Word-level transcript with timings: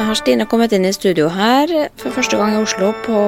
Da 0.00 0.06
har 0.08 0.16
Stine 0.16 0.46
kommet 0.48 0.72
inn 0.72 0.86
i 0.88 0.94
studio 0.96 1.26
her 1.28 1.68
for 2.00 2.14
første 2.16 2.38
gang 2.40 2.54
i 2.54 2.60
Oslo 2.62 2.94
på 3.04 3.18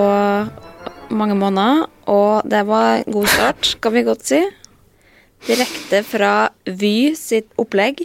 mange 1.13 1.35
måneder. 1.37 1.83
Og 2.09 2.47
det 2.49 2.63
var 2.65 3.03
en 3.03 3.13
god 3.13 3.29
start, 3.29 3.75
kan 3.85 3.93
vi 3.93 4.03
godt 4.07 4.25
si. 4.25 4.39
Direkte 5.45 6.01
fra 6.09 6.31
Vy 6.65 7.13
sitt 7.21 7.51
opplegg. 7.61 8.01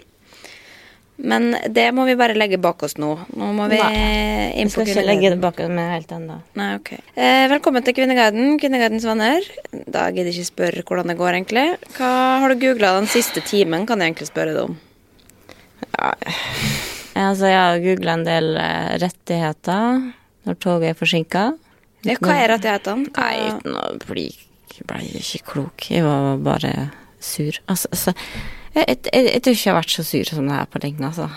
Men 1.16 1.56
det 1.72 1.86
må 1.96 2.04
vi 2.10 2.18
bare 2.20 2.36
legge 2.36 2.60
bak 2.60 2.84
oss 2.84 2.98
nå. 3.00 3.14
Nå 3.40 3.54
må 3.56 3.70
vi 3.72 3.80
inn 3.80 4.68
Jeg 4.68 4.74
på 4.76 4.84
ikke 4.84 5.08
legge 5.14 5.32
det 5.32 5.40
bak 5.46 5.64
oss 5.64 5.72
med 5.72 5.88
helt 5.94 6.12
ennå. 6.18 6.42
Nei, 6.60 6.74
ok. 6.82 6.92
Eh, 7.16 7.48
velkommen 7.54 7.88
til 7.88 7.96
Kvinneguiden, 7.96 8.60
Kvinneguidens 8.60 9.08
venner. 9.08 9.48
Da 9.72 10.10
gidder 10.12 10.34
jeg 10.34 10.42
ikke 10.44 10.52
spørre 10.52 10.84
hvordan 10.84 11.16
det 11.16 11.20
går, 11.24 11.40
egentlig. 11.40 11.66
Hva 11.96 12.12
har 12.44 12.52
du 12.52 12.60
googla 12.68 12.98
den 13.00 13.08
siste 13.16 13.48
timen, 13.48 13.88
kan 13.88 14.04
jeg 14.04 14.12
egentlig 14.12 14.32
spørre 14.34 14.60
deg 14.60 14.68
om. 14.68 14.78
Altså, 17.18 17.50
jeg 17.50 17.62
har 17.62 17.84
googla 17.84 18.18
en 18.18 18.26
del 18.28 18.52
eh, 18.62 18.98
rettigheter 19.02 20.04
når 20.48 20.60
toget 20.64 20.92
er 20.92 21.00
forsinka. 21.00 21.46
Ja, 22.08 22.16
hva 22.22 22.36
er 22.38 22.54
rettighetene? 22.54 23.10
Nei, 23.18 23.34
uten 23.58 23.80
å 23.80 23.88
bli 24.06 24.28
ble 24.86 25.02
ikke 25.18 25.44
klok. 25.54 25.88
Jeg 25.90 26.06
var 26.06 26.38
bare 26.44 26.74
sur. 27.24 27.56
Altså, 27.66 27.90
altså 27.94 28.14
jeg, 28.76 28.84
jeg, 28.84 29.00
jeg, 29.14 29.26
jeg 29.32 29.42
tror 29.42 29.56
ikke 29.56 29.64
jeg 29.64 29.72
har 29.72 29.80
vært 29.80 29.96
så 29.96 30.06
sur 30.06 30.30
som 30.30 30.50
det 30.50 30.58
her 30.58 30.70
på 30.70 30.82
lenge, 30.84 31.08
altså. 31.08 31.28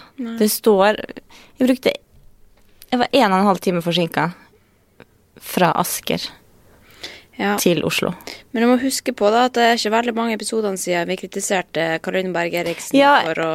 Det 0.41 0.51
står 0.53 1.01
Jeg 1.01 1.67
brukte 1.67 1.95
Jeg 2.91 3.01
var 3.01 3.08
en 3.12 3.33
og 3.33 3.39
en 3.39 3.48
halv 3.48 3.62
time 3.64 3.83
forsinka 3.84 4.27
fra 5.41 5.70
Asker 5.81 6.27
Ja. 7.41 7.55
til 7.56 7.80
Oslo. 7.88 8.10
Men 8.52 8.62
du 8.62 8.69
må 8.69 8.77
huske 8.83 9.14
på 9.16 9.30
da 9.33 9.46
at 9.48 9.55
det 9.56 9.64
er 9.64 9.78
ikke 9.78 9.94
veldig 9.94 10.12
mange 10.19 10.34
episodene 10.36 10.77
siden 10.80 11.08
vi 11.08 11.16
kritiserte 11.22 11.86
Karoline 12.05 12.34
Berg 12.36 12.52
Eriksen 12.60 12.98
Ja. 13.00 13.14
for 13.24 13.40
å 13.40 13.55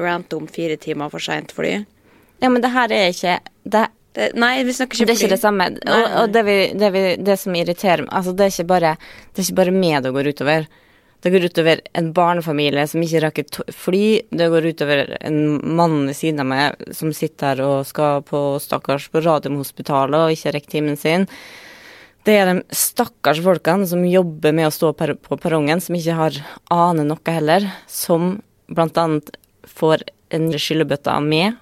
rante 0.00 0.38
om 0.40 0.46
fire 0.48 0.78
timer 0.80 1.12
for 1.12 1.20
seint 1.20 1.52
fly. 1.52 1.74
Ja, 2.40 2.48
men 2.48 2.64
det 2.64 2.72
her 2.72 2.92
er 2.92 3.12
ikke 3.12 3.38
det, 3.64 3.86
Det, 4.16 4.30
nei, 4.40 4.62
vi 4.64 4.72
snakker 4.72 4.96
ikke 4.96 5.04
fly. 5.04 5.06
Det 5.06 5.12
er 5.12 5.20
ikke 5.26 5.34
det 5.34 5.40
samme. 5.42 5.64
Nei, 5.76 6.00
Og, 6.00 6.14
og 6.22 6.32
det, 6.32 6.42
vi, 6.46 6.56
det, 6.80 6.88
vi, 6.94 7.04
det 7.20 7.34
som 7.42 7.52
irriterer 7.60 8.06
meg 8.06 8.14
altså 8.16 8.32
det, 8.32 8.46
er 8.46 8.54
ikke 8.54 8.70
bare, 8.72 8.92
det 9.34 9.42
er 9.42 9.44
ikke 9.50 9.58
bare 9.60 9.74
meg 9.76 10.02
det 10.06 10.12
går 10.16 10.30
utover. 10.32 10.66
Det 11.26 11.32
går 11.34 11.44
utover 11.50 11.80
en 12.00 12.08
barnefamilie 12.16 12.86
som 12.88 13.02
ikke 13.04 13.20
rakk 13.26 13.42
fly. 13.76 14.02
Det 14.32 14.48
går 14.52 14.70
utover 14.72 15.16
en 15.20 15.38
mann 15.76 16.06
ved 16.08 16.16
siden 16.16 16.40
av 16.40 16.48
meg 16.48 16.88
som 16.96 17.12
sitter 17.12 17.52
her 17.56 17.62
og 17.66 17.84
skal 17.88 18.24
på 18.24 18.42
stakkars 18.64 19.10
på 19.12 19.20
Radiumhospitalet 19.24 20.16
og 20.30 20.32
ikke 20.36 20.52
rekker 20.56 20.70
timen 20.78 20.96
sin. 21.00 21.28
Det 22.26 22.34
er 22.34 22.48
de 22.50 22.62
stakkars 22.74 23.38
folkene 23.38 23.86
som 23.86 24.02
jobber 24.02 24.54
med 24.56 24.66
å 24.66 24.74
stå 24.74 24.90
på 24.98 25.36
perrongen, 25.38 25.78
som 25.78 25.94
ikke 25.94 26.16
har 26.18 26.38
aner 26.74 27.06
noe 27.06 27.30
heller, 27.30 27.68
som 27.86 28.40
annet 28.74 29.30
får 29.76 30.02
en 30.34 30.48
skyllebøtte 30.58 31.12
av 31.12 31.22
meg 31.22 31.54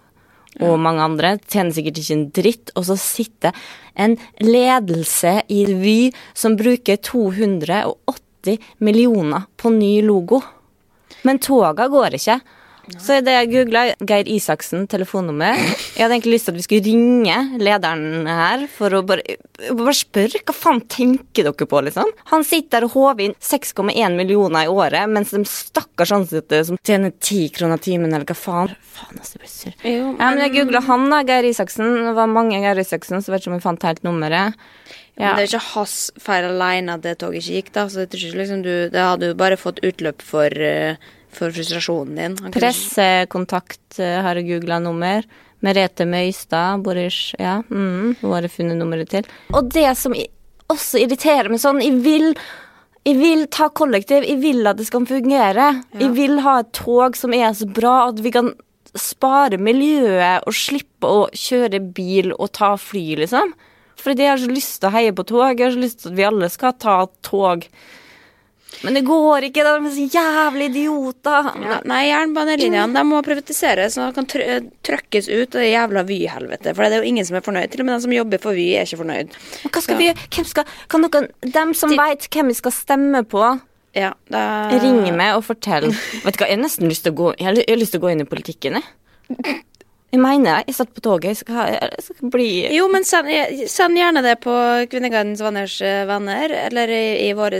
og 0.65 0.79
mange 0.81 1.05
andre. 1.05 1.35
Tjener 1.51 1.75
sikkert 1.77 2.01
ikke 2.01 2.17
en 2.17 2.27
dritt. 2.33 2.73
Og 2.79 2.87
så 2.89 2.97
sitter 2.97 3.53
en 4.01 4.17
ledelse 4.41 5.37
i 5.53 5.67
Vy 5.69 5.99
som 6.33 6.57
bruker 6.57 6.97
280 6.97 8.69
millioner 8.79 9.45
på 9.61 9.73
ny 9.75 9.99
logo. 10.07 10.41
Men 11.29 11.43
toga 11.45 11.91
går 11.93 12.17
ikke. 12.17 12.39
Så 13.01 13.17
det 13.25 13.33
jeg 13.33 13.49
googla, 13.53 13.83
Geir 14.05 14.29
Isaksen 14.29 14.85
telefonnummer. 14.91 15.57
Jeg 15.57 16.03
hadde 16.03 16.17
egentlig 16.19 16.35
lyst 16.37 16.49
til 16.49 16.55
at 16.55 16.59
vi 16.59 16.65
skulle 16.67 16.85
ringe 16.85 17.37
lederen 17.63 18.29
her 18.29 18.67
for 18.73 18.93
å 18.99 19.01
bare, 19.07 19.37
bare 19.73 19.95
spørre 19.97 20.43
hva 20.45 20.55
faen 20.57 20.83
tenker 20.93 21.49
dere 21.49 21.69
på, 21.71 21.83
liksom? 21.89 22.11
Han 22.33 22.45
sitter 22.45 22.83
der 22.83 22.89
og 22.89 22.97
håver 22.97 23.25
inn 23.29 23.37
6,1 23.41 24.19
millioner 24.19 24.67
i 24.67 24.73
året, 24.73 25.09
mens 25.11 25.33
de 25.33 25.41
stakkars 25.49 26.13
ansatte 26.17 26.61
som 26.69 26.81
tjener 26.85 27.15
10 27.17 27.49
kroner 27.57 27.81
timen, 27.81 28.13
eller 28.13 28.29
hva 28.29 28.37
faen 28.39 28.75
Faen, 28.95 29.17
altså, 29.19 29.35
jeg 29.35 29.43
blir 29.43 29.51
sur. 29.51 29.73
Jo, 29.91 30.11
Ja, 30.21 30.29
men 30.31 30.43
jeg 30.45 30.53
googla 30.55 30.85
han, 30.87 31.09
da, 31.11 31.23
Geir 31.27 31.49
Isaksen. 31.49 31.97
Det 32.07 32.13
var 32.15 32.31
mange 32.31 32.61
Geir 32.63 32.79
Isaksen, 32.79 33.25
så 33.25 33.33
vet 33.33 33.43
ikke 33.43 33.51
om 33.51 33.57
jeg 33.59 33.65
fant 33.65 33.89
helt 33.89 34.05
nummeret. 34.07 34.61
Men 35.17 35.37
det 35.39 35.45
er 35.45 35.51
ikke 35.53 35.75
hans 35.77 35.97
feil 36.19 36.47
alene 36.49 36.97
at 36.97 37.03
det 37.07 37.17
toget 37.23 37.43
ikke 37.43 37.59
gikk, 37.61 37.73
da. 37.77 37.85
Så 37.91 38.05
det, 38.11 38.19
liksom 38.35 38.65
du 38.67 38.73
Det 38.91 38.99
hadde 38.99 39.31
jo 39.31 39.37
bare 39.39 39.59
fått 39.59 39.79
utløp 39.87 40.23
for, 40.23 40.51
eh, 40.51 40.97
for 41.37 41.55
frustrasjonen 41.55 42.21
din. 42.21 42.37
Han 42.43 42.55
Pressekontakt 42.55 43.99
eh, 44.03 44.21
har 44.25 44.41
jeg 44.41 44.49
googla 44.53 44.81
nummer. 44.83 45.27
Merete 45.65 46.05
Møystad, 46.09 46.83
Boris 46.85 47.33
Ja, 47.41 47.63
mm, 47.71 48.21
hun 48.21 48.35
har 48.35 48.49
funnet 48.53 48.77
nummeret 48.81 49.13
til. 49.15 49.29
Og 49.55 49.71
det 49.73 49.89
som 49.97 50.17
også 50.73 51.01
irriterer 51.05 51.51
meg 51.53 51.63
sånn, 51.63 51.83
jeg 51.85 52.01
vil 52.05 52.31
jeg 53.05 53.19
vil 53.21 53.43
ta 53.53 53.69
kollektiv, 53.69 54.25
jeg 54.25 54.41
vil 54.41 54.65
at 54.65 54.79
det 54.79 54.87
skal 54.89 55.05
fungere. 55.05 55.67
Jeg 56.01 56.15
vil 56.17 56.39
ha 56.41 56.63
et 56.63 56.71
tog 56.73 57.19
som 57.21 57.35
er 57.37 57.51
så 57.53 57.67
bra 57.69 58.07
at 58.09 58.23
vi 58.25 58.33
kan 58.33 58.55
spare 58.97 59.59
miljøet 59.61 60.47
og 60.47 60.57
slippe 60.57 61.11
å 61.11 61.27
kjøre 61.37 61.83
bil 61.95 62.33
og 62.39 62.55
ta 62.57 62.73
fly, 62.81 63.05
liksom. 63.21 63.53
Fordi 64.01 64.25
jeg 64.25 64.33
har 64.33 64.41
så 64.41 64.49
lyst 64.51 64.79
til 64.81 64.89
å 64.89 64.95
heie 64.95 65.13
på 65.17 65.27
tog. 65.29 65.45
Jeg 65.53 65.67
har 65.67 65.77
så 65.77 65.83
lyst 65.83 66.01
til 66.01 66.15
at 66.15 66.19
vi 66.19 66.27
alle 66.31 66.49
skal 66.53 66.75
ta 66.81 66.97
tog. 67.27 67.69
Men 68.83 68.97
det 68.99 69.03
går 69.07 69.47
ikke, 69.49 69.63
de 69.65 69.73
er 69.77 69.93
så 69.95 70.07
jævlig 70.17 70.67
idioter. 70.73 71.51
Ja, 71.63 71.77
nei, 71.89 72.01
jernbanelinjene 72.11 72.95
de 72.97 73.05
må 73.09 73.21
privatiseres, 73.25 73.95
så 73.95 74.09
de 74.09 74.17
kan 74.19 74.27
tr 74.27 74.43
trøkkes 74.85 75.29
ut 75.31 75.55
av 75.55 75.61
det 75.63 75.71
jævla 75.71 76.03
Vy-helvetet. 76.09 76.75
For 76.75 76.83
det 76.85 76.99
er 76.99 77.05
jo 77.05 77.11
ingen 77.13 77.25
som 77.29 77.39
er 77.39 77.45
fornøyd. 77.47 77.71
Til 77.73 77.85
og 77.85 77.89
med 77.89 77.95
de 77.97 78.07
som 78.09 78.17
jobber 78.17 78.43
for 78.43 78.59
Vy, 78.59 78.67
er 78.81 78.89
ikke 78.89 79.01
fornøyd. 79.05 79.37
Men 79.63 79.73
hva 79.77 79.85
skal 79.87 79.95
så. 79.95 80.01
vi? 80.03 80.09
Hvem 80.35 80.49
skal, 80.51 80.65
kan 80.93 81.05
noen, 81.07 81.29
dem 81.55 81.75
som 81.79 81.95
De- 81.95 82.01
vet 82.01 82.29
hvem 82.35 82.51
vi 82.53 82.59
skal 82.59 82.73
stemme 82.77 83.23
på, 83.29 83.45
Ja, 83.95 84.09
da 84.27 84.41
ringe 84.83 85.13
meg 85.15 85.37
og 85.37 85.45
fortell. 85.47 85.85
Vet 86.25 86.35
du 86.35 86.41
hva, 86.43 86.49
jeg 86.51 86.57
har 86.59 86.63
nesten 86.65 86.89
lyst 86.91 87.05
til 87.07 87.13
å 87.15 87.19
gå, 87.21 87.29
jeg 87.39 87.47
har 87.47 87.77
lyst 87.79 87.95
til 87.95 88.01
å 88.01 88.03
gå 88.03 88.11
inn 88.11 88.25
i 88.25 88.27
politikken, 88.27 88.81
jeg. 88.81 89.61
Jeg 90.15 90.21
mener. 90.23 90.63
Jeg 90.69 90.77
satt 90.77 90.93
på 90.95 91.03
toget. 91.03 91.33
Jeg 91.33 91.39
skal, 91.41 91.73
jeg 91.75 92.03
skal 92.07 92.31
bli 92.31 92.49
Jo, 92.71 92.87
men 92.93 93.07
send, 93.09 93.31
send 93.71 93.99
gjerne 93.99 94.23
det 94.23 94.37
på 94.45 94.55
Kvinneguidens 94.93 95.43
venners 95.43 95.75
eh, 95.83 96.05
venner, 96.07 96.55
eller 96.69 96.93
i, 96.95 97.05
i 97.27 97.33
våre 97.35 97.59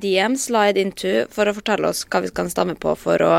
DM, 0.00 0.38
slide 0.40 0.80
into, 0.80 1.12
for 1.34 1.50
å 1.50 1.56
fortelle 1.56 1.90
oss 1.92 2.06
hva 2.08 2.22
vi 2.24 2.32
kan 2.32 2.48
stemme 2.48 2.78
på 2.80 2.94
for 2.96 3.20
å 3.26 3.34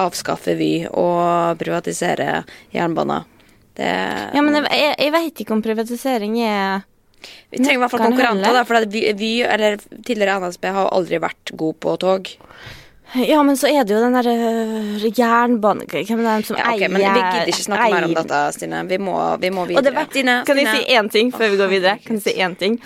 avskaffe 0.00 0.56
Vy 0.58 0.72
og 0.90 1.60
privatisere 1.62 2.42
jernbaner. 2.74 3.28
Det, 3.78 3.90
Ja, 4.34 4.42
men 4.42 4.58
jeg, 4.58 4.66
jeg, 4.74 4.96
jeg 5.06 5.14
vet 5.14 5.44
ikke 5.44 5.54
om 5.54 5.62
privatisering 5.62 6.40
er 6.42 6.86
vi 7.20 7.58
trenger 7.60 7.76
i 7.76 7.80
hvert 7.82 7.92
fall 7.92 8.02
konkurranter, 8.02 8.50
konkurrenter, 8.50 8.56
da, 8.56 8.66
for 8.66 9.16
Vy, 9.20 9.32
eller 9.46 9.78
tidligere 10.06 10.40
NSB, 10.42 10.70
har 10.74 10.90
aldri 10.96 11.18
vært 11.22 11.52
god 11.62 11.78
på 11.84 11.96
tog. 12.00 12.30
Ja, 13.14 13.42
men 13.42 13.56
så 13.58 13.66
er 13.66 13.82
det 13.84 13.94
jo 13.94 14.00
den 14.04 14.14
derre 14.14 15.10
jernbanen 15.16 15.88
Hvem 15.90 16.20
er 16.22 16.40
det 16.42 16.46
som 16.46 16.58
Ja, 16.60 16.68
ok, 16.70 16.76
eier 16.76 16.92
men 16.92 17.02
vi 17.02 17.08
gidder 17.10 17.50
ikke 17.50 17.64
snakke 17.66 17.88
mer 17.90 18.04
om 18.06 18.12
eier- 18.14 18.22
dette, 18.22 18.40
Stine. 18.54 18.82
Vi 18.86 18.98
må, 19.02 19.16
vi 19.42 19.50
må 19.50 19.66
videre. 19.66 19.94
var, 19.94 20.06
Stine, 20.12 20.36
kan 20.46 20.60
jeg 20.60 20.68
si 20.76 20.94
én 20.94 21.10
ting 21.10 21.32
før 21.34 21.50
vi 21.50 21.58
går 21.60 21.72
videre? 21.72 21.98
Kan 22.04 22.20
jeg 22.20 22.22
si 22.28 22.36
én 22.38 22.56
ting? 22.58 22.78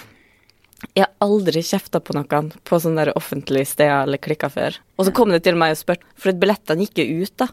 Jeg 0.95 1.07
har 1.07 1.13
aldri 1.25 1.63
kjefta 1.65 2.01
på 2.05 2.17
noen 2.17 2.51
på 2.65 2.81
sånne 2.81 3.05
der 3.05 3.17
offentlige 3.17 3.67
steder 3.67 4.05
eller 4.05 4.21
klikker 4.21 4.53
før. 4.53 4.77
Og 4.99 5.07
så 5.07 5.15
kom 5.17 5.33
det 5.33 5.43
til 5.45 5.57
meg 5.57 5.73
og 5.77 5.81
spurte, 5.81 6.05
for 6.17 6.33
billettene 6.33 6.85
gikk 6.85 7.01
jo 7.05 7.25
ut, 7.25 7.37
da. 7.41 7.49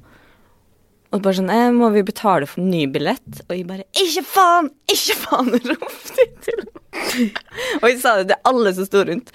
Og 1.12 1.22
bare 1.22 1.36
sånn 1.36 1.50
eh, 1.52 1.72
'Må 1.76 1.92
vi 1.92 2.04
betale 2.08 2.48
for 2.48 2.62
ny 2.64 2.86
billett?' 2.88 3.42
Og 3.50 3.56
jeg 3.56 3.68
bare 3.68 3.84
'Ikke 3.92 4.24
faen! 4.24 4.70
Ikke 4.88 5.16
faen!' 5.20 5.52
ropte 5.72 6.18
jeg 6.18 6.32
til 6.46 6.62
henne. 6.64 7.32
Og 7.82 7.90
jeg 7.90 8.00
sa 8.00 8.16
det 8.18 8.30
til 8.32 8.40
alle 8.46 8.74
som 8.74 8.86
sto 8.88 9.04
rundt. 9.04 9.32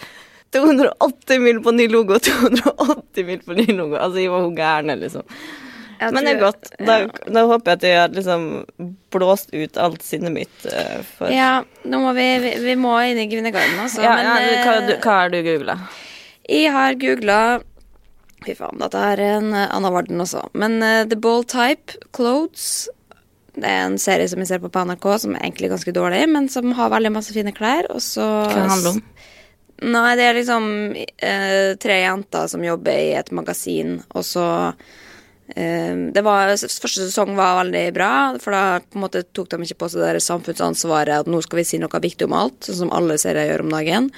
280 0.54 1.40
mil 1.42 1.62
på 1.64 1.72
ny 1.74 1.88
logo, 1.90 2.18
280 2.22 3.24
mil 3.26 3.40
på 3.44 3.56
ny 3.58 3.66
logo. 3.72 3.96
Altså, 3.98 4.20
jeg 4.22 4.30
var 4.32 4.44
hun 4.46 4.56
gærne, 4.56 4.96
liksom. 5.00 5.26
Jeg 5.96 6.12
Men 6.12 6.26
det 6.28 6.32
er 6.34 6.40
godt. 6.42 6.70
Da, 6.86 6.96
da 7.32 7.44
håper 7.48 7.72
jeg 7.72 7.78
at 7.78 7.84
jeg 7.88 8.00
har 8.00 8.10
liksom 8.12 8.42
blåst 9.14 9.54
ut 9.54 9.78
alt 9.80 10.02
sinnet 10.04 10.34
mitt 10.34 10.66
Uh, 10.66 11.00
for 11.16 11.32
Ja, 11.32 11.62
nå 11.88 12.00
må 12.02 12.12
vi, 12.16 12.26
vi, 12.42 12.50
vi 12.64 12.74
må 12.80 12.92
inn 13.08 13.20
i 13.22 13.28
Gvinnegarden, 13.30 13.78
altså. 13.80 14.02
Ja, 14.04 14.16
men, 14.18 14.26
ja, 14.28 14.34
du- 14.36 14.66
hva, 14.66 14.74
eh, 14.74 14.88
du, 14.90 14.92
hva 15.00 15.14
har 15.22 15.32
du 15.32 15.38
googla? 15.46 15.78
Jeg 16.46 16.74
har 16.74 16.98
googla 17.00 17.38
Fy 18.44 18.52
faen, 18.54 18.76
dette 18.78 19.00
er 19.00 19.22
en 19.24 19.48
Anna 19.48 19.70
annen 19.78 19.94
verden 19.94 20.20
også. 20.22 20.44
Men 20.54 20.76
uh, 20.84 21.06
The 21.08 21.16
Bold 21.18 21.48
Type 21.50 21.96
Clothes 22.14 22.90
Det 23.56 23.64
er 23.64 23.86
en 23.86 23.96
serie 23.98 24.28
som 24.28 24.42
jeg 24.42 24.50
ser 24.52 24.60
på 24.62 24.68
på 24.70 24.84
NRK, 24.84 25.06
som 25.22 25.34
er 25.34 25.46
egentlig 25.48 25.72
ganske 25.72 25.94
dårlig, 25.96 26.26
men 26.28 26.50
som 26.52 26.74
har 26.76 26.92
veldig 26.92 27.14
masse 27.16 27.32
fine 27.32 27.54
klær. 27.56 27.88
Og 27.94 28.04
så 28.04 28.26
Hva 28.52 28.66
handler 28.68 28.98
om? 28.98 29.00
Nei, 29.84 30.16
det 30.16 30.24
er 30.24 30.38
liksom 30.38 30.68
eh, 30.96 31.74
tre 31.80 31.98
jenter 32.00 32.46
som 32.48 32.62
jobber 32.64 32.96
i 32.96 33.10
et 33.18 33.28
magasin, 33.36 33.98
og 34.16 34.24
så 34.24 34.46
eh, 35.52 35.92
det 36.16 36.22
var, 36.24 36.54
Første 36.56 37.02
sesong 37.02 37.34
var 37.36 37.58
veldig 37.60 37.84
bra, 37.92 38.10
for 38.40 38.56
da 38.56 38.62
på 38.80 38.96
en 38.96 39.04
måte 39.04 39.26
tok 39.36 39.50
de 39.52 39.60
ikke 39.66 39.82
på 39.84 39.90
seg 39.92 40.06
det 40.16 40.24
samfunnsansvaret 40.24 41.26
at 41.26 41.28
nå 41.28 41.42
skal 41.44 41.60
vi 41.60 41.66
si 41.68 41.80
noe 41.82 42.02
viktig 42.02 42.24
om 42.24 42.38
alt, 42.40 42.56
sånn 42.64 42.86
som 42.86 42.96
alle 42.96 43.18
serier 43.20 43.52
gjør 43.52 43.66
om 43.66 43.76
dagen. 43.76 44.10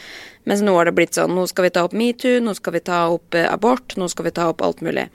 Mens 0.46 0.62
nå 0.62 0.78
har 0.78 0.86
det 0.86 0.94
blitt 0.96 1.18
sånn 1.18 1.34
nå 1.34 1.48
skal 1.50 1.66
vi 1.66 1.74
ta 1.74 1.88
opp 1.88 1.96
metoo, 1.98 2.38
nå 2.40 2.54
skal 2.56 2.78
vi 2.78 2.84
ta 2.86 3.02
opp 3.10 3.34
eh, 3.34 3.50
abort, 3.50 3.98
nå 3.98 4.06
skal 4.14 4.30
vi 4.30 4.36
ta 4.38 4.46
opp 4.52 4.62
alt 4.62 4.86
mulig. 4.86 5.08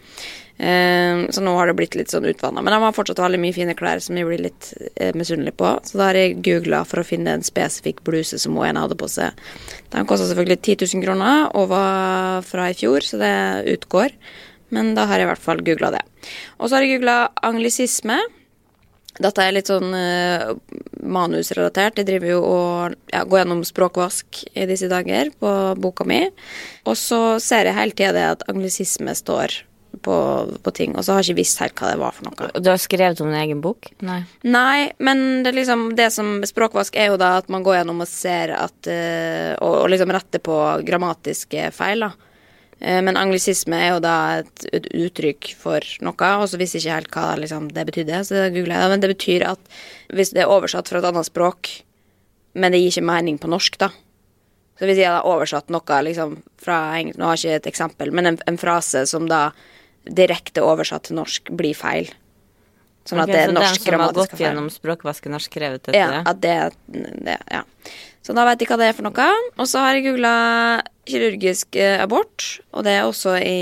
Eh, 0.63 1.29
så 1.29 1.41
nå 1.43 1.53
har 1.57 1.67
det 1.67 1.75
blitt 1.75 1.95
litt 1.99 2.13
sånn 2.13 2.27
utvanna. 2.29 2.61
Men 2.63 2.75
de 2.75 2.79
har 2.85 2.95
fortsatt 2.95 3.19
veldig 3.19 3.39
mye 3.43 3.55
fine 3.55 3.75
klær 3.75 3.99
som 4.03 4.15
jeg 4.15 4.27
blir 4.29 4.45
litt 4.45 4.69
eh, 4.95 5.11
misunnelig 5.17 5.57
på. 5.59 5.73
Så 5.83 5.99
da 5.99 6.07
har 6.09 6.19
jeg 6.19 6.37
googla 6.45 6.83
for 6.87 7.01
å 7.01 7.07
finne 7.07 7.35
en 7.35 7.43
spesifikk 7.43 7.99
bluse 8.07 8.39
som 8.39 8.55
hun 8.55 8.69
ene 8.69 8.85
hadde 8.85 8.99
på 8.99 9.09
seg. 9.11 9.35
Den 9.91 10.07
kosta 10.07 10.29
selvfølgelig 10.29 10.61
10 10.61 10.87
000 10.95 11.03
kroner 11.03 11.49
og 11.59 11.67
var 11.73 12.47
fra 12.47 12.69
i 12.71 12.77
fjor, 12.79 13.03
så 13.03 13.19
det 13.19 13.33
utgår. 13.73 14.15
Men 14.73 14.93
da 14.95 15.09
har 15.09 15.19
jeg 15.19 15.27
i 15.27 15.31
hvert 15.33 15.43
fall 15.43 15.65
googla 15.65 15.91
det. 15.97 16.05
Og 16.61 16.69
så 16.69 16.77
har 16.77 16.85
jeg 16.85 16.95
googla 16.95 17.17
anglisisme. 17.43 18.21
Dette 19.19 19.43
er 19.43 19.53
litt 19.53 19.69
sånn 19.69 19.91
uh, 19.93 20.55
manusrelatert. 21.05 21.99
Jeg 21.99 22.07
driver 22.07 22.31
jo 22.31 22.39
og 22.47 22.95
ja, 23.13 23.21
går 23.27 23.43
gjennom 23.43 23.61
språkvask 23.67 24.39
i 24.55 24.65
disse 24.71 24.89
dager 24.89 25.29
på 25.37 25.51
boka 25.77 26.07
mi. 26.09 26.23
Og 26.89 26.97
så 26.97 27.21
ser 27.43 27.69
jeg 27.69 27.77
hele 27.77 27.93
tida 27.93 28.15
det 28.15 28.25
at 28.31 28.47
anglisisme 28.49 29.13
står 29.19 29.59
på, 30.03 30.15
på 30.65 30.73
ting, 30.75 30.97
og 30.97 31.05
så 31.05 31.15
har 31.15 31.23
jeg 31.23 31.33
ikke 31.33 31.41
visst 31.41 31.61
helt 31.63 31.79
hva 31.79 31.93
det 31.93 32.01
var 32.01 32.15
for 32.17 32.27
noe. 32.27 32.49
Du 32.59 32.69
har 32.71 32.81
skrevet 32.81 33.21
om 33.23 33.31
din 33.31 33.39
egen 33.39 33.61
bok? 33.63 33.89
Nei. 34.05 34.19
Nei, 34.43 34.91
men 35.03 35.43
det, 35.45 35.55
liksom, 35.57 35.87
det 35.99 36.09
som 36.15 36.35
språkvask 36.47 36.97
er 36.99 37.13
jo 37.13 37.21
da 37.21 37.37
at 37.39 37.49
man 37.53 37.63
går 37.65 37.79
gjennom 37.79 38.03
og 38.05 38.11
ser 38.11 38.53
at 38.57 38.91
eh, 38.91 39.55
og, 39.57 39.79
og 39.85 39.89
liksom 39.93 40.13
retter 40.13 40.43
på 40.43 40.59
grammatiske 40.85 41.71
feil, 41.75 42.07
da. 42.07 42.11
Eh, 42.83 42.99
Men 43.05 43.17
anglisisme 43.19 43.79
er 43.79 43.93
jo 43.93 44.03
da 44.03 44.15
et, 44.41 44.67
et 44.75 44.91
uttrykk 45.05 45.53
for 45.59 45.85
noe, 46.03 46.31
og 46.43 46.47
så 46.51 46.59
visste 46.59 46.81
jeg 46.81 46.85
ikke 46.85 46.99
helt 46.99 47.17
hva 47.17 47.27
liksom, 47.39 47.69
det 47.73 47.87
betydde. 47.89 48.23
Så 48.27 48.35
det 48.37 48.53
googlet 48.57 48.79
jeg. 48.79 48.93
Men 48.93 49.03
det 49.03 49.11
betyr 49.15 49.47
at 49.53 49.75
hvis 50.13 50.33
det 50.35 50.43
er 50.43 50.51
oversatt 50.51 50.91
fra 50.91 50.99
et 50.99 51.07
annet 51.11 51.29
språk, 51.29 51.71
men 52.53 52.73
det 52.73 52.83
gir 52.83 52.91
ikke 52.91 53.07
mening 53.09 53.39
på 53.41 53.49
norsk, 53.49 53.79
da. 53.81 53.89
Så 54.79 54.87
hvis 54.89 54.99
jeg 54.99 55.07
hadde 55.07 55.29
oversatt 55.29 55.69
noe 55.71 55.97
liksom, 56.05 56.39
fra 56.59 56.77
engelsk 56.97 57.19
Nå 57.21 57.27
har 57.29 57.37
jeg 57.37 57.43
ikke 57.45 57.61
et 57.61 57.67
eksempel, 57.71 58.11
men 58.11 58.31
en, 58.31 58.37
en 58.49 58.57
frase 58.57 59.03
som 59.09 59.27
da 59.29 59.51
direkte 60.05 60.63
oversatt 60.65 61.09
til 61.09 61.19
norsk 61.19 61.51
blir 61.55 61.77
feil. 61.77 62.11
Sånn 63.03 63.19
okay, 63.19 63.23
at 63.23 63.35
det 63.35 63.41
er 63.41 63.51
så 63.51 63.55
norsk 63.57 63.83
den 63.83 63.91
som 63.91 64.01
har 64.01 64.15
gått 64.15 64.33
feil. 64.33 64.45
gjennom 64.45 64.71
språkvasken, 64.71 65.35
har 65.35 65.43
skrevet 65.43 65.85
dette? 65.89 65.99
Ja, 65.99 66.23
at 66.23 66.41
det, 66.43 66.57
det 66.87 67.37
Ja. 67.51 67.63
Så 68.23 68.31
da 68.31 68.45
vet 68.47 68.61
jeg 68.63 68.69
hva 68.71 68.77
det 68.79 68.85
er 68.87 68.95
for 68.95 69.03
noe. 69.03 69.23
Og 69.59 69.67
så 69.67 69.81
har 69.83 69.97
jeg 69.97 70.05
googla 70.05 70.35
kirurgisk 71.09 71.75
eh, 71.75 71.97
abort, 71.99 72.45
og 72.71 72.85
det 72.87 72.93
er 72.95 73.07
også 73.09 73.35
i 73.35 73.57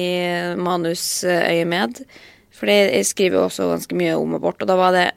manusøyemed. 0.62 2.04
Fordi 2.62 2.76
jeg 2.78 3.08
skriver 3.10 3.40
jo 3.40 3.48
også 3.48 3.72
ganske 3.72 3.98
mye 3.98 4.14
om 4.22 4.36
abort, 4.38 4.62
og 4.62 4.70
da 4.70 4.76
var 4.78 4.94
det 4.94 5.08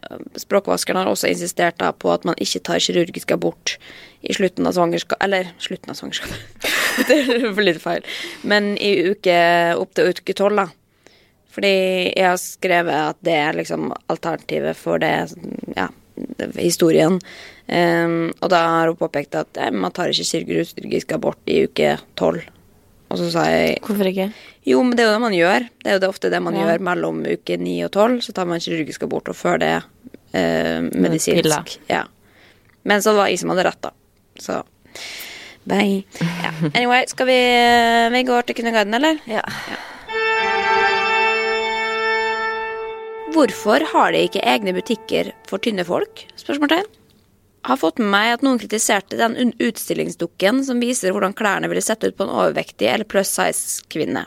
Språkvaskeren 0.40 1.02
har 1.02 1.10
også 1.10 1.28
insistert 1.28 1.76
da 1.82 1.90
på 1.92 2.08
at 2.14 2.24
man 2.24 2.38
ikke 2.40 2.62
tar 2.64 2.80
kirurgisk 2.80 3.34
abort 3.36 3.74
i 4.24 4.32
slutten 4.32 4.64
av 4.64 4.72
svangerskap 4.72 5.20
Eller 5.20 5.50
slutten 5.60 5.92
av 5.92 5.98
svangerskapet. 5.98 6.64
det 7.10 7.18
er 7.20 7.60
litt 7.60 7.82
feil. 7.84 8.08
Men 8.48 8.72
i 8.80 8.94
uke 9.12 9.36
opp 9.76 9.92
til 9.92 10.08
uke 10.08 10.38
tolv, 10.40 10.62
da. 10.62 10.70
Fordi 11.54 11.70
jeg 12.16 12.26
har 12.26 12.40
skrevet 12.42 12.96
at 13.14 13.18
det 13.22 13.34
er 13.38 13.58
liksom 13.60 13.92
alternativet 14.10 14.74
for 14.76 14.98
det, 15.02 15.12
ja, 15.76 15.88
historien. 16.58 17.20
Um, 17.70 18.32
og 18.42 18.50
da 18.52 18.58
har 18.66 18.90
hun 18.90 18.98
påpekt 18.98 19.36
at 19.38 19.56
eh, 19.56 19.70
man 19.72 19.94
tar 19.94 20.10
ikke 20.12 20.26
kirurgisk 20.44 21.14
abort 21.16 21.38
i 21.48 21.62
uke 21.68 21.94
tolv. 22.18 22.42
Og 23.12 23.20
så 23.20 23.28
sa 23.30 23.44
jeg 23.46 23.78
Hvorfor 23.84 24.08
ikke? 24.10 24.26
jo, 24.66 24.80
men 24.82 24.96
det 24.96 25.04
er 25.04 25.08
jo 25.10 25.14
det 25.14 25.22
man 25.22 25.36
gjør. 25.36 25.66
Det 25.84 25.90
er 25.92 25.96
jo 25.98 26.02
det 26.02 26.10
ofte 26.10 26.30
det 26.32 26.40
man 26.42 26.56
Ja. 26.58 26.64
gjør 26.66 26.82
mellom 26.90 27.22
uke 27.30 27.56
ni 27.60 27.76
og 27.86 27.92
tolv. 27.94 28.18
Så 28.24 28.34
tar 28.34 28.48
man 28.50 28.60
kirurgisk 28.64 29.06
abort, 29.06 29.28
og 29.30 29.36
før 29.38 29.60
det 29.62 29.72
eh, 30.34 30.80
medisinsk. 30.90 31.78
Ja. 31.88 32.02
Men 32.84 33.00
så 33.04 33.14
var 33.14 33.28
det 33.28 33.36
jeg 33.36 33.44
som 33.44 33.54
hadde 33.54 33.68
rett, 33.68 33.80
da. 33.86 33.94
Så 34.42 34.62
bye. 35.64 36.02
Ja. 36.20 36.50
Anyway, 36.74 37.04
skal 37.08 37.26
vi 37.30 37.38
Vi 38.18 38.22
går 38.28 38.42
til 38.48 38.58
Kvinneguiden, 38.58 38.94
eller? 38.98 39.20
Ja. 39.30 39.44
Ja. 39.70 39.78
Hvorfor 43.34 43.82
har 43.90 44.12
de 44.14 44.20
ikke 44.28 44.44
egne 44.46 44.70
butikker 44.76 45.32
for 45.48 45.58
tynne 45.58 45.82
folk? 45.86 46.20
Spørsmålstegn. 46.38 46.86
Har 47.66 47.78
fått 47.80 47.98
med 47.98 48.12
meg 48.12 48.28
at 48.30 48.44
noen 48.46 48.60
kritiserte 48.62 49.18
den 49.18 49.50
utstillingsdukken 49.58 50.60
som 50.68 50.82
viser 50.82 51.10
hvordan 51.10 51.34
klærne 51.34 51.66
ville 51.72 51.82
sett 51.82 52.04
ut 52.04 52.14
på 52.14 52.28
en 52.28 52.30
overvektig 52.30 52.86
eller 52.92 53.08
plus 53.10 53.32
size 53.34 53.82
kvinne. 53.90 54.22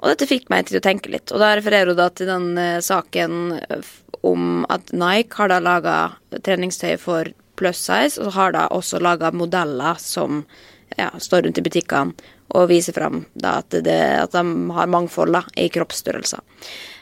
Og 0.00 0.10
dette 0.10 0.26
fikk 0.26 0.48
meg 0.50 0.66
til 0.66 0.80
å 0.80 0.82
tenke 0.82 1.12
litt, 1.14 1.30
og 1.30 1.38
da 1.44 1.52
refererer 1.54 1.92
hun 1.92 2.00
da 2.00 2.08
til 2.10 2.30
den 2.30 2.50
eh, 2.58 2.80
saken 2.82 3.38
eh, 3.60 3.94
om 4.26 4.66
at 4.66 4.90
Nike 4.90 5.38
har 5.38 5.52
da 5.52 5.60
laga 5.62 5.96
treningstøy 6.34 6.96
for 6.98 7.30
plus 7.58 7.84
size, 7.86 8.18
og 8.18 8.34
har 8.34 8.54
da 8.56 8.66
også 8.74 8.98
laga 9.02 9.30
modeller 9.30 9.98
som 10.02 10.42
ja, 10.98 11.12
står 11.14 11.46
rundt 11.46 11.62
i 11.62 11.66
butikkene 11.70 12.34
og 12.58 12.70
viser 12.70 12.96
fram 12.96 13.26
at, 13.44 13.74
at 13.78 14.32
de 14.34 14.46
har 14.74 14.90
mangfold 14.90 15.36
da, 15.38 15.46
i 15.54 15.70
kroppsstørrelser. 15.70 16.42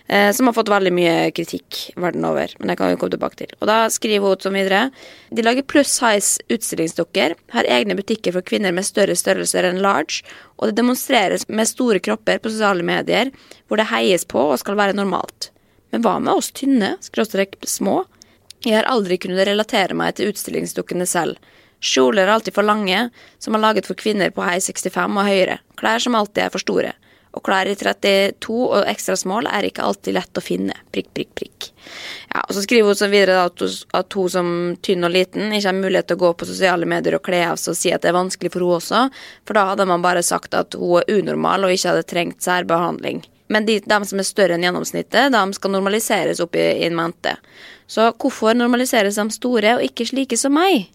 Eh, 0.08 0.32
som 0.32 0.46
har 0.46 0.54
fått 0.54 0.70
veldig 0.70 0.92
mye 0.94 1.14
kritikk 1.34 1.78
verden 1.98 2.24
over, 2.28 2.52
men 2.58 2.70
det 2.70 2.76
kan 2.78 2.92
vi 2.92 2.98
komme 3.00 3.14
tilbake 3.16 3.40
til. 3.40 3.50
Og 3.58 3.66
da 3.66 3.78
skriver 3.90 4.22
hun 4.22 4.42
som 4.42 4.54
videre 4.54 4.90
De 5.34 5.42
lager 5.42 5.66
pluss 5.66 5.96
size 5.98 6.44
utstillingsdukker, 6.46 7.34
har 7.50 7.70
egne 7.70 7.96
butikker 7.98 8.36
for 8.36 8.46
kvinner 8.46 8.74
med 8.74 8.86
større 8.86 9.16
størrelser 9.18 9.66
enn 9.66 9.82
large, 9.82 10.22
og 10.56 10.70
det 10.70 10.78
demonstreres 10.78 11.48
med 11.48 11.66
store 11.66 11.98
kropper 11.98 12.38
på 12.38 12.52
sosiale 12.54 12.86
medier, 12.86 13.32
hvor 13.66 13.82
det 13.82 13.90
heies 13.90 14.24
på 14.24 14.44
og 14.52 14.60
skal 14.62 14.78
være 14.78 14.94
normalt. 14.94 15.50
Men 15.90 16.06
hva 16.06 16.20
med 16.22 16.38
oss 16.38 16.52
tynne, 16.54 16.94
skråstrek 17.02 17.58
små? 17.66 18.04
Jeg 18.62 18.78
har 18.78 18.90
aldri 18.90 19.18
kunnet 19.18 19.46
relatere 19.48 19.94
meg 19.94 20.14
til 20.16 20.30
utstillingsdukkene 20.30 21.06
selv. 21.06 21.40
Kjoler 21.82 22.24
er 22.24 22.36
alltid 22.36 22.54
for 22.54 22.66
lange, 22.66 23.08
som 23.42 23.54
er 23.54 23.62
laget 23.62 23.86
for 23.90 23.98
kvinner 23.98 24.30
på 24.34 24.46
hei 24.46 24.56
65 24.62 25.18
og 25.18 25.26
høyere. 25.26 25.58
Klær 25.76 26.02
som 26.02 26.14
alltid 26.18 26.46
er 26.46 26.54
for 26.54 26.62
store. 26.62 26.94
Og 27.36 27.44
klær 27.44 27.68
i 27.68 27.76
32 27.76 28.56
og 28.64 28.88
ekstra 28.88 29.16
small 29.20 29.48
er 29.50 29.68
ikke 29.68 29.84
alltid 29.84 30.16
lett 30.16 30.40
å 30.40 30.44
finne. 30.44 30.72
Prikk, 30.94 31.10
prikk, 31.12 31.34
prikk. 31.36 31.68
Ja, 32.32 32.40
og 32.46 32.54
Så 32.56 32.64
skriver 32.64 32.96
hun 32.96 33.12
videre 33.12 33.44
at 33.44 33.60
hun, 33.60 33.76
at 34.00 34.16
hun 34.16 34.32
som 34.32 34.48
tynn 34.80 35.04
og 35.04 35.12
liten 35.12 35.52
ikke 35.52 35.68
har 35.68 35.76
mulighet 35.76 36.08
til 36.08 36.16
å 36.16 36.24
gå 36.24 36.32
på 36.40 36.48
sosiale 36.48 36.88
medier 36.88 37.18
og 37.18 37.24
kle 37.28 37.44
av 37.50 37.60
seg 37.60 37.74
og 37.74 37.80
si 37.82 37.92
at 37.92 38.02
det 38.02 38.10
er 38.10 38.18
vanskelig 38.18 38.54
for 38.54 38.64
hun 38.64 38.78
også, 38.80 39.06
for 39.44 39.58
da 39.58 39.68
hadde 39.70 39.88
man 39.92 40.04
bare 40.04 40.24
sagt 40.24 40.56
at 40.56 40.74
hun 40.80 41.02
er 41.02 41.18
unormal 41.20 41.68
og 41.68 41.76
ikke 41.76 41.92
hadde 41.92 42.08
trengt 42.08 42.46
særbehandling. 42.46 43.22
Men 43.52 43.66
de, 43.66 43.78
de 43.84 43.98
som 44.08 44.18
er 44.18 44.26
større 44.26 44.56
enn 44.56 44.64
gjennomsnittet, 44.66 45.30
de 45.30 45.42
skal 45.54 45.74
normaliseres 45.74 46.40
opp 46.42 46.56
i, 46.58 46.64
en 46.86 46.96
mente. 46.98 47.36
Så 47.86 48.08
hvorfor 48.18 48.56
normaliseres 48.56 49.20
de 49.20 49.28
store 49.34 49.76
og 49.76 49.84
ikke 49.86 50.08
slike 50.08 50.38
som 50.40 50.56
meg? 50.56 50.88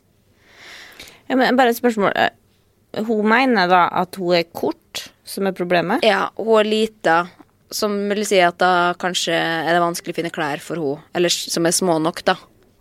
Ja, 1.30 1.38
men 1.40 1.56
bare 1.56 1.72
et 1.72 1.80
spørsmål. 1.80 2.12
Hun 3.08 3.30
mener 3.32 3.70
da 3.72 3.86
at 4.02 4.20
hun 4.20 4.36
er 4.36 4.50
kort, 4.52 5.11
som 5.32 5.48
er 5.48 5.56
problemet? 5.58 6.06
Ja, 6.06 6.28
hun 6.38 6.60
er 6.60 6.68
lita, 6.68 7.18
som 7.72 7.96
vil 8.12 8.26
si 8.28 8.42
at 8.44 8.60
da 8.62 8.94
kanskje 9.00 9.36
er 9.36 9.72
det 9.72 9.84
vanskelig 9.84 10.16
å 10.16 10.20
finne 10.20 10.34
klær 10.34 10.64
for 10.64 10.82
henne, 10.82 11.12
eller 11.16 11.32
som 11.32 11.68
er 11.68 11.76
små 11.76 11.98
nok, 12.04 12.24
da. 12.28 12.38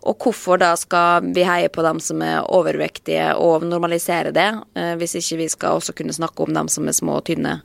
Og 0.09 0.17
hvorfor 0.17 0.57
da 0.57 0.71
skal 0.79 1.27
vi 1.35 1.43
heie 1.45 1.69
på 1.69 1.83
dem 1.85 1.99
som 2.01 2.23
er 2.25 2.41
overvektige 2.49 3.35
og 3.37 3.67
normalisere 3.67 4.33
det, 4.33 4.49
eh, 4.73 4.95
hvis 4.97 5.13
ikke 5.19 5.37
vi 5.43 5.49
skal 5.53 5.77
også 5.77 5.93
kunne 5.97 6.15
snakke 6.15 6.41
om 6.41 6.55
dem 6.57 6.71
som 6.73 6.89
er 6.89 6.97
små 6.97 7.19
og 7.19 7.27
tynne, 7.29 7.59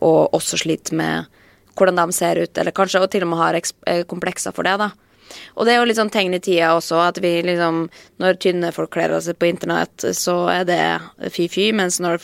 og 0.00 0.32
også 0.32 0.62
sliter 0.64 0.96
med 0.96 1.28
hvordan 1.76 2.00
de 2.00 2.16
ser 2.16 2.40
ut, 2.40 2.58
eller 2.58 2.72
kanskje 2.72 3.00
og 3.00 3.10
til 3.12 3.26
og 3.26 3.32
med 3.32 3.42
har 3.42 3.60
eh, 3.60 4.04
komplekser 4.08 4.56
for 4.56 4.64
det, 4.64 4.78
da. 4.80 4.90
Og 5.54 5.66
det 5.66 5.74
er 5.74 5.80
jo 5.80 5.88
litt 5.88 5.98
sånn 5.98 6.12
tegn 6.12 6.36
i 6.36 6.40
tida 6.42 6.72
også, 6.76 6.98
at 7.02 7.20
vi 7.22 7.34
liksom 7.46 7.84
Når 8.22 8.38
tynne 8.42 8.72
folk 8.74 8.92
kler 8.94 9.14
av 9.16 9.22
seg 9.24 9.38
på 9.40 9.48
internett, 9.48 10.04
så 10.14 10.36
er 10.52 10.66
det 10.68 10.82
fy-fy, 11.34 11.72
mens 11.74 11.98
når 12.02 12.20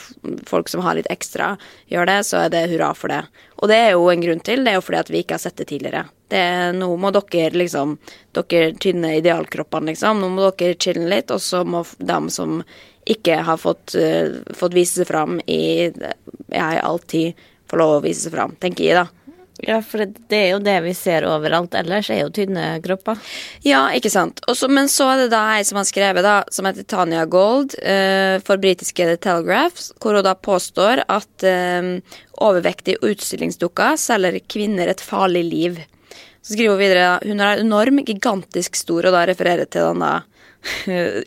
folk 0.47 0.71
som 0.71 0.85
har 0.85 0.95
litt 0.99 1.09
ekstra, 1.11 1.57
gjør 1.91 2.07
det, 2.07 2.19
så 2.29 2.45
er 2.45 2.53
det 2.55 2.69
hurra 2.71 2.93
for 2.95 3.11
det. 3.11 3.25
Og 3.59 3.71
det 3.71 3.79
er 3.83 3.91
jo 3.97 4.07
en 4.13 4.23
grunn 4.23 4.45
til, 4.47 4.63
det 4.63 4.73
er 4.73 4.79
jo 4.79 4.85
fordi 4.87 5.01
at 5.01 5.11
vi 5.11 5.23
ikke 5.25 5.35
har 5.35 5.43
sett 5.43 5.59
det 5.59 5.67
tidligere. 5.73 6.05
Det 6.31 6.39
er, 6.39 6.77
nå 6.77 6.91
må 7.01 7.11
dere 7.15 7.57
liksom 7.57 7.97
Dere 8.37 8.75
tynne 8.79 9.17
idealkroppene, 9.19 9.91
liksom. 9.91 10.21
Nå 10.23 10.29
må 10.31 10.51
dere 10.61 10.77
chille 10.79 11.09
litt, 11.11 11.33
og 11.35 11.41
så 11.43 11.65
må 11.67 11.83
de 11.99 12.19
som 12.31 12.61
ikke 13.09 13.41
har 13.49 13.59
fått, 13.59 13.97
uh, 13.97 14.39
fått 14.55 14.77
vise 14.77 15.01
seg 15.01 15.09
fram 15.09 15.41
i 15.49 15.89
Jeg 15.89 16.83
alltid 16.85 17.47
får 17.69 17.81
lov 17.81 17.95
å 17.97 18.03
vise 18.05 18.29
seg 18.29 18.37
fram, 18.37 18.55
tenker 18.61 18.85
jeg, 18.85 19.01
da. 19.01 19.18
Ja, 19.67 19.81
for 19.83 20.05
det, 20.07 20.37
er 20.37 20.53
jo 20.53 20.61
det 20.63 20.77
vi 20.85 20.93
ser 20.95 21.27
overalt 21.27 21.75
ellers, 21.75 22.11
er 22.15 22.21
jo 22.23 22.31
tynne 22.35 22.77
kropper. 22.85 23.19
Ja, 23.67 23.89
ikke 23.97 24.13
sant. 24.13 24.39
Også, 24.47 24.69
men 24.71 24.87
så 24.93 25.09
er 25.11 25.25
det 25.25 25.33
da 25.33 25.43
ei 25.57 25.65
som 25.67 25.81
har 25.81 25.89
skrevet, 25.89 26.23
da, 26.23 26.37
som 26.55 26.69
heter 26.69 26.87
Tanya 26.87 27.25
Gold 27.27 27.75
uh, 27.83 28.39
for 28.47 28.63
britiske 28.63 29.09
The 29.11 29.19
Telegraph, 29.19 29.91
hvor 29.99 30.15
hun 30.15 30.27
da 30.27 30.37
påstår 30.39 31.03
at 31.11 31.47
uh, 31.49 31.91
overvektige 32.39 33.03
utstillingsdukker 33.03 33.99
selger 33.99 34.39
kvinner 34.47 34.95
et 34.95 35.03
farlig 35.03 35.45
liv. 35.51 35.83
Så 36.49 36.55
skriver 36.57 36.73
hun 36.73 36.81
videre 36.81 37.09
hun 37.29 37.41
er 37.45 37.61
enorm, 37.61 38.01
gigantisk 38.09 38.79
stor, 38.81 39.05
og 39.05 39.13
da 39.13 39.27
refererer 39.29 39.67
jeg 39.67 39.75
til 39.77 39.85
den 39.91 40.01
da 40.01 40.15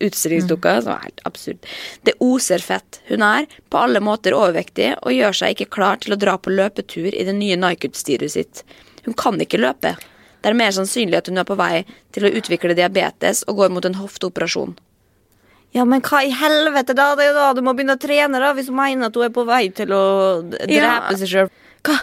utstillingsdukka, 0.02 0.74
som 0.84 0.96
er 0.96 1.04
helt 1.06 1.22
absurd. 1.30 1.68
Det 2.08 2.16
oser 2.24 2.64
fett. 2.64 2.98
Hun 3.10 3.22
er 3.26 3.46
på 3.72 3.80
alle 3.80 4.02
måter 4.04 4.34
overvektig 4.36 4.92
og 5.02 5.14
gjør 5.16 5.38
seg 5.38 5.56
ikke 5.56 5.70
klar 5.78 6.02
til 6.02 6.16
å 6.16 6.20
dra 6.20 6.38
på 6.42 6.54
løpetur 6.54 7.12
i 7.14 7.26
det 7.28 7.36
nye 7.38 7.58
Nike-utstyret 7.60 8.34
sitt. 8.34 8.64
Hun 9.06 9.16
kan 9.18 9.38
ikke 9.42 9.62
løpe. 9.62 9.94
Det 10.42 10.50
er 10.50 10.58
mer 10.58 10.74
sannsynlig 10.74 11.20
at 11.22 11.30
hun 11.30 11.38
er 11.38 11.46
på 11.48 11.58
vei 11.60 11.84
til 12.16 12.26
å 12.26 12.34
utvikle 12.42 12.76
diabetes 12.78 13.44
og 13.48 13.62
går 13.62 13.74
mot 13.76 13.86
en 13.86 14.00
hofteoperasjon. 14.02 14.74
Ja, 15.72 15.86
men 15.88 16.02
hva 16.04 16.24
i 16.28 16.34
helvete, 16.36 16.96
da? 16.98 17.12
Det 17.16 17.24
er 17.24 17.30
jo 17.32 17.38
da 17.38 17.52
du 17.56 17.62
må 17.64 17.72
begynne 17.78 17.96
å 17.96 18.02
trene, 18.02 18.42
da, 18.44 18.50
hvis 18.58 18.68
hun 18.68 18.76
mener 18.82 19.08
at 19.08 19.16
hun 19.16 19.24
er 19.30 19.32
på 19.38 19.46
vei 19.48 19.64
til 19.72 19.94
å 19.96 20.04
drepe 20.50 20.74
Ja. 20.76 20.98
seg 21.16 21.30
sjøl. 21.32 21.52
Hva? 21.88 21.96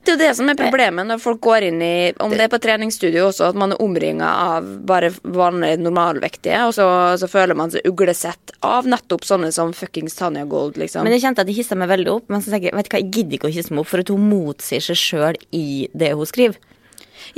Det 0.00 0.12
er 0.12 0.16
jo 0.16 0.20
det 0.20 0.30
som 0.38 0.48
er 0.48 0.56
problemet 0.58 1.06
når 1.06 1.20
folk 1.20 1.40
går 1.44 1.66
inn 1.68 1.82
i 1.84 1.94
Om 2.24 2.32
det 2.32 2.46
er 2.46 2.52
på 2.52 2.60
treningsstudio 2.62 3.26
også, 3.28 3.50
at 3.52 3.58
man 3.60 3.74
er 3.74 3.82
omringa 3.84 4.30
av 4.56 4.68
bare 4.88 5.10
vanlige 5.22 5.80
normalvektige, 5.82 6.62
og 6.66 6.74
så, 6.76 6.86
så 7.20 7.28
føler 7.30 7.58
man 7.58 7.72
seg 7.72 7.86
uglesett 7.88 8.54
av 8.66 8.88
nettopp 8.90 9.26
sånne 9.28 9.52
som 9.54 9.74
fuckings 9.76 10.16
Tanya 10.18 10.46
Gold, 10.48 10.80
liksom. 10.80 11.04
Men 11.06 11.16
jeg 11.16 11.26
kjente 11.26 11.44
at 11.44 11.52
jeg 11.52 11.60
hissa 11.60 11.78
meg 11.78 11.92
veldig 11.92 12.14
opp, 12.16 12.26
men 12.32 12.42
så 12.42 12.52
tenker 12.52 12.70
jeg, 12.70 12.78
vet 12.80 12.88
du 12.88 12.94
hva, 12.94 13.02
jeg 13.02 13.12
gidder 13.18 13.38
ikke 13.38 13.50
å 13.50 13.54
hisse 13.54 13.74
meg 13.74 13.84
opp, 13.84 13.92
for 13.92 14.02
at 14.02 14.12
hun 14.12 14.28
motsier 14.32 14.84
seg 14.84 15.00
sjøl 15.00 15.40
i 15.56 15.66
det 15.92 16.14
hun 16.16 16.28
skriver. 16.28 16.58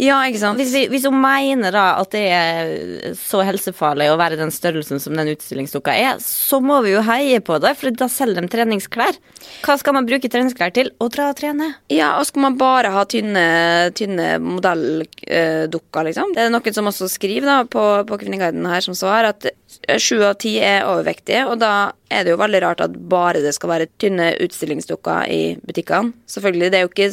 Ja, 0.00 0.18
ikke 0.28 0.40
sant? 0.40 0.60
Hvis, 0.60 0.72
vi, 0.74 0.84
hvis 0.92 1.06
hun 1.08 1.18
mener 1.20 1.74
da 1.74 1.84
at 2.00 2.12
det 2.14 2.24
er 2.32 3.16
så 3.18 3.42
helsefarlig 3.46 4.08
å 4.12 4.18
være 4.20 4.38
den 4.40 4.52
størrelsen 4.54 5.02
som 5.02 5.16
den 5.18 5.32
utstillingsdukka 5.34 5.94
er, 5.98 6.20
så 6.24 6.60
må 6.64 6.80
vi 6.86 6.94
jo 6.94 7.04
heie 7.06 7.40
på 7.44 7.58
det, 7.62 7.74
for 7.80 7.94
da 7.96 8.08
selger 8.12 8.44
de 8.44 8.52
treningsklær. 8.52 9.18
Hva 9.66 9.76
skal 9.80 9.96
man 9.96 10.08
bruke 10.08 10.30
treningsklær 10.32 10.74
til? 10.76 10.92
Å 11.02 11.08
dra 11.12 11.30
og 11.32 11.38
trene. 11.40 11.72
Ja, 11.92 12.14
og 12.20 12.28
skal 12.28 12.46
man 12.46 12.58
bare 12.60 12.92
ha 12.94 13.04
tynne, 13.08 13.46
tynne 13.98 14.36
modelldukker, 14.42 16.08
liksom? 16.08 16.36
Det 16.36 16.46
er 16.46 16.54
noen 16.54 16.78
som 16.78 16.90
også 16.90 17.10
skriver 17.12 17.48
da 17.48 17.58
på, 17.68 17.86
på 18.08 18.20
Kvinneguiden 18.22 18.68
her 18.70 18.84
som 18.84 18.96
svar 18.98 19.28
at 19.32 19.50
sju 20.00 20.20
av 20.24 20.36
ti 20.42 20.56
er 20.62 20.86
overvektige, 20.86 21.44
og 21.48 21.58
da 21.62 21.92
er 22.12 22.24
det 22.24 22.34
jo 22.34 22.40
veldig 22.40 22.60
rart 22.64 22.82
at 22.84 22.96
bare 23.10 23.42
det 23.44 23.54
skal 23.56 23.72
være 23.72 23.90
tynne 24.00 24.32
utstillingsdukker 24.44 25.30
i 25.32 25.42
butikkene. 25.64 26.12
Selvfølgelig, 26.30 26.72
det 26.72 26.80
er 26.80 26.86
jo 26.86 26.92
ikke 26.92 27.12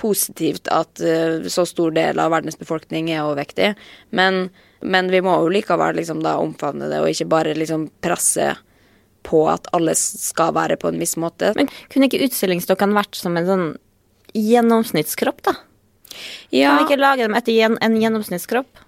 positivt 0.00 0.70
at 0.72 1.02
eh, 1.04 1.46
så 1.52 1.66
stor 1.68 1.92
del 1.96 2.20
av 2.22 2.32
verdens 2.32 2.58
befolkning 2.60 3.10
er 3.12 3.26
overvektig, 3.26 3.74
men, 4.16 4.48
men 4.80 5.12
vi 5.12 5.20
må 5.24 5.36
jo 5.42 5.52
likevel 5.52 5.98
liksom 6.00 6.24
da 6.24 6.38
omfavne 6.40 6.88
det, 6.90 7.02
og 7.02 7.12
ikke 7.12 7.28
bare 7.30 7.56
liksom 7.58 7.90
presse 8.04 8.54
på 9.26 9.44
at 9.52 9.68
alle 9.76 9.92
skal 9.98 10.54
være 10.56 10.78
på 10.80 10.88
en 10.88 11.00
viss 11.00 11.18
måte. 11.20 11.52
Men 11.58 11.68
kunne 11.92 12.08
ikke 12.08 12.22
utstillingsdokkene 12.24 12.96
vært 12.96 13.18
som 13.18 13.36
en 13.36 13.48
sånn 13.48 13.66
gjennomsnittskropp, 14.32 15.42
da? 15.44 15.58
Ja. 16.50 16.72
Kan 16.72 16.80
vi 16.80 16.86
ikke 16.88 17.02
lage 17.02 17.26
dem 17.26 17.36
etter 17.38 17.76
en 17.76 17.98
gjennomsnittskropp? 18.00 18.86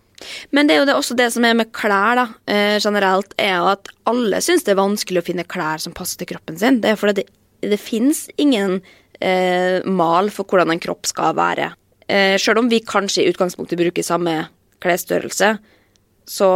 Men 0.55 0.69
det 0.69 0.77
er 0.77 0.83
jo 0.83 0.89
det, 0.89 0.97
også 0.97 1.17
det 1.19 1.29
som 1.35 1.45
er 1.47 1.57
med 1.59 1.73
klær 1.75 2.19
da, 2.19 2.27
eh, 2.51 2.79
generelt, 2.83 3.35
er 3.43 3.61
at 3.75 3.91
alle 4.09 4.41
syns 4.45 4.65
det 4.67 4.75
er 4.75 4.81
vanskelig 4.81 5.23
å 5.23 5.27
finne 5.27 5.47
klær 5.49 5.83
som 5.83 5.95
passer 5.97 6.21
til 6.21 6.31
kroppen 6.33 6.59
sin. 6.59 6.81
Det 6.83 6.93
er 6.93 7.01
fordi 7.01 7.23
det, 7.23 7.27
det 7.73 7.81
fins 7.83 8.29
ingen 8.41 8.81
mal 9.87 10.31
for 10.35 10.49
hvordan 10.49 10.73
en 10.75 10.83
kropp 10.83 11.07
skal 11.07 11.37
være. 11.39 11.69
Eh, 12.13 12.37
Sjøl 12.41 12.61
om 12.63 12.71
vi 12.71 12.83
kanskje 12.85 13.25
i 13.25 13.31
utgangspunktet 13.33 13.79
bruker 13.81 14.05
samme 14.05 14.35
klesstørrelse, 14.83 15.55
så 16.29 16.49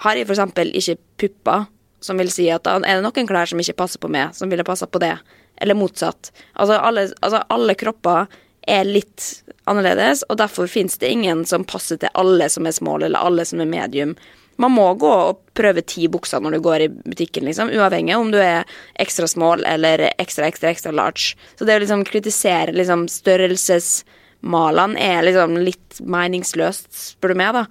har 0.00 0.16
jeg 0.16 0.26
f.eks. 0.26 0.40
ikke 0.80 0.96
pupper, 1.20 1.66
som 2.00 2.20
vil 2.20 2.30
si 2.32 2.48
at 2.52 2.66
er 2.70 2.80
det 2.80 3.02
noen 3.04 3.28
klær 3.28 3.50
som 3.50 3.60
ikke 3.60 3.76
passer 3.82 4.00
på 4.00 4.08
meg, 4.12 4.32
som 4.36 4.48
ville 4.50 4.64
passa 4.64 4.88
på 4.88 5.02
det. 5.02 5.12
Eller 5.60 5.76
motsatt. 5.76 6.30
Altså 6.54 6.78
alle, 6.80 7.10
altså 7.20 7.42
alle 7.52 7.76
kropper 7.76 8.30
er 8.70 8.88
litt 8.88 9.42
annerledes, 9.68 10.24
og 10.28 10.38
derfor 10.40 10.70
fins 10.70 10.96
det 11.00 11.12
ingen 11.12 11.44
som 11.48 11.66
passer 11.68 12.00
til 12.00 12.12
alle 12.16 12.48
som 12.52 12.68
er 12.68 12.76
small, 12.76 13.04
eller 13.04 13.20
alle 13.20 13.44
som 13.48 13.60
er 13.60 13.68
medium. 13.68 14.14
Man 14.60 14.74
må 14.76 14.86
gå 15.00 15.10
og 15.10 15.38
prøve 15.56 15.84
ti 15.86 16.06
bukser 16.12 16.42
når 16.42 16.56
du 16.56 16.64
går 16.64 16.84
i 16.84 16.90
butikken, 16.92 17.46
liksom, 17.48 17.72
uavhengig 17.72 18.16
om 18.16 18.32
du 18.32 18.38
er 18.42 18.68
ekstra 19.00 19.28
small 19.30 19.64
eller 19.68 20.10
ekstra, 20.10 20.48
ekstra, 20.50 20.72
ekstra 20.74 20.92
large. 20.92 21.36
Så 21.56 21.64
det 21.64 21.78
å 21.78 21.82
liksom 21.84 22.04
kritisere 22.08 22.74
liksom 22.76 23.06
størrelsesmalene 23.12 25.00
er 25.00 25.24
liksom 25.24 25.56
litt 25.64 26.02
meningsløst, 26.04 26.90
spør 27.14 27.34
du 27.34 27.40
meg, 27.40 27.56
da. 27.56 27.64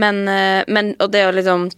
Men, 0.00 0.26
eh, 0.28 0.64
men 0.68 0.94
og 0.98 1.12
det 1.12 1.26
å 1.26 1.36
liksom 1.36 1.70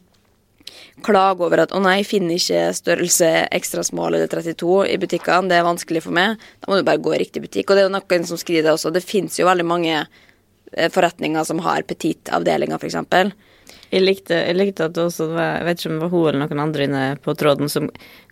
klage 1.02 1.42
over 1.42 1.64
at 1.64 1.72
'å 1.72 1.82
nei, 1.82 2.02
finner 2.06 2.36
ikke 2.36 2.74
størrelse 2.76 3.48
ekstra 3.50 3.82
small 3.84 4.14
eller 4.14 4.28
32 4.28 4.86
i 4.86 4.96
butikkene', 4.96 5.48
det 5.48 5.58
er 5.58 5.66
vanskelig 5.66 6.02
for 6.02 6.12
meg, 6.12 6.38
da 6.60 6.70
må 6.70 6.78
du 6.78 6.84
bare 6.84 7.02
gå 7.02 7.14
i 7.14 7.22
riktig 7.24 7.42
butikk. 7.42 7.70
Og 7.70 7.76
det 7.76 7.82
er 7.82 7.88
jo 7.88 7.96
noen 7.98 8.26
som 8.26 8.36
skriver 8.36 8.62
det 8.62 8.74
også, 8.76 8.92
det 8.92 9.02
fins 9.02 9.38
jo 9.38 9.46
veldig 9.46 9.66
mange 9.66 10.06
eh, 10.76 10.88
forretninger 10.88 11.44
som 11.44 11.58
har 11.58 11.82
petitavdelinger, 11.82 12.78
f.eks. 12.78 13.34
Jeg 13.92 14.02
likte, 14.06 14.38
jeg 14.46 14.56
likte 14.56 14.86
at 14.88 14.94
det 14.96 15.02
også 15.04 15.26
var, 15.34 15.58
jeg 15.60 15.64
vet 15.68 15.80
ikke 15.82 15.90
om 15.90 15.96
det 15.98 16.02
var 16.06 16.12
hun 16.14 16.28
eller 16.30 16.42
noen 16.46 16.62
andre 16.64 16.86
inne 16.88 17.02
på 17.22 17.34
tråden 17.36 17.68
som 17.72 17.90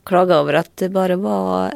klaga 0.09 0.39
over 0.41 0.61
at 0.63 0.71
det 0.81 0.89
bare 0.95 1.17
var 1.21 1.75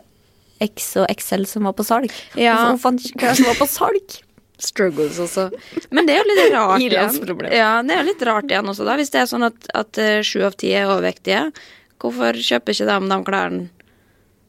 X 0.64 0.94
og 1.02 1.06
XL 1.12 1.44
som 1.50 1.66
var 1.68 1.75
på 1.76 1.85
salg. 1.85 2.12
Ja. 2.40 2.54
Hun 2.71 2.78
fant 2.80 3.02
ikke 3.04 3.21
klær 3.25 3.37
som 3.37 3.50
var 3.50 3.59
på 3.61 3.68
salg. 3.68 4.16
Struggles 4.64 5.18
også. 5.21 5.49
Men 5.90 6.06
det 6.06 6.14
er 6.14 6.23
jo 6.23 6.28
litt 6.30 6.52
rart 6.56 6.80
igjen. 6.80 7.50
Ja, 7.59 7.71
det 7.83 7.92
er 7.97 8.02
jo 8.04 8.09
litt 8.09 8.23
rart 8.28 8.49
igjen 8.49 8.71
også, 8.73 8.87
da. 8.87 8.94
Hvis 9.00 9.11
det 9.12 9.21
er 9.25 9.28
sånn 9.28 9.44
at, 9.50 9.99
eh, 10.00 10.21
sju 10.25 10.44
av 10.47 10.54
ti 10.61 10.71
er 10.78 10.87
overvektige, 10.88 11.49
hvorfor 12.00 12.38
kjøper 12.38 12.73
ikke 12.76 12.87
de 12.88 12.99
de 13.11 13.18
klærne 13.26 13.68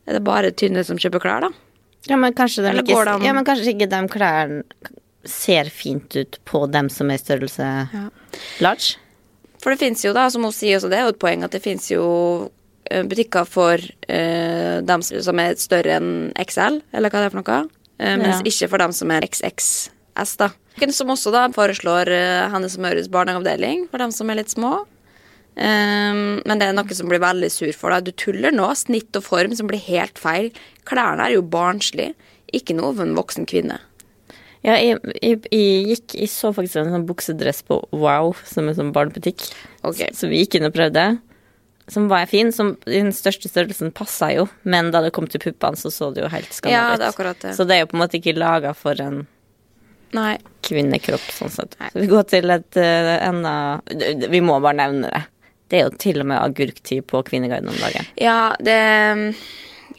Er 0.05 0.13
det 0.19 0.23
bare 0.27 0.51
tynne 0.53 0.83
som 0.85 0.99
kjøper 1.01 1.23
klær, 1.23 1.41
da? 1.47 1.49
Ja, 2.05 2.15
men 2.21 2.35
kanskje, 2.37 2.61
de 2.61 2.75
ikke, 2.83 2.93
de- 3.07 3.25
ja, 3.25 3.33
men 3.33 3.45
kanskje 3.47 3.71
ikke 3.73 3.87
de 3.89 4.01
klærne 4.13 4.63
ser 5.25 5.71
fint 5.73 6.13
ut 6.21 6.37
på 6.45 6.67
dem 6.69 6.85
som 6.93 7.09
er 7.09 7.17
i 7.17 7.23
størrelse 7.23 7.69
large? 8.61 8.97
For 9.65 9.73
det 9.73 9.81
fins 9.81 10.03
jo, 10.05 10.11
da, 10.13 10.27
som 10.29 10.43
hun 10.45 10.53
sier 10.53 10.77
også, 10.77 10.91
det 10.91 10.99
er 10.99 11.07
jo 11.07 11.15
et 11.15 11.21
poeng 11.23 11.41
at 11.41 11.55
det 11.55 11.63
fins 11.63 11.87
jo 11.89 12.03
eh, 12.85 13.01
butikker 13.01 13.47
for 13.49 13.81
uh, 13.81 14.75
dem 14.85 15.01
som 15.01 15.41
er 15.41 15.57
større 15.57 15.95
enn 15.97 16.11
XL, 16.37 16.83
eller 16.93 17.09
hva 17.09 17.23
det 17.23 17.31
er 17.31 17.33
for 17.33 17.41
noe. 17.41 17.63
Eh, 17.97 18.13
mens 18.21 18.43
Ja. 18.43 18.45
ikke 18.51 18.69
for 18.69 18.83
dem 18.83 18.93
som 18.93 19.09
er 19.15 19.25
XXS, 19.25 20.35
da. 20.37 20.51
Som 20.93 21.09
også 21.15 21.33
da 21.33 21.47
foreslår 21.55 22.11
uh, 22.13 22.51
Hennes 22.53 22.77
og 22.77 22.85
Møres 22.85 23.09
barneavdeling 23.09 23.87
for 23.89 24.03
dem 24.03 24.13
som 24.13 24.29
er 24.29 24.43
litt 24.43 24.53
små. 24.53 24.83
Um, 25.55 26.43
men 26.43 26.59
det 26.59 26.67
er 26.67 26.75
noe 26.75 26.93
som 26.93 27.09
blir 27.09 27.23
veldig 27.23 27.49
sur 27.49 27.73
for 27.73 27.95
deg. 27.95 28.05
Du 28.05 28.25
tuller 28.25 28.53
nå. 28.53 28.67
Snitt 28.77 29.15
og 29.17 29.25
form 29.25 29.55
som 29.57 29.71
blir 29.71 29.81
helt 29.87 30.21
feil. 30.21 30.51
Klærne 30.85 31.25
er 31.25 31.39
jo 31.39 31.45
barnslig. 31.47 32.11
Ikke 32.53 32.75
noe 32.77 32.93
for 32.93 33.07
en 33.07 33.17
voksen 33.17 33.47
kvinne. 33.49 33.79
Ja, 34.65 34.75
jeg, 34.81 34.97
jeg, 35.21 35.43
jeg 35.53 35.83
gikk 35.91 36.15
Jeg 36.17 36.31
så 36.33 36.49
faktisk 36.55 36.79
en 36.81 36.93
sånn 36.95 37.05
buksedress 37.05 37.61
på 37.67 37.77
Wow, 37.93 38.33
som 38.49 38.69
er 38.69 38.77
sånn 38.77 38.93
barnebutikk. 38.95 39.45
Ok. 39.85 40.07
Så 40.17 40.29
vi 40.31 40.41
gikk 40.41 40.57
inn 40.57 40.67
og 40.69 40.73
prøvde. 40.75 41.05
Som 41.91 42.07
var 42.09 42.25
fin. 42.31 42.49
Som 42.55 42.73
i 42.87 42.97
den 42.97 43.13
største 43.13 43.51
størrelsen 43.51 43.93
passa 43.95 44.31
jo, 44.33 44.47
men 44.65 44.89
da 44.93 45.03
det 45.05 45.13
kom 45.15 45.29
til 45.29 45.43
puppene, 45.43 45.77
så 45.77 45.93
så 45.93 46.09
det 46.15 46.25
jo 46.25 46.31
helt 46.33 46.49
Ja, 46.49 46.57
skandale 46.97 47.11
er 47.11 47.31
ut. 47.35 47.47
Så 47.57 47.67
det 47.69 47.77
er 47.77 47.85
jo 47.85 47.91
på 47.91 47.99
en 47.99 48.03
måte 48.05 48.17
ikke 48.19 48.33
laga 48.37 48.73
for 48.77 49.01
en 49.01 49.23
Nei. 50.15 50.33
kvinnekropp, 50.65 51.29
sånn 51.35 51.53
sett. 51.53 51.77
Så 51.93 52.01
vi 52.01 52.09
går 52.09 52.25
til 52.31 52.53
et 52.53 52.79
uh, 52.79 53.13
enda 53.19 53.53
Vi 54.31 54.41
må 54.41 54.57
bare 54.63 54.79
nevne 54.81 55.11
det. 55.11 55.23
Det 55.69 55.79
er 55.79 55.87
jo 55.87 55.93
til 55.97 56.21
og 56.21 56.29
med 56.29 56.41
agurktid 56.41 57.05
på 57.09 57.21
Kvinneguiden 57.25 57.71
om 57.71 57.77
dagen. 57.81 58.05
Ja, 58.21 58.53
det 58.61 58.77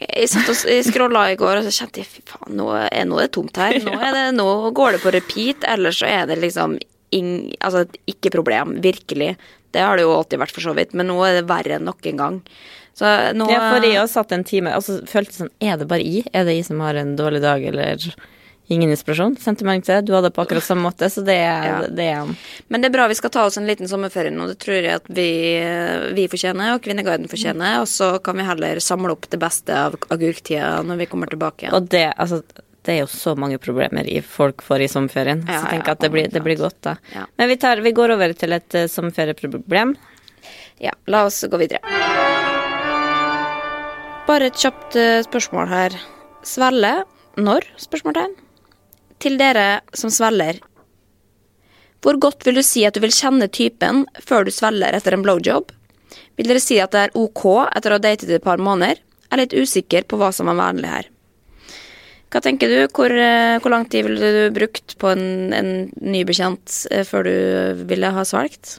Jeg 0.01 0.29
satt 0.29 0.51
og 0.53 0.59
scrolla 0.87 1.23
i 1.33 1.39
går, 1.41 1.61
og 1.61 1.67
så 1.67 1.73
kjente 1.83 2.03
jeg 2.03 2.11
fy 2.11 2.25
faen, 2.29 2.57
nå 2.59 2.69
er, 2.77 2.91
nå 3.09 3.21
er 3.21 3.29
det 3.29 3.35
tomt 3.37 3.57
her. 3.61 3.79
Nå, 3.87 3.95
er 3.97 4.13
det, 4.17 4.25
nå 4.37 4.49
går 4.77 4.97
det 4.97 5.03
på 5.05 5.13
repeat, 5.15 5.65
ellers 5.69 6.03
så 6.03 6.09
er 6.11 6.27
det 6.31 6.41
liksom 6.43 6.77
ing, 7.17 7.31
altså, 7.65 7.87
ikke 8.11 8.35
problem. 8.35 8.77
Virkelig. 8.85 9.35
Det 9.73 9.85
har 9.85 9.97
det 9.97 10.05
jo 10.07 10.15
alltid 10.17 10.43
vært, 10.43 10.55
for 10.57 10.65
så 10.69 10.75
vidt, 10.77 10.93
men 10.97 11.09
nå 11.11 11.17
er 11.25 11.41
det 11.41 11.47
verre 11.49 11.79
enn 11.79 11.89
nok 11.89 12.09
en 12.13 12.21
gang. 12.21 12.41
Så 12.97 13.09
nå 13.37 13.49
Ja, 13.53 13.61
for 13.69 13.85
jeg 13.85 13.99
har 13.99 14.09
satt 14.09 14.31
en 14.33 14.45
time 14.49 14.71
Og 14.73 14.81
så 14.87 14.95
følte 15.05 15.35
jeg 15.35 15.37
sånn 15.43 15.51
Er 15.61 15.75
det 15.77 15.85
bare 15.91 16.01
i? 16.01 16.23
Er 16.33 16.47
det 16.49 16.55
i 16.57 16.63
som 16.65 16.79
har 16.81 16.97
en 16.97 17.11
dårlig 17.19 17.43
dag, 17.45 17.61
eller 17.69 18.01
ingen 18.73 18.91
inspirasjon? 18.91 19.37
Sendte 19.41 19.65
melding 19.67 19.85
til 19.87 19.95
deg. 19.97 20.07
Du 20.09 20.15
hadde 20.17 20.31
det 20.31 20.37
på 20.37 20.43
akkurat 20.45 20.65
samme 20.67 20.87
måte, 20.89 21.09
så 21.13 21.23
det 21.27 21.37
er, 21.39 21.67
Ja. 21.67 21.81
det 21.87 22.07
er 22.13 22.37
Men 22.69 22.83
det 22.83 22.91
er 22.91 22.97
bra 22.97 23.09
vi 23.09 23.15
skal 23.19 23.31
ta 23.31 23.45
oss 23.47 23.57
en 23.59 23.67
liten 23.67 23.89
sommerferie 23.89 24.31
nå. 24.35 24.47
Det 24.49 24.59
tror 24.59 24.77
jeg 24.83 24.95
at 24.95 25.07
vi, 25.09 25.31
vi 26.17 26.29
fortjener, 26.29 26.75
og 26.75 26.83
Kvinneguiden 26.83 27.29
fortjener. 27.31 27.81
Og 27.81 27.87
så 27.91 28.19
kan 28.23 28.37
vi 28.37 28.47
heller 28.49 28.81
samle 28.81 29.13
opp 29.15 29.29
det 29.31 29.39
beste 29.39 29.71
av 29.75 29.95
agurktida 30.11 30.83
når 30.87 30.97
vi 31.05 31.07
kommer 31.07 31.31
tilbake 31.31 31.67
igjen. 31.67 31.75
Og 31.79 31.89
det, 31.93 32.09
altså, 32.17 32.43
det 32.87 32.95
er 32.95 33.01
jo 33.05 33.11
så 33.11 33.37
mange 33.39 33.59
problemer 33.59 34.07
i 34.07 34.21
folk 34.23 34.63
får 34.63 34.85
i 34.87 34.89
sommerferien. 34.91 35.45
Ja, 35.47 35.63
så 35.63 35.71
tenker 35.73 35.93
ja, 35.93 35.97
at 35.99 36.05
det 36.07 36.11
blir, 36.15 36.29
det 36.31 36.43
blir 36.43 36.59
godt, 36.61 36.79
da. 36.87 36.97
Men 37.37 37.49
vi, 37.51 37.57
tar, 37.57 37.83
vi 37.83 37.93
går 37.93 38.15
over 38.15 38.33
til 38.39 38.53
et 38.53 38.79
uh, 38.79 38.87
sommerferieproblem. 38.91 39.97
Ja, 40.83 40.93
la 41.07 41.25
oss 41.27 41.43
gå 41.51 41.59
videre. 41.59 41.81
bare 44.27 44.49
et 44.51 44.59
kjapt 44.59 44.97
eh, 44.99 45.23
spørsmål 45.23 45.69
her. 45.71 45.95
Svelle 46.47 47.05
når? 47.39 47.67
Spørsmålstegn. 47.79 48.35
Til 49.23 49.39
dere 49.41 49.81
som 49.97 50.11
svelger. 50.13 50.59
Hvor 52.05 52.19
godt 52.23 52.45
vil 52.47 52.59
du 52.61 52.63
si 52.63 52.85
at 52.87 52.95
du 52.95 53.01
vil 53.03 53.15
kjenne 53.15 53.49
typen 53.51 54.05
før 54.23 54.45
du 54.47 54.53
svelger 54.55 54.95
etter 54.95 55.17
en 55.17 55.25
blowjob? 55.25 55.73
Vil 56.37 56.47
dere 56.51 56.61
si 56.63 56.77
at 56.83 56.93
det 56.95 57.07
er 57.07 57.17
ok 57.19 57.45
etter 57.73 57.91
å 57.95 57.99
ha 57.99 58.03
datet 58.05 58.31
i 58.31 58.37
et 58.37 58.45
par 58.45 58.61
måneder? 58.63 59.01
Jeg 59.27 59.33
Er 59.35 59.41
litt 59.43 59.57
usikker 59.59 60.05
på 60.07 60.19
hva 60.21 60.29
som 60.33 60.47
er 60.53 60.59
vanlig 60.59 60.87
her. 60.93 61.09
Hva 62.31 62.41
tenker 62.45 62.69
du? 62.71 62.79
Hvor, 62.95 63.11
eh, 63.11 63.57
hvor 63.63 63.73
lang 63.73 63.87
tid 63.91 64.05
ville 64.07 64.31
du 64.37 64.55
brukt 64.55 64.95
på 65.01 65.11
en, 65.15 65.53
en 65.57 65.71
ny 65.99 66.23
bekjent 66.29 66.87
eh, 66.93 67.03
før 67.07 67.27
du 67.27 67.85
ville 67.89 68.11
ha 68.13 68.23
svelgt? 68.29 68.77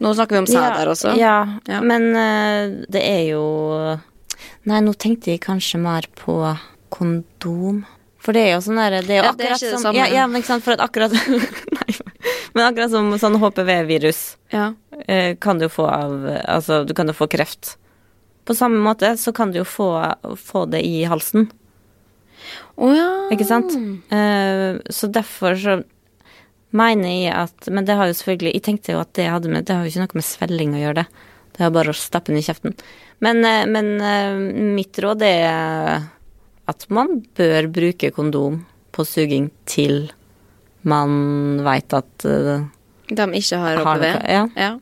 Nå 0.00 0.14
snakker 0.16 0.36
vi 0.38 0.42
om 0.44 0.48
sæd 0.48 0.78
her 0.78 0.90
også. 0.90 1.12
Ja, 1.18 1.36
Ja. 1.68 1.80
men 1.84 2.08
eh, 2.16 2.84
det 2.88 3.02
er 3.04 3.22
jo 3.34 3.44
Nei, 4.64 4.80
nå 4.80 4.92
tenkte 4.96 5.30
jeg 5.32 5.42
kanskje 5.44 5.78
mer 5.80 6.06
på 6.16 6.34
kondom. 6.92 7.84
For 8.24 8.32
det 8.36 8.42
er 8.46 8.52
jo 8.54 8.60
sånn 8.64 8.78
derre 8.80 9.02
Det 9.04 9.12
er 9.12 9.20
jo 9.20 9.24
Ja, 9.26 9.32
det 9.36 9.44
er 9.46 9.52
akkurat 9.54 9.60
det 9.60 9.70
som 9.74 9.82
samme. 9.84 9.98
ja, 10.00 10.06
ja, 10.14 10.26
men 10.26 10.40
ikke 10.40 10.52
sant, 10.54 10.64
for 10.64 10.72
at 10.76 10.80
akkurat 10.80 11.12
Nei, 11.78 11.96
men 12.54 12.64
akkurat 12.66 12.90
som 12.94 13.10
sånn 13.20 13.36
HPV-virus 13.42 14.20
Ja. 14.54 14.70
eh, 15.06 15.34
kan 15.36 15.58
du 15.60 15.66
få 15.68 15.84
av 15.90 16.14
Altså, 16.44 16.84
du 16.88 16.94
kan 16.96 17.10
jo 17.10 17.16
få 17.16 17.28
kreft. 17.28 17.74
På 18.48 18.54
samme 18.56 18.80
måte 18.84 19.14
så 19.20 19.32
kan 19.36 19.52
du 19.52 19.58
jo 19.62 19.64
få, 19.68 19.88
få 20.40 20.64
det 20.72 20.80
i 20.84 21.04
halsen, 21.08 21.50
Å 22.76 22.88
ja. 22.92 23.08
ikke 23.32 23.46
sant? 23.48 23.72
Eh, 24.12 24.80
så 24.92 25.08
derfor 25.12 25.54
så 25.60 25.76
mener 26.74 27.08
jeg 27.12 27.32
at 27.38 27.68
Men 27.72 27.84
det 27.86 27.94
har 27.96 28.08
jo 28.10 28.16
selvfølgelig 28.18 28.54
Jeg 28.56 28.64
tenkte 28.66 28.92
jo 28.96 29.00
at 29.04 29.12
det 29.14 29.28
hadde 29.30 29.48
med 29.52 29.64
Det 29.68 29.76
har 29.76 29.84
jo 29.86 29.92
ikke 29.92 30.02
noe 30.02 30.18
med 30.20 30.26
svelling 30.26 30.74
å 30.74 30.82
gjøre, 30.82 31.04
det. 31.04 31.06
Det 31.54 31.62
er 31.68 31.70
bare 31.76 31.92
å 31.92 31.96
stappe 31.96 32.32
den 32.32 32.40
i 32.40 32.44
kjeften. 32.44 32.72
Men, 33.22 33.44
eh, 33.46 33.62
men 33.70 34.74
mitt 34.74 34.98
råd 34.98 35.22
er 35.22 36.02
at 36.70 36.86
man 36.88 37.20
bør 37.36 37.68
bruke 37.72 38.10
kondom 38.14 38.62
på 38.94 39.04
suging 39.08 39.50
til 39.68 40.08
man 40.84 41.62
veit 41.64 41.92
at 41.96 42.26
uh, 42.28 42.64
De 43.08 43.28
ikke 43.40 43.60
har 43.60 43.80
HPV? 43.80 44.10
ja. 44.28 44.48
ja. 44.56 44.74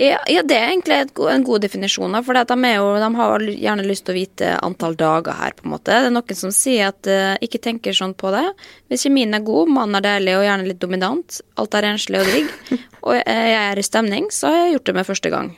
Ja, 0.00 0.20
ja, 0.30 0.40
det 0.46 0.54
er 0.56 0.70
egentlig 0.70 0.96
en 1.28 1.42
god 1.44 1.64
definisjon. 1.64 2.14
For 2.24 2.36
de, 2.38 2.56
jo, 2.72 2.84
de 3.02 3.08
har 3.18 3.42
gjerne 3.50 3.84
lyst 3.84 4.06
til 4.06 4.14
å 4.14 4.16
vite 4.16 4.52
antall 4.64 4.94
dager 4.96 5.34
her. 5.36 5.52
på 5.58 5.66
en 5.66 5.74
måte. 5.74 5.90
Det 5.92 6.08
er 6.08 6.14
noen 6.14 6.38
som 6.38 6.52
sier 6.54 6.92
at 6.92 7.10
uh, 7.10 7.34
ikke 7.42 7.60
tenker 7.60 7.96
sånn 7.96 8.14
på 8.16 8.30
det. 8.32 8.46
Hvis 8.88 9.04
kjemien 9.04 9.34
er 9.36 9.44
god, 9.44 9.72
mannen 9.74 9.98
er 9.98 10.06
deilig 10.06 10.38
og 10.38 10.46
gjerne 10.46 10.68
litt 10.70 10.80
dominant, 10.80 11.40
alt 11.60 11.76
er 11.76 11.84
renslig 11.88 12.22
og 12.22 12.30
digg, 12.30 12.78
og 13.06 13.18
jeg 13.18 13.58
er 13.58 13.82
i 13.82 13.84
stemning, 13.84 14.30
så 14.32 14.54
har 14.54 14.62
jeg 14.62 14.78
gjort 14.78 14.88
det 14.88 14.96
med 15.00 15.10
første 15.10 15.34
gang. 15.34 15.52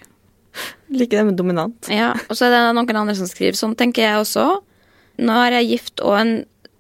Liker 0.93 1.21
det 1.21 1.29
med 1.31 1.39
dominant. 1.39 1.93
Ja, 1.93 2.13
Og 2.27 2.37
så 2.37 2.49
er 2.49 2.57
det 2.57 2.65
noen 2.77 2.99
andre 3.05 3.17
som 3.17 3.31
skriver 3.31 3.57
sånn, 3.57 3.77
tenker 3.79 4.05
jeg 4.05 4.25
også. 4.25 4.49
Nå 5.23 5.37
er 5.47 5.59
jeg 5.61 5.69
gift 5.77 6.03
og 6.03 6.17
en 6.19 6.33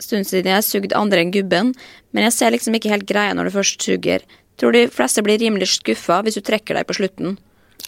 stund 0.02 0.26
siden 0.26 0.50
jeg 0.50 0.58
har 0.58 0.66
sugd 0.66 0.94
andre 0.98 1.22
enn 1.22 1.30
gubben, 1.34 1.72
men 2.12 2.26
jeg 2.26 2.34
ser 2.34 2.54
liksom 2.54 2.74
ikke 2.74 2.90
helt 2.90 3.06
greia 3.06 3.34
når 3.38 3.48
du 3.48 3.54
først 3.54 3.84
suger. 3.86 4.24
Tror 4.60 4.74
de 4.74 4.86
fleste 4.92 5.22
blir 5.24 5.38
rimelig 5.40 5.70
skuffa 5.76 6.20
hvis 6.26 6.38
du 6.38 6.42
trekker 6.44 6.76
deg 6.78 6.88
på 6.88 6.96
slutten. 6.98 7.36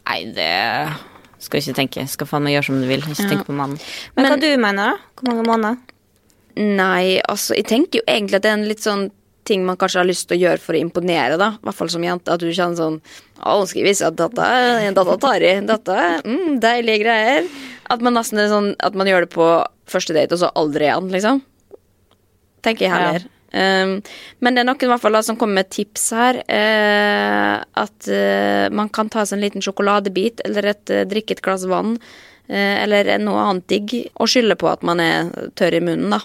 Nei, 0.05 0.21
det 0.37 0.53
skal 1.43 1.61
ikke 1.61 1.77
tenke. 1.77 2.07
Skal 2.11 2.29
faen 2.31 2.47
meg 2.47 2.55
gjøre 2.57 2.69
som 2.71 2.79
du 2.81 2.87
vil. 2.89 3.03
Ikke 3.03 3.27
Ja. 3.27 3.33
tenke 3.35 3.49
på 3.51 3.57
mannen. 3.57 3.79
Men, 4.17 4.31
hva 4.31 4.39
du 4.41 4.49
mener, 4.57 4.95
da? 4.95 4.97
Hvor 5.19 5.29
mange 5.33 5.45
måneder? 5.51 5.79
Nei, 6.57 7.21
altså, 7.29 7.55
jeg 7.59 7.67
tenker 7.67 7.99
jo 8.01 8.07
egentlig 8.07 8.39
at 8.39 8.43
det 8.47 8.51
er 8.53 8.59
en 8.61 8.69
litt 8.69 8.85
sånn 8.85 9.11
ting 9.45 9.65
man 9.67 9.77
kanskje 9.77 10.01
har 10.01 10.07
lyst 10.09 10.29
til 10.29 10.39
å 10.39 10.41
gjøre 10.41 10.61
for 10.63 10.73
å 10.77 10.81
imponere, 10.81 11.37
da. 11.37 11.51
I 11.59 11.67
hvert 11.67 11.77
fall 11.77 11.91
som 11.93 12.05
jente. 12.07 12.33
At 12.33 12.41
du 12.41 12.49
kjenner 12.49 12.79
sånn 12.79 13.01
Å, 13.45 13.59
nå 13.61 13.67
skal 13.69 13.83
jeg 13.83 13.89
vise 13.91 14.07
at 14.07 14.17
dette, 14.17 14.47
dette 14.95 15.17
tar 15.21 15.43
i. 15.45 15.61
Dette 15.69 15.97
er 16.01 16.23
mm, 16.25 16.61
deilige 16.63 17.03
greier. 17.03 17.49
At 17.91 18.01
man 18.01 18.15
nesten 18.17 18.39
er 18.41 18.49
sånn 18.49 18.71
At 18.81 18.95
man 18.97 19.07
gjør 19.11 19.27
det 19.27 19.33
på 19.35 19.49
første 19.91 20.17
date, 20.17 20.35
og 20.35 20.43
så 20.43 20.53
aldri 20.59 20.89
igjen, 20.89 21.11
liksom. 21.13 21.41
Tenker 22.65 22.87
jeg 22.87 22.95
heller. 22.95 23.31
Um, 23.55 24.01
men 24.43 24.57
det 24.57 24.65
er 24.65 24.67
noen 24.67 24.83
i 24.83 24.91
hvert 24.91 25.03
fall 25.03 25.15
da, 25.15 25.23
som 25.23 25.39
kommer 25.39 25.61
med 25.61 25.71
tips 25.71 26.09
her. 26.17 26.41
Uh, 26.49 27.63
at 27.85 28.11
uh, 28.11 28.67
man 28.75 28.91
kan 28.95 29.11
ta 29.13 29.23
seg 29.23 29.39
en 29.39 29.45
liten 29.45 29.65
sjokoladebit 29.65 30.43
eller 30.49 30.73
et, 30.73 30.85
uh, 30.91 31.05
drikke 31.11 31.39
et 31.39 31.45
glass 31.45 31.67
vann. 31.71 31.99
eller 32.45 33.09
noe 33.25 33.41
annet 33.41 33.65
digg, 33.73 33.93
og 34.21 34.29
skylde 34.29 34.53
på 34.61 34.69
at 34.69 34.83
man 34.85 35.01
er 35.01 35.31
tørr 35.57 35.79
i 35.79 35.81
munnen, 35.81 36.11
da. 36.13 36.19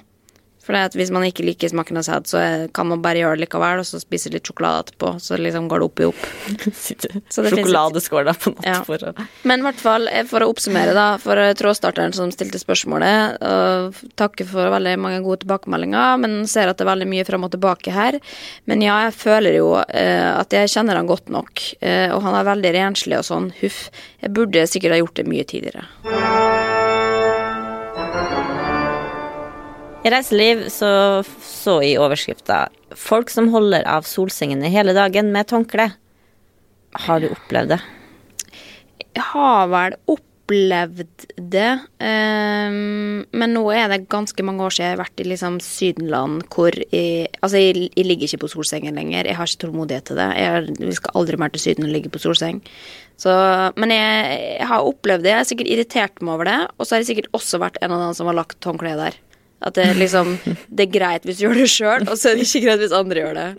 For 0.70 0.78
det 0.78 0.84
at 0.86 0.96
hvis 1.00 1.10
man 1.10 1.24
ikke 1.26 1.42
liker 1.48 1.72
smaken 1.72 1.98
av 1.98 2.04
sæd, 2.06 2.28
så 2.30 2.40
kan 2.78 2.86
man 2.92 3.02
bare 3.02 3.24
gjøre 3.24 3.40
det 3.40 3.48
likevel, 3.48 3.80
og 3.82 3.88
så 3.90 3.98
spise 3.98 4.30
litt 4.30 4.46
sjokolade 4.46 4.84
etterpå. 4.84 5.16
Så 5.18 5.40
liksom 5.42 5.66
går 5.66 5.82
det 5.82 5.88
opp 5.88 6.04
i 6.04 6.06
opp. 6.06 6.28
Sjokoladeskåla 7.34 8.36
på 8.38 8.54
nattbordet. 8.54 9.16
Ja. 9.18 9.26
Men 9.50 9.64
i 9.64 9.66
hvert 9.66 9.82
fall, 9.82 10.06
eh, 10.14 10.28
for 10.30 10.46
å 10.46 10.52
oppsummere, 10.54 10.94
da, 10.94 11.08
for 11.24 11.42
eh, 11.42 11.56
trådstarteren 11.58 12.14
som 12.14 12.30
stilte 12.30 12.62
spørsmålet, 12.62 13.42
og 13.50 13.98
takker 14.22 14.46
for 14.52 14.70
veldig 14.76 14.94
mange 15.02 15.24
gode 15.26 15.42
tilbakemeldinger, 15.48 16.22
men 16.22 16.38
ser 16.46 16.70
at 16.70 16.78
det 16.78 16.86
er 16.86 16.92
veldig 16.92 17.10
mye 17.16 17.26
fram 17.26 17.50
og 17.50 17.56
tilbake 17.58 17.96
her. 17.98 18.20
Men 18.70 18.86
ja, 18.86 19.00
jeg 19.08 19.18
føler 19.18 19.58
jo 19.58 19.74
eh, 19.82 20.30
at 20.36 20.54
jeg 20.54 20.70
kjenner 20.76 21.02
han 21.02 21.10
godt 21.10 21.34
nok, 21.34 21.66
eh, 21.82 22.14
og 22.14 22.22
han 22.28 22.38
er 22.38 22.46
veldig 22.54 22.76
renslig 22.78 23.18
og 23.18 23.26
sånn, 23.26 23.50
huff. 23.64 23.88
Jeg 24.22 24.38
burde 24.38 24.70
sikkert 24.70 25.00
ha 25.00 25.02
gjort 25.02 25.18
det 25.18 25.30
mye 25.34 25.50
tidligere. 25.50 25.90
I 30.00 30.12
reiseliv 30.14 30.70
så 30.72 30.90
så 31.44 31.82
i 31.84 31.98
overskrifta 32.00 32.70
'Folk 32.96 33.30
som 33.30 33.50
holder 33.52 33.84
av 33.84 34.08
solsengene 34.08 34.72
hele 34.72 34.94
dagen 34.96 35.32
med 35.32 35.52
håndkle'. 35.52 35.92
Har 37.06 37.20
du 37.20 37.28
opplevd 37.30 37.76
det? 37.76 37.82
Jeg 39.16 39.26
har 39.34 39.68
vel 39.68 39.96
opplevd 40.08 41.28
det, 41.36 41.72
Um, 42.00 43.26
men 43.36 43.52
nå 43.54 43.62
er 43.76 43.90
det 43.92 44.08
ganske 44.10 44.44
mange 44.46 44.64
år 44.64 44.74
siden 44.74 44.88
jeg 44.88 44.96
har 44.96 45.02
vært 45.04 45.22
i 45.22 45.28
liksom 45.28 45.60
Sydenland 45.64 46.46
hvor 46.54 46.72
jeg 46.72 47.28
Altså, 47.44 47.60
jeg, 47.60 47.92
jeg 47.96 48.06
ligger 48.08 48.28
ikke 48.28 48.42
på 48.46 48.52
solsengen 48.56 48.96
lenger. 48.96 49.28
Jeg 49.28 49.36
har 49.36 49.48
ikke 49.48 49.62
tålmodighet 49.66 50.06
til 50.10 50.20
det. 50.20 50.30
Vi 50.80 50.96
skal 50.96 51.16
aldri 51.20 51.38
mer 51.38 51.52
til 51.54 51.62
Syden 51.62 51.88
og 51.88 51.92
ligge 51.92 52.10
på 52.10 52.22
solseng. 52.24 52.62
Så, 53.20 53.32
men 53.76 53.92
jeg, 53.92 54.40
jeg 54.60 54.68
har 54.68 54.88
opplevd 54.88 55.24
det. 55.24 55.34
Jeg 55.34 55.42
har 55.42 55.50
sikkert 55.52 55.72
irritert 55.76 56.22
meg 56.22 56.34
over 56.34 56.50
det. 56.50 56.60
Og 56.78 56.88
så 56.88 56.96
har 56.96 57.04
jeg 57.04 57.12
sikkert 57.12 57.34
også 57.36 57.60
vært 57.60 57.80
en 57.84 57.96
av 57.96 58.08
dem 58.08 58.16
som 58.18 58.32
har 58.32 58.40
lagt 58.40 58.64
håndkleet 58.64 59.00
der. 59.00 59.20
At 59.60 59.76
det 59.76 59.92
liksom 60.00 60.38
Det 60.46 60.86
er 60.86 60.94
greit 60.94 61.26
hvis 61.28 61.40
du 61.40 61.48
gjør 61.48 61.58
det 61.60 61.72
sjøl, 61.72 62.06
og 62.08 62.16
så 62.18 62.32
er 62.32 62.40
det 62.40 62.48
ikke 62.48 62.66
greit 62.68 62.84
hvis 62.84 62.96
andre 62.96 63.26
gjør 63.26 63.40
det. 63.40 63.50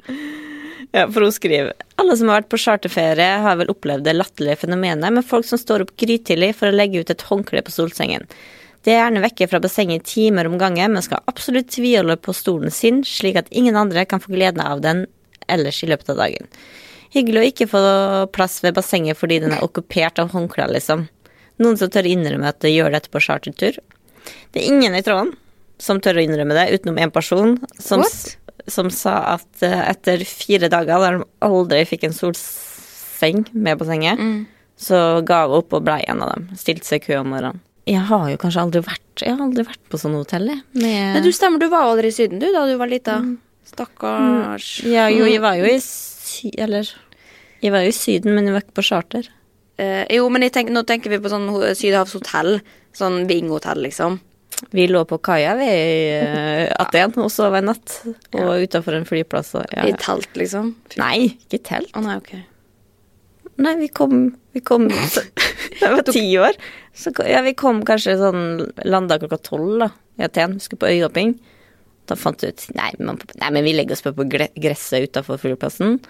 Ja, 0.91 1.05
for 1.07 1.23
hun 1.23 1.35
skriver 1.35 1.75
Alle 2.01 2.17
som 2.19 2.31
har 2.31 2.41
vært 2.41 2.51
på 2.51 2.59
charterferie, 2.59 3.37
har 3.45 3.59
vel 3.61 3.71
opplevd 3.71 4.07
det 4.09 4.17
latterlige 4.17 4.63
fenomenet 4.65 5.15
med 5.15 5.27
folk 5.27 5.47
som 5.47 5.61
står 5.61 5.85
opp 5.85 5.93
grytidlig 6.01 6.55
for 6.59 6.71
å 6.71 6.75
legge 6.75 7.03
ut 7.03 7.13
et 7.13 7.27
håndkle 7.29 7.63
på 7.67 7.75
solsengen. 7.75 8.27
De 8.83 8.95
er 8.95 9.03
gjerne 9.03 9.23
vekke 9.23 9.47
fra 9.51 9.61
bassenget 9.61 10.01
i 10.01 10.13
timer 10.15 10.49
om 10.49 10.57
gangen, 10.59 10.95
men 10.95 11.05
skal 11.05 11.21
absolutt 11.29 11.69
tviholde 11.75 12.17
på 12.17 12.33
stolen 12.35 12.73
sin, 12.73 13.03
slik 13.05 13.37
at 13.37 13.51
ingen 13.53 13.77
andre 13.77 14.07
kan 14.09 14.23
få 14.25 14.33
gleden 14.33 14.63
av 14.65 14.81
den 14.81 15.05
ellers 15.53 15.83
i 15.85 15.91
løpet 15.91 16.15
av 16.15 16.23
dagen. 16.23 16.49
Hyggelig 17.13 17.43
å 17.43 17.49
ikke 17.51 17.69
få 17.69 17.83
plass 18.33 18.61
ved 18.65 18.79
bassenget 18.79 19.19
fordi 19.21 19.41
den 19.45 19.53
er 19.53 19.67
okkupert 19.67 20.19
av 20.23 20.33
håndklær, 20.33 20.73
liksom. 20.73 21.09
Noen 21.61 21.77
som 21.77 21.93
tør 21.93 22.09
innrømme 22.09 22.49
at 22.49 22.63
de 22.65 22.73
gjør 22.73 22.95
dette 22.95 23.13
på 23.13 23.21
chartertur. 23.21 23.77
Det 24.55 24.63
er 24.63 24.71
ingen 24.73 24.97
i 24.97 25.05
tråden 25.05 25.35
som 25.81 26.01
tør 26.05 26.21
å 26.21 26.25
innrømme 26.27 26.55
det, 26.57 26.67
utenom 26.77 26.99
én 27.01 27.13
person 27.15 27.55
som, 27.81 28.03
som 28.69 28.91
sa 28.93 29.15
at 29.39 29.65
eh, 29.67 29.81
etter 29.91 30.23
fire 30.29 30.69
dager, 30.73 31.01
der 31.01 31.19
de 31.19 31.29
aldri 31.49 31.83
fikk 31.89 32.05
en 32.11 32.17
solseng 32.17 33.47
med 33.53 33.81
bassenget, 33.81 34.21
Mm. 34.21 34.47
så 34.81 35.21
ga 35.27 35.43
hun 35.47 35.59
opp 35.61 35.73
og 35.77 35.85
blei 35.89 36.03
en 36.09 36.21
av 36.25 36.35
dem. 36.35 36.49
Stilte 36.61 36.87
seg 36.89 37.03
i 37.03 37.07
kø 37.11 37.19
om 37.23 37.33
morgenen. 37.33 37.61
Jeg 37.89 38.05
har 38.07 38.29
jo 38.31 38.37
kanskje 38.39 38.61
aldri 38.63 38.81
vært 38.85 39.23
Jeg 39.25 39.33
har 39.35 39.41
aldri 39.43 39.65
vært 39.67 39.81
på 39.91 39.99
sånne 39.99 40.21
hotell, 40.21 40.47
jeg. 40.53 40.61
Med 40.79 41.15
Nei, 41.17 41.21
du 41.25 41.33
stemmer, 41.35 41.59
du 41.61 41.67
var 41.73 41.89
aldri 41.89 42.09
i 42.13 42.15
Syden, 42.15 42.39
du, 42.41 42.47
da 42.55 42.63
du 42.69 42.77
var 42.81 42.89
lita. 42.89 43.17
Stakkars. 43.67 44.69
Ja, 44.89 45.09
jo, 45.13 45.27
jeg 45.29 45.41
var 45.43 45.59
jo 45.61 45.67
i 45.69 45.79
sy... 45.83 46.51
Eller 46.59 46.89
Jeg 47.61 47.73
var 47.75 47.85
jo 47.85 47.91
i 47.93 47.97
Syden, 47.97 48.35
men 48.37 48.47
jeg 48.49 48.55
var 48.57 48.65
ikke 48.65 48.79
på 48.81 48.85
charter. 48.87 49.29
Eh, 49.81 50.05
jo, 50.17 50.29
men 50.33 50.45
tenker, 50.53 50.73
nå 50.73 50.83
tenker 50.89 51.13
vi 51.13 51.19
på 51.21 51.33
sånn 51.33 51.49
Sydhavshotell. 51.77 52.61
Sånn 52.97 53.21
Bing-hotell, 53.29 53.83
liksom. 53.85 54.17
Vi 54.71 54.87
lå 54.91 55.03
på 55.09 55.19
kaia 55.25 55.55
ved 55.59 55.71
i 55.73 55.95
uh, 56.21 56.67
Aten 56.83 57.17
og 57.23 57.31
sov 57.33 57.57
en 57.57 57.71
natt. 57.71 57.97
Og 58.37 58.67
utafor 58.67 58.99
en 58.99 59.09
flyplass 59.09 59.55
og 59.59 59.65
ja, 59.73 59.87
I 59.89 59.95
telt, 60.01 60.31
liksom. 60.39 60.75
Nei, 61.01 61.33
ikke 61.47 61.63
telt. 61.71 61.95
nei, 61.97 62.19
ok. 62.21 62.35
Nei, 63.61 63.75
vi 63.77 63.89
kom 63.93 64.15
Vi 64.55 64.63
kom 64.65 64.87
så, 65.15 65.25
Jeg 65.81 65.95
var 65.97 66.05
ti 66.09 66.25
år. 66.41 66.59
Så 66.97 67.13
ja, 67.29 67.41
vi 67.47 67.55
kom 67.59 67.83
kanskje 67.89 68.19
sånn 68.21 68.45
Landa 68.85 69.19
klokka 69.21 69.41
tolv, 69.51 69.79
da, 69.85 69.91
i 70.21 70.27
Aten. 70.29 70.59
Vi 70.59 70.67
skulle 70.67 70.85
på 70.85 70.93
øyhopping. 70.93 71.37
Da 72.11 72.17
fant 72.19 72.43
vi 72.43 72.51
ut 72.51 72.65
nei 72.75 72.91
men, 72.99 73.21
nei, 73.39 73.51
men 73.55 73.67
vi 73.67 73.77
legger 73.77 73.95
oss 73.97 74.05
på 74.05 74.13
på 74.17 74.27
gresset 74.29 75.09
utafor 75.09 75.41
flyplassen. 75.41 76.01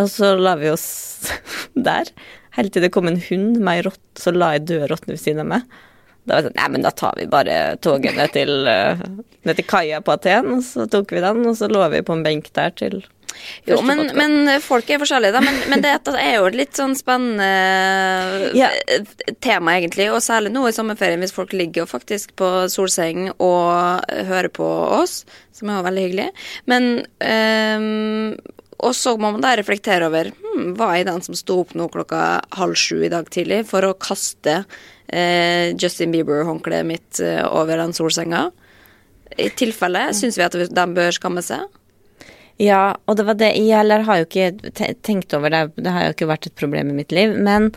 Og 0.00 0.08
så 0.08 0.32
la 0.40 0.56
vi 0.60 0.70
oss 0.72 0.86
der. 1.88 2.10
Helt 2.56 2.74
til 2.74 2.84
det 2.84 2.92
kom 2.92 3.08
en 3.08 3.20
hund 3.30 3.60
med 3.60 3.78
ei 3.78 3.86
rotte, 3.86 4.20
så 4.20 4.32
la 4.34 4.54
jeg 4.56 4.66
død 4.68 4.86
rotte 4.90 5.12
ved 5.12 5.20
siden 5.20 5.44
av 5.44 5.50
meg. 5.54 5.80
Da 6.22 6.36
var 6.36 6.42
jeg 6.42 6.50
sånn, 6.50 6.58
nei, 6.60 6.68
men 6.76 6.84
da 6.86 6.90
tar 6.94 7.16
vi 7.18 7.24
bare 7.26 7.54
toget 7.82 8.14
ned 8.14 8.30
til, 8.36 8.52
eh, 8.70 9.00
ned 9.48 9.58
til 9.58 9.66
kaia 9.66 9.98
på 10.06 10.12
Aten, 10.14 10.52
og 10.58 10.62
så 10.62 10.86
tok 10.90 11.10
vi 11.16 11.22
den, 11.24 11.40
og 11.50 11.56
så 11.58 11.66
lå 11.70 11.82
vi 11.90 12.02
på 12.06 12.14
en 12.14 12.22
benk 12.22 12.52
der 12.54 12.70
til 12.78 13.00
Jo, 13.66 13.78
men, 13.82 14.04
men 14.14 14.60
folk 14.60 14.90
er 14.92 15.00
forskjellige, 15.00 15.32
da. 15.32 15.40
Men, 15.42 15.56
men 15.72 15.82
dette 15.82 16.12
er 16.20 16.34
jo 16.36 16.46
et 16.50 16.58
litt 16.60 16.76
sånn 16.78 16.92
spennende 16.94 17.48
Ja. 18.60 18.68
eh, 18.92 19.02
tema, 19.42 19.74
egentlig. 19.80 20.10
Og 20.12 20.20
særlig 20.22 20.52
nå 20.52 20.66
i 20.68 20.74
sommerferien, 20.76 21.18
hvis 21.24 21.34
folk 21.34 21.54
ligger 21.56 21.82
jo 21.82 21.90
faktisk 21.90 22.36
på 22.38 22.50
solseng 22.70 23.30
og 23.38 24.04
hører 24.28 24.52
på 24.52 24.68
oss, 25.00 25.22
som 25.56 25.72
er 25.72 25.80
jo 25.80 25.86
veldig 25.88 26.04
hyggelig. 26.06 26.28
Men 26.70 26.90
um, 27.24 28.36
Og 28.82 28.94
så 28.98 29.16
må 29.16 29.30
man 29.32 29.42
da 29.44 29.56
reflektere 29.58 30.06
over 30.10 30.30
hmm, 30.34 30.72
hva 30.78 30.92
er 30.98 31.06
den 31.08 31.22
som 31.24 31.36
sto 31.38 31.60
opp 31.64 31.74
nå 31.78 31.88
klokka 31.92 32.22
halv 32.58 32.74
sju 32.78 33.00
i 33.06 33.10
dag 33.12 33.28
tidlig 33.32 33.64
for 33.70 33.86
å 33.86 33.94
kaste 33.94 34.64
eh, 35.12 35.72
Justin 35.76 36.12
Bieber-håndkleet 36.14 36.88
mitt 36.88 37.20
eh, 37.22 37.42
over 37.46 37.80
den 37.80 37.94
solsenga? 37.96 38.48
I 39.38 39.48
tilfelle 39.56 40.10
syns 40.16 40.36
vi 40.36 40.44
at 40.44 40.56
de 40.56 40.86
bør 40.96 41.14
skamme 41.16 41.44
seg. 41.44 41.64
Ja, 42.60 42.92
og 43.08 43.16
det 43.16 43.24
var 43.26 43.38
det 43.40 43.54
Jeg 43.56 43.72
heller 43.72 44.04
har 44.04 44.20
jo 44.20 44.26
ikke 44.28 44.96
tenkt 45.02 45.32
over 45.34 45.50
det, 45.50 45.62
det 45.80 45.92
har 45.94 46.06
jo 46.06 46.14
ikke 46.16 46.28
vært 46.30 46.50
et 46.50 46.58
problem 46.58 46.92
i 46.92 46.98
mitt 47.00 47.14
liv, 47.14 47.32
men 47.40 47.70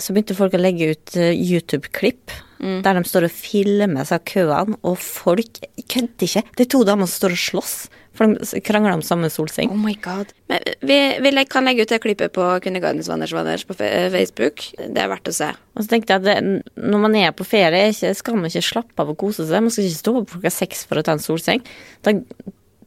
så 0.00 0.14
begynte 0.14 0.34
folk 0.36 0.56
å 0.56 0.60
legge 0.60 0.94
ut 0.94 1.18
eh, 1.20 1.34
YouTube-klipp 1.36 2.38
der 2.60 2.92
de 2.92 3.08
står 3.08 3.24
og 3.24 3.32
filmer 3.32 4.04
seg 4.04 4.24
køene, 4.28 4.76
og 4.84 4.98
folk 5.00 5.62
kødder 5.88 6.26
ikke. 6.26 6.42
Det 6.58 6.66
er 6.66 6.68
to 6.74 6.82
damer 6.84 7.08
som 7.08 7.22
står 7.22 7.32
og 7.32 7.40
slåss, 7.40 7.76
for 8.20 8.34
de 8.36 8.60
krangler 8.66 8.92
om 8.98 9.00
samme 9.06 9.30
solseng. 9.32 9.70
Oh 9.72 9.78
my 9.80 9.94
god. 10.04 10.34
Men 10.52 10.60
vi, 10.84 10.98
vi 11.24 11.30
legg- 11.32 11.48
kan 11.48 11.64
legge 11.64 11.86
ut 11.86 11.92
det 11.94 12.02
klippet 12.04 12.34
på 12.36 12.44
Kvinnegardens 12.60 13.08
Vanners 13.08 13.32
Vanners 13.32 13.64
på 13.64 13.72
Facebook. 13.80 14.66
Det 14.76 15.00
er 15.00 15.08
verdt 15.08 15.30
å 15.32 15.34
se. 15.38 15.48
Og 15.72 15.86
så 15.86 15.88
tenkte 15.94 16.12
jeg 16.12 16.20
at 16.20 16.28
det, 16.28 16.36
når 16.76 17.04
man 17.06 17.16
er 17.16 17.32
på 17.32 17.48
ferie, 17.48 17.86
er 17.88 18.14
skal 18.18 18.36
man 18.36 18.50
ikke 18.50 18.62
slappe 18.68 19.00
av 19.00 19.14
og 19.14 19.18
kose 19.24 19.48
seg. 19.48 19.64
Man 19.64 19.72
skal 19.72 19.88
ikke 19.88 20.02
stå 20.02 20.16
opp 20.20 20.34
klokka 20.36 20.52
seks 20.52 20.84
for 20.90 21.00
å 21.00 21.06
ta 21.08 21.16
en 21.16 21.24
solseng. 21.24 21.64
Da 22.04 22.12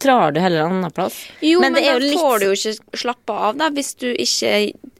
drar 0.03 0.33
du 0.35 0.39
heller 0.43 0.67
en 0.67 0.77
annen 0.77 0.91
plass. 0.93 1.17
Jo, 1.41 1.61
men, 1.63 1.73
det 1.77 1.85
er 1.87 1.97
da 1.97 2.05
litt- 2.05 2.19
får 2.21 2.39
du 2.43 2.45
jo 2.51 2.55
ikke 2.59 2.97
slappe 3.01 3.33
av, 3.49 3.57
da, 3.57 3.69
hvis 3.73 3.93
du 4.03 4.09
ikke 4.13 4.53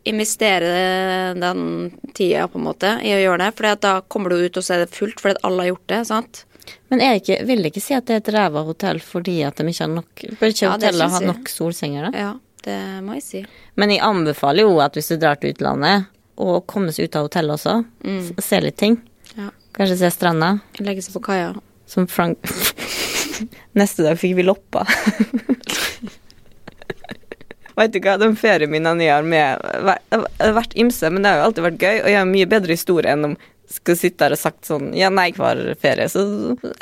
investerer 0.10 1.36
den 1.40 1.92
tida, 2.16 2.48
på 2.48 2.60
en 2.60 2.66
måte, 2.68 2.96
i 3.04 3.12
å 3.16 3.20
gjøre 3.22 3.46
det. 3.46 3.52
For 3.58 3.76
da 3.84 3.94
kommer 4.12 4.34
du 4.34 4.42
ut, 4.48 4.58
og 4.60 4.64
så 4.66 4.76
er 4.78 4.84
det 4.86 4.96
fullt 4.96 5.22
fordi 5.24 5.40
alle 5.48 5.66
har 5.66 5.72
gjort 5.74 5.88
det, 5.94 6.02
sant? 6.10 6.44
Men 6.92 7.00
jeg 7.04 7.22
ikke, 7.22 7.38
vil 7.50 7.66
ikke 7.70 7.82
si 7.84 7.94
at 7.98 8.06
det 8.08 8.16
er 8.16 8.22
et 8.24 8.32
ræva 8.36 8.64
hotell 8.68 9.00
fordi 9.04 9.40
at 9.48 9.58
de 9.60 9.66
ikke 9.70 9.84
har 9.84 9.92
nok 9.94 10.24
Bør 10.40 10.54
ikke 10.54 10.66
Ja, 10.66 10.72
hotellet 10.76 11.12
ha 11.16 11.20
nok 11.28 11.50
solsenger, 11.52 12.10
da? 12.12 12.12
Ja, 12.26 12.34
det 12.68 12.78
må 13.04 13.18
jeg 13.18 13.24
si. 13.26 13.42
Men 13.76 13.90
jeg 13.94 14.04
anbefaler 14.06 14.64
jo 14.68 14.78
at 14.84 14.94
hvis 14.98 15.10
du 15.12 15.18
drar 15.22 15.36
til 15.42 15.54
utlandet, 15.56 16.06
å 16.38 16.60
komme 16.66 16.94
seg 16.96 17.10
ut 17.10 17.16
av 17.20 17.28
hotellet 17.28 17.58
også, 17.60 17.76
s- 18.10 18.32
se 18.46 18.60
litt 18.64 18.78
ting. 18.82 18.96
Ja. 19.38 19.50
Kanskje 19.74 19.98
se 20.04 20.10
stranda, 20.14 20.56
Legge 20.80 21.02
seg 21.06 21.14
på 21.18 21.24
kaia. 21.28 21.52
som 21.90 22.08
Frank 22.08 22.38
Neste 23.80 24.04
dag 24.06 24.18
fikk 24.22 24.36
vi 24.38 24.44
loppa. 24.46 24.86
Vet 27.74 27.94
du 27.96 28.00
hva, 28.06 28.18
de 28.22 28.28
ferien 28.38 28.70
mine 28.70 28.92
jeg 29.02 29.10
har 29.10 29.24
med 29.26 29.64
Det 29.82 30.20
har 30.44 30.54
vært 30.60 30.76
ymse, 30.78 31.10
men 31.10 31.24
det 31.26 31.32
har 31.32 31.40
jo 31.42 31.46
alltid 31.48 31.66
vært 31.66 31.80
gøy, 31.82 31.96
og 32.04 32.10
jeg 32.12 32.20
har 32.20 32.28
mye 32.30 32.50
bedre 32.52 32.76
historie 32.78 33.14
enn 33.16 33.26
om 33.32 33.34
skal 33.74 33.98
sitte 33.98 34.24
der 34.24 34.36
og 34.36 34.40
sagt 34.40 34.68
sånn 34.70 34.92
ja, 34.98 35.10
nei, 35.14 35.30
hver 35.36 35.60
ferie. 35.82 36.06
Så 36.12 36.24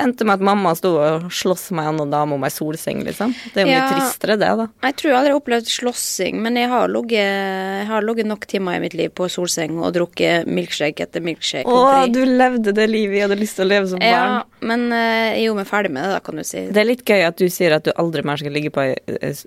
endte 0.02 0.26
med 0.28 0.38
at 0.38 0.44
mamma 0.44 0.74
sto 0.78 0.92
og 1.00 1.28
sloss 1.32 1.70
med 1.72 1.86
en 1.86 1.92
annen 1.92 2.12
dame 2.12 2.36
om 2.36 2.44
ei 2.46 2.52
solseng, 2.52 3.02
liksom. 3.06 3.32
Det 3.54 3.62
er 3.62 3.66
jo 3.66 3.72
mye 3.72 3.88
tristere, 3.94 4.36
det, 4.40 4.50
da. 4.60 4.66
Jeg 4.86 4.98
tror 5.00 5.10
jeg 5.10 5.18
aldri 5.18 5.32
har 5.32 5.40
opplevd 5.40 5.70
slåssing, 5.72 6.40
men 6.44 6.58
jeg 6.60 6.70
har 6.72 6.92
ligget 6.92 8.28
nok 8.28 8.46
timer 8.50 8.78
i 8.78 8.82
mitt 8.84 8.96
liv 8.98 9.12
på 9.16 9.28
solseng 9.32 9.78
og 9.80 9.94
drukket 9.96 10.48
milkshake 10.50 11.06
etter 11.06 11.24
milkshake. 11.24 11.66
Å, 11.68 12.04
du 12.12 12.22
levde 12.28 12.74
det 12.76 12.88
livet 12.90 13.20
jeg 13.20 13.26
hadde 13.28 13.40
lyst 13.40 13.58
til 13.58 13.66
å 13.66 13.70
leve 13.72 13.90
som 13.94 14.02
barn. 14.02 14.12
Ja, 14.12 14.66
men 14.72 14.86
eh, 14.94 15.40
jeg 15.40 15.50
er 15.50 15.58
meg 15.58 15.70
ferdig 15.70 15.94
med 15.94 16.06
det, 16.06 16.12
da, 16.16 16.20
kan 16.24 16.38
du 16.40 16.46
si. 16.46 16.66
Det 16.72 16.84
er 16.84 16.90
litt 16.90 17.06
gøy 17.08 17.26
at 17.28 17.40
du 17.40 17.48
sier 17.52 17.76
at 17.78 17.88
du 17.88 17.92
aldri 17.96 18.24
mer 18.26 18.40
skal 18.40 18.54
ligge 18.54 18.72
på, 18.74 18.86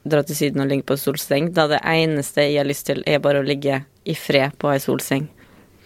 dra 0.03 0.25
til 0.25 0.39
Syden 0.39 0.65
og 0.65 0.71
ligge 0.71 0.87
på 0.89 0.99
solseng, 0.99 1.53
da 1.55 1.69
det 1.71 1.81
eneste 1.85 2.49
jeg 2.49 2.59
har 2.61 2.69
lyst 2.69 2.89
til, 2.89 3.05
er 3.07 3.23
bare 3.23 3.43
å 3.43 3.47
ligge 3.47 3.83
i 4.05 4.13
fred 4.17 4.57
på 4.61 4.69
ei 4.73 4.81
solseng 4.81 5.29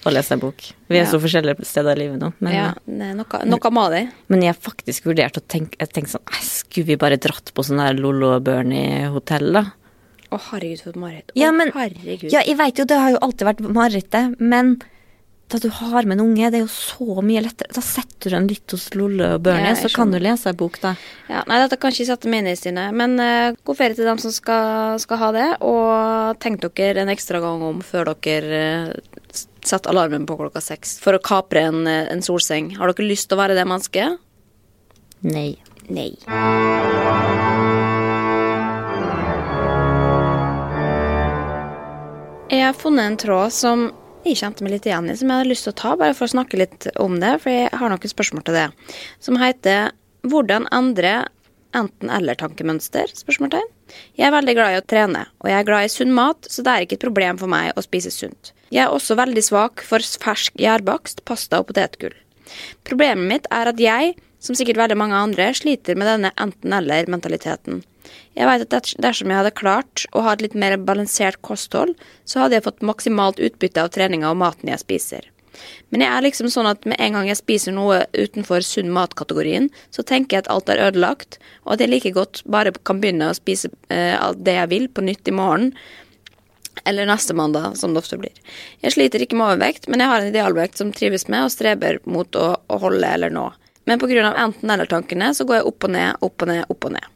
og 0.06 0.14
lese 0.16 0.32
en 0.36 0.40
bok. 0.40 0.62
Vi 0.88 0.98
er 0.98 1.04
Ja. 1.04 1.10
så 1.12 1.20
forskjellige 1.20 1.66
steder 1.66 1.92
i 1.98 2.00
livet 2.08 2.20
nå, 2.20 2.34
men, 2.40 2.54
ja, 2.54 2.74
det 2.86 3.02
er 3.12 3.16
noe, 3.16 3.42
noe 3.46 3.72
må 3.72 3.90
det. 3.92 4.10
men 4.30 4.42
jeg 4.42 4.54
har 4.56 4.62
faktisk 4.72 5.04
vurdert 5.10 5.38
å 5.38 5.44
tenke, 5.48 5.76
jeg 5.80 5.90
tenkte 5.92 6.16
sånn 6.18 6.26
«Nei, 6.32 6.40
Skulle 6.42 6.86
vi 6.88 6.96
bare 6.98 7.18
dratt 7.18 7.52
på 7.54 7.64
sånn 7.66 7.78
der 7.82 7.94
Lollo 8.00 8.36
og 8.38 8.44
Bernie-hotell, 8.44 9.52
da? 9.54 9.66
Å, 10.32 10.38
herregud, 10.52 10.82
for 10.84 10.90
et 10.92 10.96
mareritt. 11.02 11.32
Å, 11.32 11.36
Ja, 11.36 11.52
men- 11.52 11.72
herregud. 11.74 12.32
Ja, 12.32 12.42
jeg 12.46 12.56
veit 12.58 12.76
jo, 12.78 12.86
det 12.86 12.98
har 12.98 13.12
jo 13.12 13.18
alltid 13.22 13.48
vært 13.48 13.60
marerittet, 13.74 14.40
men 14.40 14.80
da 15.50 15.58
du 15.58 15.68
har 15.70 16.04
med 16.06 16.20
en 16.20 16.28
unge, 16.28 16.52
det 16.52 16.60
er 16.60 16.66
jo 16.68 16.70
så 16.70 17.24
mye 17.26 17.42
lettere. 17.42 17.74
Da 17.74 17.82
setter 17.82 18.30
du 18.30 18.36
den 18.36 18.48
litt 18.48 18.70
hos 18.70 18.92
Lolle 18.94 19.34
og 19.34 19.42
Bernie, 19.42 19.70
Ja, 19.74 19.74
så 19.74 19.92
kan 19.92 20.12
du 20.12 20.20
lese 20.20 20.46
ei 20.46 20.54
bok, 20.54 20.80
da. 20.80 20.96
Ja, 21.28 21.44
nei, 21.48 21.58
dette 21.68 21.80
kan 21.80 21.90
ikke 21.92 22.06
jeg 22.06 22.08
sette 22.12 22.30
meg 22.30 22.44
inn 22.46 22.52
i, 22.52 22.56
Stine. 22.56 22.92
Men 22.94 23.20
uh, 23.20 23.56
god 23.66 23.76
ferie 23.76 23.96
til 23.96 24.06
dem 24.06 24.20
som 24.20 24.30
skal, 24.32 25.00
skal 25.00 25.18
ha 25.18 25.32
det. 25.32 25.48
Og 25.62 26.38
tenk 26.40 26.62
dere 26.62 27.02
en 27.02 27.10
ekstra 27.10 27.42
gang 27.42 27.64
om 27.64 27.82
før 27.82 28.14
dere 28.22 28.94
uh, 28.94 29.19
setter 29.68 29.92
alarmen 29.92 30.26
på 30.30 30.38
klokka 30.40 30.62
seks 30.64 30.98
for 31.04 31.18
å 31.18 31.24
kapre 31.24 31.66
en, 31.70 31.88
eh, 31.88 32.08
en 32.12 32.22
solseng. 32.22 32.76
Har 32.78 32.94
dere 32.94 33.10
lyst 33.10 33.30
til 33.30 33.38
å 33.38 33.42
være 33.42 33.56
det 33.56 33.66
mennesket? 33.68 34.20
Nei. 35.22 35.58
Nei. 35.90 36.14
Jeg 42.50 42.66
har 42.66 42.74
funnet 42.74 43.06
en 43.06 43.18
tråd 43.18 43.52
som 43.54 43.92
jeg 44.26 44.40
kjente 44.42 44.66
meg 44.66 44.74
litt 44.76 44.88
igjen 44.90 45.10
i, 45.10 45.16
som 45.16 45.30
jeg 45.30 45.42
hadde 45.42 45.50
lyst 45.50 45.66
til 45.68 45.74
å 45.74 45.80
ta, 45.80 45.96
bare 46.00 46.16
for 46.18 46.28
å 46.28 46.34
snakke 46.34 46.60
litt 46.60 46.88
om 47.00 47.20
det, 47.22 47.36
for 47.44 47.54
jeg 47.54 47.72
har 47.72 47.92
noen 47.92 48.14
spørsmål 48.14 48.46
til 48.48 48.58
det. 48.58 48.68
Som 49.20 49.38
heter 49.38 49.92
'Hvordan 50.24 50.68
endre 50.72 51.28
enten-eller-tankemønster?' 51.74 53.16
spørsmålstegn. 53.16 53.70
Jeg 54.20 54.28
er 54.30 54.36
veldig 54.36 54.56
glad 54.58 54.76
i 54.76 54.80
å 54.80 54.86
trene, 54.86 55.26
og 55.42 55.50
jeg 55.52 55.58
er 55.60 55.68
glad 55.68 55.88
i 55.88 55.92
sunn 55.94 56.16
mat, 56.16 56.50
så 56.50 56.66
det 56.66 56.72
er 56.74 56.86
ikke 56.86 56.98
et 57.00 57.06
problem 57.06 57.40
for 57.42 57.52
meg 57.52 57.74
å 57.76 57.84
spise 57.86 58.14
sunt. 58.14 58.54
Jeg 58.70 58.86
er 58.86 58.94
også 58.94 59.18
veldig 59.18 59.44
svak 59.46 59.84
for 59.86 60.04
fersk 60.24 60.58
gjærbakst, 60.62 61.24
pasta 61.26 61.62
og 61.62 61.70
potetgull. 61.72 62.16
Problemet 62.88 63.30
mitt 63.30 63.48
er 63.54 63.72
at 63.72 63.82
jeg, 63.82 64.16
som 64.42 64.58
sikkert 64.58 64.80
veldig 64.84 64.98
mange 65.00 65.18
andre, 65.18 65.50
sliter 65.58 65.98
med 65.98 66.10
denne 66.10 66.34
enten-eller-mentaliteten. 66.42 67.82
Jeg 68.38 68.48
vet 68.48 68.74
at 68.74 68.94
dersom 69.02 69.30
jeg 69.32 69.42
hadde 69.42 69.58
klart 69.58 70.06
å 70.16 70.24
ha 70.26 70.34
et 70.34 70.46
litt 70.46 70.56
mer 70.58 70.78
balansert 70.82 71.42
kosthold, 71.46 71.96
så 72.26 72.44
hadde 72.44 72.58
jeg 72.58 72.66
fått 72.66 72.86
maksimalt 72.86 73.42
utbytte 73.42 73.84
av 73.84 73.92
treninga 73.94 74.32
og 74.32 74.40
maten 74.42 74.72
jeg 74.72 74.82
spiser. 74.82 75.28
Men 75.90 76.04
jeg 76.06 76.12
er 76.14 76.26
liksom 76.26 76.50
sånn 76.54 76.70
at 76.70 76.86
med 76.90 77.00
en 77.02 77.18
gang 77.18 77.30
jeg 77.30 77.40
spiser 77.40 77.76
noe 77.76 78.04
utenfor 78.18 78.66
sunn 78.66 78.92
mat-kategorien, 78.96 79.70
så 79.94 80.06
tenker 80.06 80.38
jeg 80.38 80.46
at 80.46 80.52
alt 80.54 80.70
er 80.70 80.84
ødelagt, 80.90 81.40
og 81.66 81.76
at 81.76 81.84
jeg 81.84 81.94
like 81.94 82.14
godt 82.16 82.44
bare 82.50 82.74
kan 82.88 83.02
begynne 83.02 83.32
å 83.32 83.38
spise 83.38 83.72
eh, 83.90 84.16
alt 84.20 84.44
det 84.46 84.58
jeg 84.60 84.72
vil 84.74 84.88
på 84.94 85.06
nytt 85.06 85.32
i 85.32 85.36
morgen, 85.36 85.72
eller 86.88 87.10
neste 87.10 87.34
mandag, 87.36 87.78
som 87.78 87.94
det 87.94 88.04
ofte 88.04 88.20
blir. 88.22 88.36
Jeg 88.84 88.96
sliter 88.96 89.24
ikke 89.24 89.38
med 89.40 89.50
overvekt, 89.50 89.90
men 89.90 90.04
jeg 90.04 90.12
har 90.12 90.22
en 90.22 90.30
idealvekt 90.32 90.80
som 90.80 90.94
trives 90.96 91.28
med 91.28 91.48
og 91.48 91.54
streber 91.54 92.00
mot 92.08 92.40
å, 92.40 92.54
å 92.56 92.80
holde 92.82 93.08
eller 93.08 93.34
nå. 93.34 93.50
Men 93.90 94.00
pga. 94.00 94.34
enten-eller-tankene 94.38 95.34
så 95.34 95.48
går 95.50 95.60
jeg 95.60 95.68
opp 95.72 95.88
og 95.88 95.96
ned, 95.96 96.22
opp 96.22 96.46
og 96.46 96.52
ned, 96.52 96.64
opp 96.70 96.86
og 96.86 96.94
ned. 96.94 97.16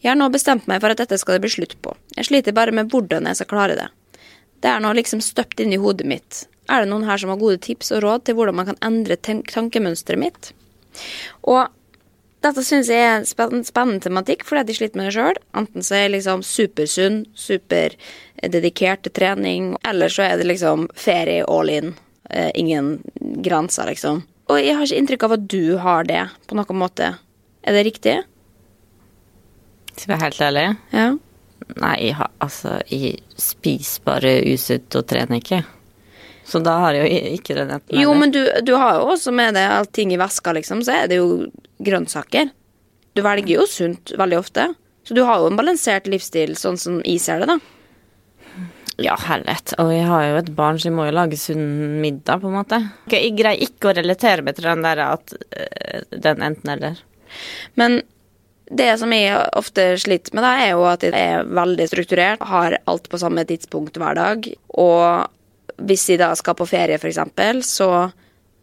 Jeg 0.00 0.10
har 0.12 0.16
nå 0.16 0.28
bestemt 0.32 0.66
meg 0.70 0.80
for 0.80 0.92
at 0.92 1.00
dette 1.02 1.18
skal 1.20 1.36
det 1.36 1.44
bli 1.44 1.52
slutt 1.52 1.76
på. 1.84 1.92
Jeg 2.16 2.28
sliter 2.30 2.56
bare 2.56 2.72
med 2.72 2.90
hvordan 2.92 3.28
jeg 3.28 3.40
skal 3.40 3.50
klare 3.50 3.76
det. 3.78 3.88
Det 4.64 4.70
er 4.72 4.80
nå 4.80 4.94
liksom 4.96 5.20
støpt 5.24 5.60
inn 5.60 5.74
i 5.76 5.80
hodet 5.80 6.06
mitt. 6.08 6.44
Er 6.72 6.84
det 6.84 6.90
noen 6.90 7.06
her 7.08 7.20
som 7.20 7.32
har 7.32 7.40
gode 7.40 7.60
tips 7.64 7.92
og 7.92 8.04
råd 8.04 8.26
til 8.26 8.38
hvordan 8.38 8.56
man 8.56 8.68
kan 8.70 8.80
endre 8.84 9.18
tankemønsteret 9.20 10.20
mitt? 10.20 10.52
Og 11.44 11.66
dette 12.44 12.64
syns 12.64 12.90
jeg 12.92 13.00
er 13.00 13.22
en 13.22 13.64
spennende 13.64 14.04
tematikk, 14.04 14.44
fordi 14.44 14.74
jeg 14.74 14.78
sliter 14.78 15.00
med 15.00 15.08
det 15.08 15.14
sjøl. 15.16 15.38
Enten 15.56 15.84
så 15.84 15.96
er 15.96 16.02
jeg 16.04 16.14
liksom 16.18 16.44
supersunn, 16.44 17.22
superdedikert 17.32 19.04
til 19.06 19.14
trening, 19.16 19.70
eller 19.88 20.12
så 20.12 20.26
er 20.26 20.40
det 20.40 20.48
liksom 20.50 20.88
ferie 20.98 21.46
all 21.48 21.72
in. 21.72 21.94
Eh, 22.30 22.50
ingen 22.60 22.98
grenser, 23.44 23.88
liksom. 23.88 24.22
Og 24.52 24.60
jeg 24.60 24.76
har 24.76 24.84
ikke 24.84 25.00
inntrykk 25.00 25.24
av 25.24 25.36
at 25.38 25.46
du 25.48 25.76
har 25.80 26.08
det 26.08 26.22
på 26.48 26.56
noen 26.58 26.80
måte. 26.80 27.14
Er 27.64 27.76
det 27.76 27.86
riktig? 27.88 28.18
Skal 29.94 30.04
jeg 30.04 30.12
være 30.12 30.24
helt 30.26 30.44
ærlig? 30.44 30.66
Ja. 30.92 31.06
Nei, 31.80 31.94
jeg 32.10 32.16
har, 32.18 32.28
altså, 32.44 32.76
jeg 32.90 33.22
spiser 33.40 34.04
bare 34.04 34.34
usunt 34.52 34.98
og 34.98 35.06
trener 35.08 35.40
ikke. 35.40 35.62
Så 36.44 36.60
da 36.64 36.76
har 36.82 36.96
jeg 36.96 37.08
jo 37.08 37.34
ikke 37.38 37.56
den 37.56 37.72
enten 37.72 38.00
Jo, 38.00 38.12
men 38.18 38.32
du, 38.34 38.42
du 38.66 38.74
har 38.76 38.98
jo 38.98 39.10
også 39.14 39.32
med 39.32 39.56
deg 39.56 39.70
allting 39.78 40.12
i 40.12 40.20
veska, 40.20 40.52
liksom, 40.56 40.82
så 40.84 40.98
er 41.00 41.10
det 41.10 41.20
jo 41.20 41.46
grønnsaker. 41.84 42.50
Du 43.14 43.22
velger 43.24 43.60
jo 43.62 43.68
sunt 43.70 44.12
veldig 44.18 44.40
ofte. 44.40 44.68
Så 45.04 45.16
du 45.16 45.22
har 45.24 45.40
jo 45.40 45.50
en 45.50 45.58
balansert 45.58 46.08
livsstil, 46.08 46.54
sånn 46.56 46.78
som 46.80 47.00
jeg 47.04 47.20
ser 47.22 47.44
det, 47.44 47.54
da. 47.54 47.58
Ja, 49.02 49.16
herlighet. 49.18 49.74
Og 49.82 49.90
jeg 49.90 50.06
har 50.06 50.24
jo 50.28 50.38
et 50.38 50.50
barn, 50.54 50.78
så 50.78 50.88
jeg 50.88 50.96
må 50.96 51.08
jo 51.08 51.16
lage 51.16 51.38
sunn 51.40 52.00
middag, 52.02 52.40
på 52.42 52.50
en 52.50 52.58
måte. 52.60 52.78
Okay, 53.08 53.26
Jeg 53.26 53.36
greier 53.40 53.66
ikke 53.66 53.90
å 53.90 53.96
relatere 53.96 54.44
meg 54.46 54.56
til 54.56 54.68
den 54.68 54.84
der 54.84 55.02
at 55.08 55.34
øh, 55.34 56.04
den 56.14 56.44
enten-eller. 56.46 57.00
Men 57.80 58.02
det 58.70 58.92
som 59.00 59.12
jeg 59.12 59.40
ofte 59.58 59.88
sliter 60.00 60.36
med, 60.36 60.46
da, 60.46 60.52
er 60.62 60.72
jo 60.72 60.86
at 60.88 61.04
jeg 61.04 61.12
er 61.14 61.48
veldig 61.58 61.88
strukturert, 61.90 62.46
har 62.48 62.78
alt 62.90 63.10
på 63.10 63.20
samme 63.20 63.44
tidspunkt 63.48 63.98
hver 64.00 64.16
dag. 64.18 64.46
Og 64.78 65.26
hvis 65.76 66.06
de 66.10 66.18
da 66.20 66.30
skal 66.38 66.56
på 66.58 66.66
ferie, 66.68 66.98
eksempel, 66.98 67.62
så 67.66 67.90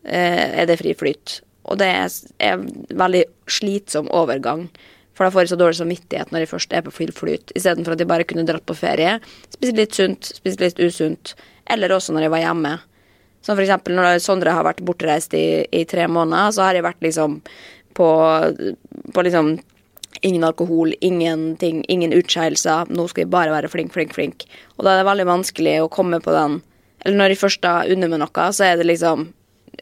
eh, 0.05 0.61
er 0.61 0.67
det 0.69 0.79
fri 0.81 0.93
flyt. 0.97 1.41
Og 1.69 1.77
det 1.81 1.87
er 1.87 2.51
en 2.51 2.65
veldig 2.97 3.25
slitsom 3.49 4.09
overgang. 4.11 4.67
For 5.15 5.27
da 5.27 5.33
får 5.33 5.45
de 5.45 5.51
så 5.51 5.59
dårlig 5.59 5.77
samvittighet 5.77 6.31
når 6.31 6.43
de 6.43 6.49
først 6.49 6.71
er 6.73 6.85
på 6.85 6.93
full 6.95 7.11
flyt, 7.13 7.51
istedenfor 7.57 7.93
at 7.93 8.01
de 8.01 8.07
bare 8.09 8.25
kunne 8.27 8.45
dratt 8.47 8.65
på 8.65 8.77
ferie, 8.77 9.17
spist 9.53 9.77
litt 9.77 9.97
sunt, 9.97 10.31
spist 10.39 10.63
litt 10.63 10.79
usunt, 10.79 11.35
eller 11.69 11.93
også 11.93 12.15
når 12.15 12.25
de 12.25 12.31
var 12.33 12.45
hjemme. 12.45 12.77
Som 13.41 13.57
for 13.57 13.65
eksempel 13.65 13.97
når 13.97 14.21
Sondre 14.23 14.53
har 14.55 14.65
vært 14.65 14.83
bortreist 14.85 15.35
i, 15.37 15.65
i 15.67 15.83
tre 15.89 16.07
måneder, 16.09 16.55
så 16.55 16.65
har 16.65 16.77
jeg 16.77 16.85
vært 16.85 17.05
liksom 17.05 17.41
på, 17.97 18.09
på 19.13 19.27
liksom 19.27 19.57
Ingen 20.27 20.43
alkohol, 20.43 20.91
ingenting, 21.01 21.79
ingen 21.89 22.11
utskeielser. 22.13 22.91
Nå 22.93 23.07
skal 23.09 23.23
vi 23.23 23.31
bare 23.31 23.53
være 23.55 23.69
flink, 23.71 23.93
flink, 23.95 24.11
flink. 24.13 24.43
Og 24.75 24.83
da 24.85 24.91
er 24.91 24.99
det 24.99 25.07
veldig 25.07 25.25
vanskelig 25.25 25.77
å 25.81 25.87
komme 25.89 26.19
på 26.21 26.35
den 26.35 26.59
Eller 27.05 27.17
når 27.17 27.33
de 27.33 27.39
først 27.41 27.61
da 27.65 27.79
unner 27.89 28.09
med 28.11 28.19
noe, 28.23 28.47
så 28.53 28.65
er 28.71 28.77
det 28.81 28.85
liksom 28.91 29.29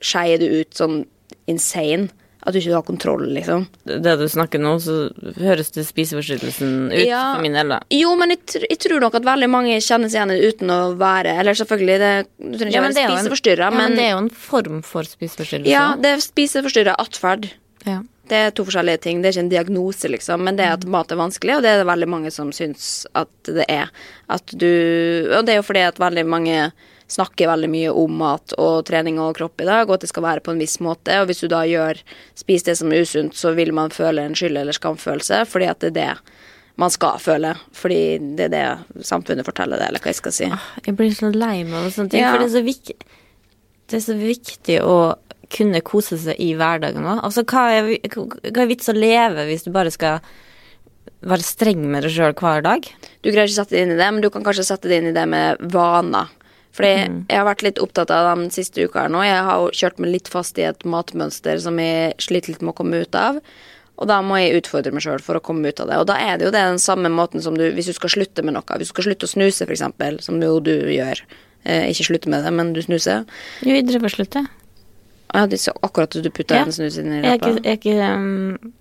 Skeier 0.05 0.39
du 0.39 0.45
ut 0.61 0.71
sånn 0.77 1.01
insane. 1.49 2.09
At 2.47 2.53
du 2.55 2.59
ikke 2.61 2.71
har 2.77 2.85
kontroll, 2.87 3.25
liksom. 3.35 3.65
Det 3.83 4.13
du 4.15 4.21
snakker 4.31 4.61
nå, 4.63 4.77
så 4.79 5.09
høres 5.41 5.73
det 5.75 5.83
spiseforstyrrelsen 5.89 6.87
ut 6.93 7.01
Ja. 7.03 7.33
for 7.35 7.41
min 7.43 7.57
del, 7.57 7.67
da. 7.73 7.79
Jo, 7.91 8.13
men 8.15 8.31
jeg, 8.31 8.61
jeg 8.69 8.77
tror 8.85 9.01
nok 9.03 9.17
at 9.19 9.25
veldig 9.27 9.49
mange 9.51 9.75
kjenner 9.83 10.07
seg 10.07 10.21
igjen 10.21 10.53
uten 10.53 10.71
å 10.71 10.77
være 10.95 11.33
Eller 11.41 11.57
selvfølgelig, 11.59 11.97
det, 11.99 12.11
du 12.39 12.55
trenger 12.55 12.71
ikke 12.71 12.77
Ja, 12.77 12.85
være 12.85 13.09
spiseforstyrra, 13.17 13.65
Ja, 13.67 13.73
men 13.75 13.89
men, 13.91 13.97
det 13.99 14.05
er 14.05 14.13
jo 14.13 14.21
en 14.23 14.29
form 14.31 14.79
for 14.87 15.03
spiseforstyrrelse. 15.09 15.67
ja, 15.73 15.83
det 15.99 16.13
er 16.15 16.23
spiseforstyrra 16.23 16.95
atferd. 17.03 17.49
Ja. 17.85 17.97
Det 18.29 18.37
er 18.45 18.51
to 18.55 18.63
forskjellige 18.63 19.01
ting. 19.01 19.21
Det 19.21 19.29
er 19.31 19.33
ikke 19.35 19.43
en 19.47 19.49
diagnose, 19.51 20.07
liksom, 20.07 20.43
men 20.45 20.55
det 20.55 20.63
er 20.69 20.77
at 20.77 20.85
mat 20.85 21.11
er 21.11 21.17
vanskelig, 21.19 21.57
og 21.57 21.63
det 21.65 21.71
er 21.73 21.81
det 21.83 21.89
veldig 21.91 22.07
mange 22.07 22.31
som 22.31 22.53
syns 22.55 23.03
at 23.19 23.29
det 23.51 23.65
er. 23.67 23.89
At 24.29 24.45
du 24.53 24.69
Og 25.35 25.43
det 25.45 25.55
er 25.57 25.59
jo 25.59 25.65
fordi 25.67 25.83
at 25.91 25.99
veldig 25.99 26.25
mange 26.29 26.71
snakker 27.09 27.49
veldig 27.49 27.69
mye 27.73 27.91
om 27.97 28.17
mat 28.21 28.53
og 28.61 28.83
trening 28.85 29.17
og 29.21 29.35
kropp 29.39 29.61
i 29.63 29.67
dag, 29.69 29.87
og 29.89 29.95
at 29.97 30.03
det 30.05 30.09
skal 30.11 30.25
være 30.27 30.43
på 30.45 30.53
en 30.53 30.59
viss 30.61 30.77
måte. 30.85 31.15
Og 31.21 31.29
hvis 31.31 31.41
du 31.41 31.47
da 31.49 31.63
gjør 31.65 31.97
spis 32.37 32.67
det 32.67 32.75
som 32.77 32.91
er 32.93 33.01
usunt, 33.05 33.33
så 33.37 33.55
vil 33.57 33.71
man 33.73 33.89
føle 33.93 34.21
en 34.27 34.37
skyld- 34.37 34.59
eller 34.61 34.77
skamfølelse, 34.77 35.41
fordi 35.49 35.69
at 35.71 35.79
det 35.81 35.89
er 35.93 35.97
det 35.97 36.35
man 36.79 36.93
skal 36.93 37.17
føle. 37.19 37.55
Fordi 37.75 38.01
det 38.37 38.45
er 38.45 38.53
det 38.53 39.05
samfunnet 39.09 39.43
forteller 39.47 39.81
det, 39.81 39.87
eller 39.89 39.99
hva 40.05 40.13
jeg 40.13 40.19
skal 40.21 40.31
si. 40.37 40.51
Jeg 40.85 40.95
blir 40.95 41.15
så 41.17 41.31
lei 41.33 41.63
meg 41.63 41.73
av 41.81 41.89
sånne 41.91 42.13
ting, 42.13 42.21
Ja. 42.21 42.31
for 42.31 42.45
det 42.45 42.53
er, 42.53 42.61
så 42.61 42.93
det 43.89 43.97
er 43.97 44.05
så 44.05 44.15
viktig 44.19 44.77
å 44.85 44.99
kunne 45.49 45.81
kose 45.81 46.15
seg 46.21 46.37
i 46.39 46.53
hverdagen 46.53 47.01
òg. 47.09 47.23
Altså, 47.25 47.41
hva 47.43 47.63
er, 47.73 47.89
hva 48.53 48.61
er 48.61 48.69
vits 48.69 48.87
å 48.87 48.93
leve 48.93 49.47
hvis 49.49 49.63
du 49.65 49.71
bare 49.73 49.89
skal 49.89 50.19
være 51.25 51.41
streng 51.43 51.81
med 51.89 52.03
deg 52.05 52.13
sjøl 52.13 52.35
hver 52.37 52.61
dag? 52.63 52.85
Du 53.23 53.31
greier 53.31 53.49
ikke 53.49 53.57
å 53.57 53.63
sette 53.63 53.75
det 53.75 53.81
inn 53.81 53.95
i 53.95 53.97
det, 53.99 54.09
men 54.13 54.21
du 54.21 54.29
kan 54.29 54.45
kanskje 54.45 54.67
sette 54.69 54.87
det 54.91 55.01
inn 55.01 55.09
i 55.09 55.15
det 55.17 55.25
med 55.27 55.57
vaner. 55.73 56.29
Fordi 56.75 56.91
jeg 56.93 57.35
har 57.35 57.47
vært 57.47 57.63
litt 57.65 57.79
opptatt 57.81 58.11
av 58.13 58.29
den 58.37 58.51
siste 58.53 58.85
uka 58.85 59.07
her 59.07 59.09
nå. 59.11 59.23
Jeg 59.25 59.41
har 59.47 59.63
jo 59.63 59.71
kjørt 59.73 59.99
meg 59.99 60.13
litt 60.13 60.29
fast 60.31 60.59
i 60.61 60.67
et 60.69 60.85
matmønster 60.85 61.59
som 61.63 61.79
jeg 61.81 62.13
sliter 62.21 62.53
litt 62.53 62.61
med 62.61 62.75
å 62.75 62.77
komme 62.77 63.01
ut 63.01 63.17
av. 63.17 63.39
Og 63.99 64.07
da 64.07 64.21
må 64.23 64.37
jeg 64.39 64.61
utfordre 64.61 64.93
meg 64.95 65.03
sjøl 65.03 65.19
for 65.19 65.35
å 65.35 65.43
komme 65.43 65.67
ut 65.73 65.81
av 65.83 65.89
det. 65.89 65.97
Og 65.99 66.05
da 66.07 66.15
er 66.23 66.37
det 66.39 66.45
jo 66.47 66.53
det 66.55 66.61
den 66.63 66.79
samme 66.79 67.09
måten 67.11 67.43
som 67.43 67.57
du 67.57 67.65
Hvis 67.75 67.89
du 67.89 67.93
skal 67.97 68.13
slutte 68.13 68.45
med 68.45 68.55
noe, 68.55 68.77
hvis 68.79 68.93
du 68.93 68.95
skal 68.95 69.09
slutte 69.09 69.27
å 69.27 69.33
snuse, 69.33 69.67
eksempel, 69.67 70.21
som 70.23 70.39
jo 70.39 70.59
du 70.63 70.71
gjør. 70.93 71.19
Eh, 71.65 71.89
ikke 71.91 72.07
slutte 72.13 72.31
med 72.31 72.45
det, 72.47 72.53
men 72.55 72.71
du 72.73 72.79
snuser. 72.85 73.25
Jo, 73.65 73.73
jeg 73.75 73.89
driver 73.89 74.07
og 74.07 74.15
slutter. 74.15 74.47
Ja, 75.33 75.45
det 75.45 75.59
er 75.59 75.73
akkurat 75.85 76.15
du 76.15 76.29
putta 76.31 76.55
Ja. 76.55 76.63
en 76.65 76.71
snus 76.71 76.97
inn 76.97 77.11
i 77.11 77.21
Jeg 77.21 77.25
er 77.25 77.37
ikke, 77.37 77.63
jeg 77.63 77.71
er 77.71 77.77
ikke 77.77 78.13
um, 78.15 78.73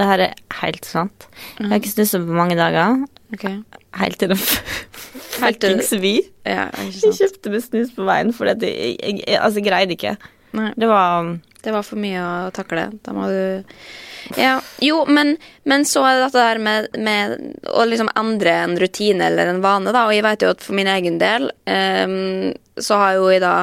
Det 0.00 0.08
her 0.08 0.24
er 0.24 0.34
helt 0.62 0.86
sant. 0.88 1.28
Jeg 1.58 1.68
har 1.68 1.80
ikke 1.80 1.92
snusa 1.92 2.20
på 2.24 2.36
mange 2.38 2.56
dager. 2.58 3.02
Okay. 3.34 3.60
Helt 4.00 4.18
til 4.20 4.32
det 4.32 4.38
fuckings 5.40 5.92
vi. 6.02 6.14
Ja, 6.48 6.68
Jeg 6.80 7.14
kjøpte 7.18 7.52
meg 7.52 7.64
snus 7.64 7.92
på 7.94 8.06
veien 8.08 8.32
fordi 8.34 8.54
at 8.56 8.66
jeg, 8.66 8.94
jeg, 8.96 9.22
jeg 9.26 9.38
altså, 9.38 9.60
jeg 9.60 9.68
greide 9.68 9.96
ikke. 9.96 10.14
Nei. 10.56 10.70
Det 10.78 10.88
var 10.90 11.26
um, 11.26 11.34
Det 11.62 11.74
var 11.74 11.84
for 11.86 12.00
mye 12.00 12.22
å 12.24 12.52
takle. 12.54 12.88
Da 13.04 13.14
må 13.14 13.28
du 13.30 14.38
Ja, 14.40 14.56
jo, 14.84 15.02
men, 15.08 15.36
men 15.68 15.84
så 15.88 16.02
er 16.06 16.16
det 16.16 16.24
dette 16.26 16.46
her 16.48 16.62
med, 16.62 16.88
med 16.98 17.36
å 17.70 17.86
liksom 17.88 18.10
endre 18.18 18.56
en 18.64 18.76
rutine 18.80 19.30
eller 19.30 19.52
en 19.52 19.62
vane, 19.64 19.92
da. 19.94 20.06
Og 20.08 20.16
jeg 20.16 20.26
vet 20.26 20.44
jo 20.44 20.52
at 20.54 20.64
for 20.64 20.76
min 20.78 20.90
egen 20.90 21.20
del 21.22 21.50
um, 21.68 22.50
så 22.80 23.00
har 23.00 23.18
jo 23.18 23.30
jeg 23.32 23.44
da 23.44 23.54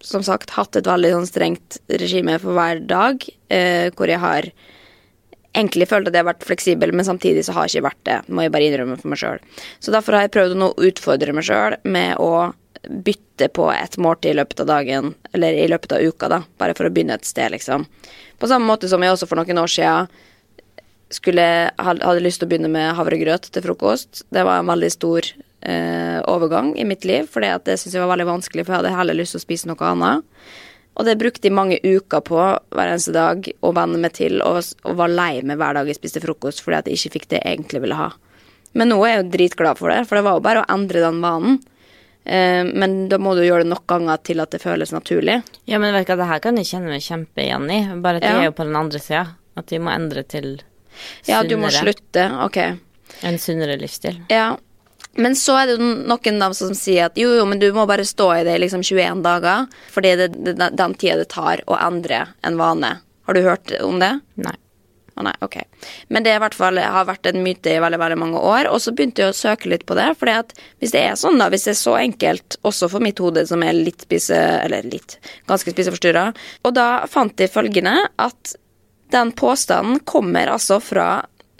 som 0.00 0.22
sagt 0.24 0.54
hatt 0.56 0.78
et 0.78 0.88
veldig 0.88 1.10
sånn 1.12 1.28
strengt 1.28 1.80
regime 2.00 2.38
for 2.40 2.56
hver 2.56 2.80
dag, 2.88 3.24
uh, 3.52 3.88
hvor 3.96 4.12
jeg 4.12 4.22
har 4.22 4.52
egentlig 5.56 5.88
følt 5.90 6.08
at 6.08 6.14
jeg 6.14 6.22
har 6.22 6.30
vært 6.30 6.46
fleksibel, 6.46 6.94
men 6.94 7.06
samtidig 7.06 7.44
så 7.46 7.54
har 7.56 7.66
jeg 7.66 7.78
ikke 7.80 7.88
vært 7.90 8.02
det. 8.08 8.18
Må 8.30 8.44
jeg 8.44 8.54
bare 8.54 8.68
innrømme 8.68 8.98
for 9.00 9.12
meg 9.12 9.20
sjøl. 9.20 9.42
Så 9.82 9.94
derfor 9.94 10.16
har 10.16 10.26
jeg 10.26 10.34
prøvd 10.36 10.56
å 10.56 10.60
nå 10.62 10.70
utfordre 10.90 11.34
meg 11.36 11.46
sjøl 11.46 11.76
med 11.84 12.16
å 12.22 12.50
bytte 12.88 13.50
på 13.52 13.66
et 13.74 13.98
måltid 14.00 14.32
i 14.32 14.38
løpet 14.38 14.62
av 14.64 14.70
dagen, 14.70 15.14
eller 15.34 15.58
i 15.58 15.68
løpet 15.68 15.92
av 15.96 16.02
uka, 16.06 16.30
da, 16.32 16.40
bare 16.60 16.76
for 16.78 16.88
å 16.88 16.92
begynne 16.94 17.18
et 17.18 17.28
sted, 17.28 17.52
liksom. 17.52 17.84
På 18.40 18.48
samme 18.48 18.68
måte 18.68 18.88
som 18.88 19.02
jeg 19.04 19.12
også 19.12 19.28
for 19.28 19.40
noen 19.40 19.60
år 19.60 19.70
siden 19.70 20.08
hadde 21.10 22.22
lyst 22.22 22.40
til 22.40 22.46
å 22.46 22.50
begynne 22.52 22.70
med 22.72 22.94
havregrøt 22.96 23.50
til 23.52 23.64
frokost. 23.64 24.22
Det 24.30 24.44
var 24.46 24.62
en 24.62 24.70
veldig 24.70 24.90
stor 24.94 25.26
eh, 25.26 26.20
overgang 26.30 26.72
i 26.78 26.86
mitt 26.86 27.04
liv, 27.04 27.28
for 27.28 27.42
det 27.42 27.76
syntes 27.76 27.98
jeg 27.98 28.04
var 28.04 28.14
veldig 28.14 28.30
vanskelig, 28.30 28.64
for 28.64 28.76
jeg 28.76 28.84
hadde 28.84 28.96
heller 28.96 29.18
lyst 29.18 29.34
til 29.34 29.42
å 29.42 29.44
spise 29.44 29.68
noe 29.68 29.90
annet. 29.90 30.24
Og 30.98 31.06
det 31.06 31.18
brukte 31.20 31.46
jeg 31.48 31.54
mange 31.56 31.78
uker 31.84 32.20
på 32.26 32.36
hver 32.36 32.90
eneste 32.90 33.12
dag 33.14 33.46
å 33.62 33.70
venne 33.76 33.98
meg 34.02 34.12
til, 34.18 34.40
og, 34.44 34.58
og 34.84 34.96
var 34.98 35.08
lei 35.12 35.40
meg 35.46 35.56
hver 35.60 35.78
dag 35.78 35.86
jeg 35.88 35.96
spiste 36.00 36.20
frokost 36.20 36.60
fordi 36.64 36.76
at 36.80 36.90
jeg 36.90 36.98
ikke 36.98 37.12
fikk 37.18 37.28
det 37.30 37.40
jeg 37.40 37.56
egentlig 37.56 37.80
ville 37.86 37.96
ha. 38.00 38.10
Men 38.74 38.90
nå 38.92 38.98
er 39.06 39.14
jeg 39.14 39.22
jo 39.24 39.30
dritglad 39.36 39.78
for 39.80 39.90
det, 39.90 40.02
for 40.08 40.18
det 40.18 40.24
var 40.26 40.36
jo 40.38 40.44
bare 40.44 40.62
å 40.64 40.68
endre 40.74 41.00
den 41.02 41.20
vanen. 41.24 41.60
Eh, 42.24 42.62
men 42.68 43.08
da 43.08 43.18
må 43.18 43.32
du 43.34 43.40
gjøre 43.42 43.64
det 43.64 43.70
nok 43.72 43.86
ganger 43.90 44.20
til 44.26 44.42
at 44.44 44.52
det 44.54 44.60
føles 44.62 44.92
naturlig. 44.92 45.40
Ja, 45.70 45.78
men 45.82 45.94
vet 45.96 46.10
du 46.10 46.14
det 46.20 46.28
her 46.28 46.42
kan 46.44 46.58
jeg 46.60 46.68
kjenne 46.68 46.92
meg 46.92 47.02
kjempe 47.06 47.42
igjen 47.46 47.70
i. 47.72 47.80
Bare 48.02 48.20
at 48.20 48.26
Ja. 48.26 48.34
jeg 48.34 48.42
er 48.44 48.50
jo 48.50 48.56
på 48.60 48.66
den 48.68 48.76
andre 48.76 49.00
sida. 49.02 49.24
At 49.56 49.70
vi 49.72 49.78
må 49.82 49.90
endre 49.90 50.22
til 50.22 50.60
sunnere. 50.60 51.30
Ja, 51.32 51.42
du 51.42 51.56
må 51.56 51.70
slutte. 51.74 52.26
Ok. 52.44 52.58
En 53.26 53.38
sunnere 53.42 53.78
livsstil. 53.80 54.20
Ja. 54.30 54.56
Men 55.18 55.34
så 55.36 55.56
er 55.58 55.66
det 55.66 55.76
jo 55.76 55.90
noen 56.06 56.40
da 56.40 56.50
som 56.54 56.72
sier 56.76 57.08
at 57.08 57.18
jo, 57.18 57.32
jo, 57.34 57.44
men 57.48 57.58
du 57.58 57.68
må 57.74 57.86
bare 57.90 58.06
stå 58.06 58.28
i 58.38 58.46
det 58.46 58.56
i 58.56 58.62
liksom 58.62 58.84
21 58.86 59.24
dager, 59.26 59.66
fordi 59.90 60.16
det 60.20 60.30
er 60.54 60.74
den 60.78 60.96
tida 60.98 61.18
det 61.18 61.30
tar 61.32 61.64
å 61.66 61.78
endre 61.80 62.26
en 62.46 62.58
vane. 62.60 62.98
Har 63.26 63.36
du 63.36 63.42
hørt 63.44 63.72
om 63.82 63.98
det? 64.02 64.14
Nei. 64.40 64.56
Å 65.18 65.24
nei, 65.26 65.34
ok. 65.44 65.56
Men 66.08 66.24
det 66.24 66.32
i 66.32 66.40
hvert 66.40 66.56
fall 66.56 66.78
har 66.80 67.04
vært 67.08 67.28
en 67.28 67.42
myte 67.44 67.72
i 67.74 67.80
veldig 67.82 67.98
veldig 68.00 68.18
mange 68.20 68.40
år. 68.40 68.70
Og 68.70 68.80
så 68.80 68.94
begynte 68.96 69.24
jeg 69.24 69.34
å 69.34 69.36
søke 69.36 69.68
litt 69.68 69.84
på 69.88 69.96
det. 69.98 70.08
fordi 70.18 70.36
at 70.38 70.54
hvis 70.80 70.94
det 70.94 71.02
er 71.04 71.18
sånn, 71.18 71.40
da, 71.42 71.50
hvis 71.52 71.66
det 71.66 71.74
er 71.74 71.80
så 71.82 71.96
enkelt, 72.00 72.56
også 72.66 72.88
for 72.94 73.04
mitt 73.04 73.20
hode 73.20 73.44
som 73.50 73.64
er 73.66 73.76
litt 73.76 74.06
spise... 74.06 74.38
Eller 74.64 74.86
litt 74.88 75.18
ganske 75.50 75.74
spiseforstyrra. 75.74 76.30
Og 76.64 76.74
da 76.78 76.88
fant 77.10 77.36
de 77.36 77.50
følgende 77.50 77.96
at 78.22 78.54
den 79.12 79.34
påstanden 79.36 80.00
kommer 80.08 80.52
altså 80.54 80.78
fra 80.82 81.10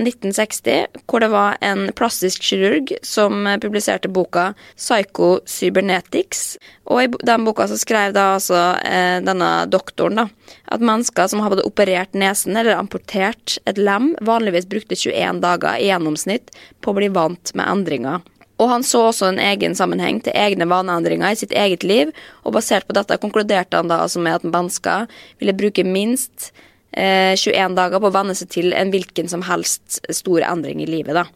1960, 0.02 1.00
hvor 1.10 1.22
det 1.22 1.30
var 1.32 1.58
en 1.64 1.88
plastisk 1.96 2.44
kirurg 2.44 2.92
som 3.06 3.46
publiserte 3.62 4.10
boka 4.10 4.50
Psycho 4.76 5.38
Cybernetics. 5.46 6.58
Og 6.90 7.04
i 7.04 7.10
den 7.26 7.46
boka 7.46 7.68
så 7.70 7.78
skrev 7.80 8.14
da 8.16 8.32
altså 8.36 8.60
eh, 8.86 9.20
denne 9.24 9.50
doktoren 9.70 10.22
da, 10.22 10.26
at 10.72 10.84
mennesker 10.84 11.30
som 11.30 11.44
hadde 11.44 11.66
operert 11.68 12.16
nesen 12.18 12.58
eller 12.58 12.78
amputert 12.78 13.58
et 13.70 13.78
lem, 13.78 14.14
vanligvis 14.26 14.68
brukte 14.70 14.98
21 14.98 15.42
dager 15.44 15.78
i 15.78 15.90
gjennomsnitt 15.90 16.52
på 16.80 16.92
å 16.92 16.98
bli 16.98 17.12
vant 17.14 17.54
med 17.54 17.68
endringer. 17.68 18.24
Og 18.60 18.68
han 18.68 18.82
så 18.84 19.06
også 19.08 19.30
en 19.30 19.40
egen 19.40 19.74
sammenheng 19.76 20.18
til 20.24 20.36
egne 20.36 20.66
vaneendringer 20.68 21.32
i 21.32 21.38
sitt 21.40 21.54
eget 21.56 21.84
liv, 21.86 22.10
og 22.44 22.58
basert 22.58 22.84
på 22.88 22.96
dette 22.96 23.16
konkluderte 23.22 23.78
han 23.80 23.88
da 23.88 24.02
altså 24.04 24.20
med 24.20 24.36
at 24.36 24.44
mennesker 24.44 25.06
ville 25.40 25.56
bruke 25.56 25.84
minst 25.86 26.50
21 26.92 27.76
dager 27.78 28.02
på 28.02 28.10
å 28.10 28.14
venne 28.14 28.34
seg 28.34 28.50
til 28.50 28.72
en 28.74 28.90
hvilken 28.90 29.30
som 29.30 29.44
helst 29.46 30.00
stor 30.10 30.42
endring 30.46 30.82
i 30.82 30.88
livet, 30.90 31.14
da. 31.14 31.26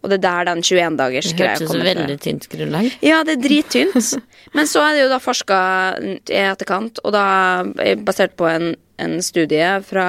Og 0.00 0.08
det 0.08 0.16
er 0.16 0.22
der 0.24 0.46
den 0.48 0.62
21 0.64 0.96
dagers 0.96 1.28
Det 1.28 1.36
greia 1.36 1.54
hørtes 1.54 1.66
så 1.66 1.72
kommer 1.74 1.88
fra. 1.90 1.94
veldig 2.00 2.20
tynt 2.24 2.46
grunnlag. 2.52 2.86
Ja, 3.04 3.18
det 3.26 3.34
er 3.36 3.42
drittynt. 3.44 4.12
Men 4.56 4.68
så 4.68 4.84
er 4.84 4.94
det 4.96 5.02
jo 5.02 5.10
da 5.12 5.18
forska 5.20 5.58
i 6.00 6.38
etterkant, 6.40 7.02
og 7.04 7.12
da 7.12 7.24
er 7.84 8.00
basert 8.00 8.32
på 8.40 8.48
en, 8.48 8.72
en 9.00 9.18
studie 9.24 9.68
fra 9.84 10.06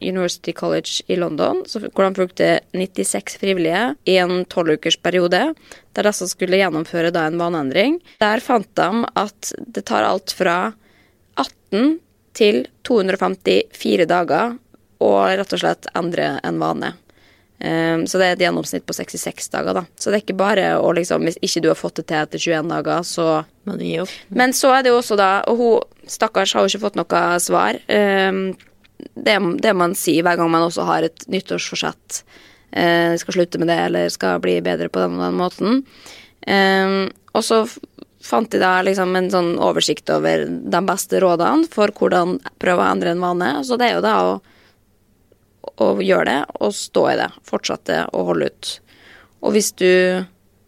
University 0.00 0.54
College 0.56 1.04
i 1.12 1.18
London, 1.20 1.64
så, 1.68 1.82
hvor 1.84 2.06
de 2.06 2.16
brukte 2.16 2.48
96 2.72 3.36
frivillige 3.42 3.90
i 4.08 4.16
en 4.22 4.46
tolvukersperiode, 4.52 5.42
der 5.96 6.08
de 6.08 6.30
skulle 6.32 6.62
gjennomføre 6.62 7.12
da 7.12 7.26
en 7.28 7.38
vaneendring. 7.40 8.00
Der 8.24 8.40
fant 8.44 8.72
de 8.80 9.04
at 9.20 9.52
det 9.60 9.84
tar 9.92 10.08
alt 10.08 10.32
fra 10.36 10.58
18 11.36 11.98
til 12.36 12.66
254 12.86 14.06
dager 14.08 14.54
og 15.04 15.18
rett 15.40 15.52
og 15.52 15.60
slett 15.60 15.88
endre 15.96 16.36
en 16.44 16.60
vane. 16.60 16.92
Um, 17.56 18.02
så 18.04 18.20
det 18.20 18.26
er 18.26 18.34
et 18.34 18.42
gjennomsnitt 18.44 18.84
på 18.84 18.92
66 18.92 19.48
dager, 19.54 19.78
da. 19.78 19.82
Så 19.96 20.10
det 20.12 20.18
er 20.18 20.24
ikke 20.26 20.36
bare 20.36 20.64
å 20.76 20.90
liksom 20.92 21.24
Hvis 21.24 21.38
ikke 21.40 21.62
du 21.64 21.70
har 21.70 21.78
fått 21.78 22.02
det 22.02 22.10
til 22.10 22.18
etter 22.20 22.42
21 22.42 22.68
dager, 22.68 23.06
så 23.08 23.28
Men. 23.64 24.12
Men 24.28 24.52
så 24.52 24.74
er 24.76 24.84
det 24.84 24.92
jo 24.92 24.98
også 25.00 25.16
da 25.16 25.30
Og 25.48 25.62
hun 25.62 26.10
stakkars 26.12 26.52
har 26.52 26.62
jo 26.62 26.68
ikke 26.74 26.84
fått 26.84 26.98
noe 27.00 27.22
svar. 27.40 27.80
Um, 27.88 28.52
det, 29.16 29.38
det 29.64 29.72
man 29.76 29.96
sier 29.96 30.26
hver 30.26 30.36
gang 30.36 30.52
man 30.52 30.68
også 30.68 30.84
har 30.86 31.08
et 31.08 31.24
nyttårsforsett. 31.32 32.20
Uh, 32.76 33.16
skal 33.18 33.38
slutte 33.38 33.58
med 33.58 33.72
det, 33.72 33.80
eller 33.88 34.12
skal 34.12 34.38
bli 34.44 34.58
bedre 34.64 34.92
på 34.92 35.00
den 35.02 35.16
og 35.16 35.24
den 35.24 35.40
måten. 35.40 35.82
Um, 36.46 37.08
og 37.32 37.42
så 37.44 37.64
fant 38.26 38.50
de 38.50 38.58
da 38.60 38.80
liksom 38.84 39.14
en 39.16 39.30
sånn 39.32 39.54
oversikt 39.62 40.10
over 40.12 40.44
de 40.46 40.82
beste 40.86 41.22
rådene 41.22 41.70
for 41.72 41.94
hvordan 41.94 42.38
prøve 42.62 42.82
å 42.82 42.90
endre 42.90 43.14
en 43.14 43.22
vane. 43.22 43.50
Så 43.64 43.78
det 43.78 43.90
er 43.90 43.98
jo 43.98 44.04
da 44.04 44.18
å 44.26 44.36
å 45.82 45.96
gjøre 46.00 46.30
det, 46.30 46.38
og 46.62 46.74
stå 46.74 47.02
i 47.10 47.18
det. 47.20 47.28
Fortsette 47.46 48.06
å 48.16 48.24
holde 48.30 48.50
ut. 48.50 48.70
Og 49.44 49.54
hvis 49.56 49.72
du 49.78 50.24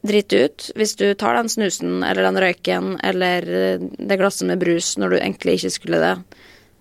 driter 0.06 0.48
ut, 0.48 0.68
hvis 0.78 0.94
du 1.00 1.06
tar 1.18 1.38
den 1.38 1.50
snusen 1.50 2.02
eller 2.06 2.28
den 2.28 2.38
røyken 2.40 2.92
eller 3.04 3.46
det 3.80 4.18
glasset 4.20 4.46
med 4.48 4.60
brus 4.62 4.94
når 5.00 5.14
du 5.14 5.18
egentlig 5.18 5.58
ikke 5.58 5.74
skulle 5.74 6.02
det, 6.02 6.14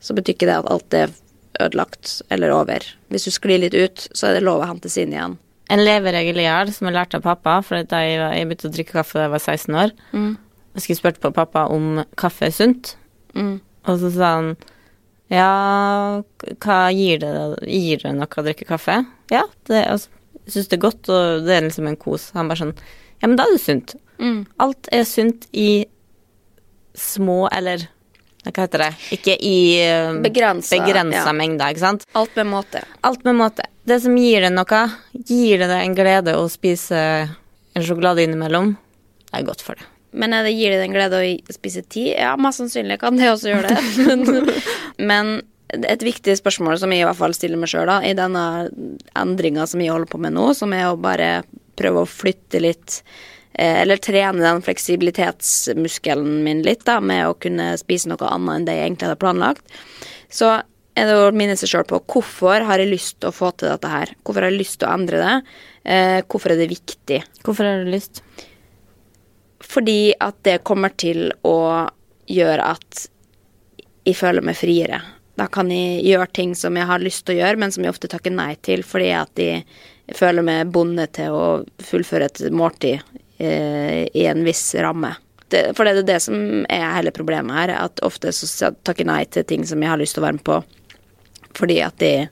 så 0.03 0.13
betyr 0.17 0.35
ikke 0.35 0.49
det 0.49 0.59
at 0.59 0.69
alt 0.73 0.97
er 0.97 1.15
ødelagt 1.63 2.19
eller 2.33 2.53
over. 2.53 2.85
Hvis 3.09 3.25
du 3.25 3.33
sklir 3.33 3.63
litt 3.63 3.77
ut, 3.77 4.05
så 4.13 4.29
er 4.29 4.37
det 4.37 4.45
lov 4.45 4.61
å 4.61 4.69
hentes 4.69 4.99
inn 5.01 5.15
igjen. 5.15 5.37
En 5.73 5.81
leveregel 5.83 6.37
jeg 6.39 6.51
har, 6.53 6.69
som 6.71 6.87
jeg 6.87 6.95
lærte 6.95 7.19
av 7.19 7.25
pappa, 7.25 7.57
for 7.65 7.81
da 7.89 8.03
jeg, 8.05 8.19
jeg 8.21 8.47
begynte 8.47 8.69
å 8.69 8.75
drikke 8.75 8.99
kaffe 8.99 9.17
da 9.17 9.25
jeg 9.25 9.33
var 9.33 9.43
16 9.43 9.79
år 9.81 9.95
Jeg 10.77 10.83
skulle 10.85 10.99
spurt 11.01 11.19
på 11.23 11.31
pappa 11.33 11.65
om 11.73 12.03
kaffe 12.19 12.47
er 12.51 12.53
sunt, 12.55 12.95
Mm. 13.35 13.59
og 13.85 13.97
så 13.99 14.09
sa 14.13 14.27
han 14.37 14.53
ja, 15.29 15.47
hva 16.63 16.77
gir 16.95 17.19
det 17.19 17.31
Gir 17.67 17.99
det 18.05 18.13
noe 18.15 18.25
å 18.39 18.43
drikke 18.45 18.65
kaffe? 18.69 19.01
Ja, 19.29 19.43
det, 19.67 19.81
altså, 19.91 20.09
jeg 20.45 20.53
syns 20.55 20.69
det 20.71 20.77
er 20.77 20.83
godt, 20.85 21.09
og 21.11 21.43
det 21.45 21.57
er 21.57 21.65
liksom 21.67 21.89
en 21.89 21.97
kos. 21.99 22.29
Han 22.37 22.47
bare 22.47 22.61
sånn 22.61 22.73
Ja, 23.19 23.27
men 23.27 23.35
da 23.35 23.43
er 23.49 23.57
det 23.57 23.61
sunt. 23.61 23.95
Mm. 24.21 24.45
Alt 24.63 24.87
er 24.93 25.03
sunt 25.09 25.47
i 25.51 25.85
små, 26.97 27.47
eller 27.51 27.83
hva 28.47 28.63
heter 28.63 28.85
det? 28.85 28.91
Ikke 29.17 29.35
i 29.43 29.55
uh, 29.83 30.21
Begrensa, 30.23 30.77
begrensa 30.79 31.25
ja. 31.27 31.35
mengder, 31.35 31.73
ikke 31.73 31.83
sant? 31.83 32.05
Alt 32.15 32.37
med 32.39 32.47
måte. 32.53 32.83
Alt 33.03 33.25
med 33.27 33.35
måte. 33.35 33.65
Det 33.87 33.99
som 34.05 34.15
gir 34.17 34.45
det 34.45 34.53
noe, 34.55 34.81
gir 35.27 35.59
det 35.65 35.81
en 35.81 35.97
glede 35.97 36.37
å 36.39 36.47
spise 36.51 37.01
en 37.27 37.83
sjokolade 37.85 38.23
innimellom, 38.23 38.71
det 39.27 39.41
er 39.41 39.45
godt 39.49 39.65
for 39.65 39.75
det. 39.75 39.89
Men 40.11 40.33
er 40.33 40.47
det, 40.47 40.55
gir 40.55 40.73
det 40.73 40.81
den 40.81 40.95
glede 40.95 41.19
å 41.19 41.53
spise 41.55 41.83
ti? 41.83 42.09
Ja, 42.13 42.35
mest 42.39 42.61
sannsynlig 42.61 42.99
kan 43.01 43.19
det 43.19 43.31
også 43.31 43.51
gjøre 43.51 43.73
det. 43.73 43.81
men, 44.07 44.51
men 44.97 45.31
et 45.75 46.03
viktig 46.03 46.37
spørsmål 46.39 46.79
som 46.79 46.93
jeg 46.93 47.03
i 47.03 47.07
hvert 47.07 47.19
fall 47.19 47.35
stiller 47.35 47.59
meg 47.59 47.71
sjøl 47.71 47.91
i 48.07 48.13
denne 48.17 48.43
endringa 49.19 49.67
som 49.67 49.83
jeg 49.83 49.91
holder 49.91 50.11
på 50.11 50.21
med 50.23 50.35
nå, 50.37 50.51
som 50.55 50.73
er 50.75 50.87
å 50.87 50.99
bare 50.99 51.41
prøve 51.77 52.03
å 52.03 52.09
flytte 52.09 52.61
litt 52.63 53.01
eh, 53.53 53.81
Eller 53.83 53.99
trene 54.01 54.41
den 54.41 54.63
fleksibilitetsmuskelen 54.65 56.41
min 56.45 56.63
litt, 56.65 56.85
da, 56.87 56.99
med 57.03 57.27
å 57.27 57.37
kunne 57.37 57.73
spise 57.79 58.09
noe 58.09 58.31
annet 58.31 58.55
enn 58.55 58.67
det 58.69 58.77
jeg 58.79 58.87
egentlig 58.87 59.09
hadde 59.09 59.21
planlagt. 59.21 59.77
Så 60.31 60.55
er 60.97 61.09
det 61.09 61.17
å 61.19 61.33
minne 61.35 61.57
seg 61.59 61.69
sjøl 61.69 61.87
på 61.89 62.01
hvorfor 62.09 62.65
har 62.65 62.81
jeg 62.81 62.89
lyst 62.89 63.19
til 63.19 63.29
å 63.29 63.35
få 63.35 63.51
til 63.53 63.69
dette 63.69 63.91
her? 63.91 64.15
Hvorfor 64.23 64.45
har 64.45 64.53
jeg 64.53 64.63
lyst 64.63 64.79
til 64.81 64.89
å 64.89 64.95
endre 64.95 65.21
det? 65.21 65.35
Eh, 65.83 66.19
hvorfor 66.25 66.55
er 66.55 66.63
det 66.63 66.71
viktig? 66.71 67.21
Hvorfor 67.43 67.67
har 67.67 67.83
du 67.83 67.91
lyst? 67.91 68.23
Fordi 69.67 70.13
at 70.23 70.39
det 70.47 70.61
kommer 70.67 70.93
til 70.95 71.31
å 71.45 71.59
gjøre 72.27 72.71
at 72.75 73.05
jeg 74.07 74.15
føler 74.15 74.45
meg 74.45 74.55
friere. 74.55 75.01
Da 75.37 75.49
kan 75.51 75.69
jeg 75.71 76.01
gjøre 76.07 76.31
ting 76.33 76.55
som 76.57 76.77
jeg 76.79 76.87
har 76.89 77.03
lyst 77.03 77.25
til 77.27 77.35
å 77.35 77.41
gjøre, 77.41 77.61
men 77.61 77.73
som 77.73 77.83
jeg 77.83 77.93
ofte 77.93 78.09
takker 78.09 78.33
nei 78.33 78.53
til 78.65 78.83
fordi 78.87 79.11
at 79.13 79.41
jeg 79.41 79.65
føler 80.15 80.45
meg 80.45 80.71
bundet 80.73 81.17
til 81.19 81.35
å 81.35 81.45
fullføre 81.83 82.29
et 82.29 82.41
måltid 82.55 83.03
eh, 83.37 84.07
i 84.07 84.25
en 84.25 84.45
viss 84.47 84.63
ramme. 84.79 85.11
Det, 85.47 85.71
for 85.77 85.87
det 85.87 86.01
er 86.01 86.07
det 86.07 86.19
som 86.23 86.65
er 86.71 86.87
hele 86.95 87.13
problemet 87.15 87.55
her, 87.55 87.75
at 87.85 88.01
ofte 88.03 88.33
så 88.35 88.71
takker 88.71 89.05
jeg 89.05 89.11
nei 89.11 89.21
til 89.31 89.45
ting 89.47 89.67
som 89.67 89.83
jeg 89.83 89.91
har 89.91 89.99
lyst 89.99 90.17
til 90.17 90.23
å 90.23 90.27
være 90.27 90.39
med 90.39 90.47
på 90.47 90.61
fordi 91.57 91.79
at 91.81 92.03
jeg, 92.03 92.27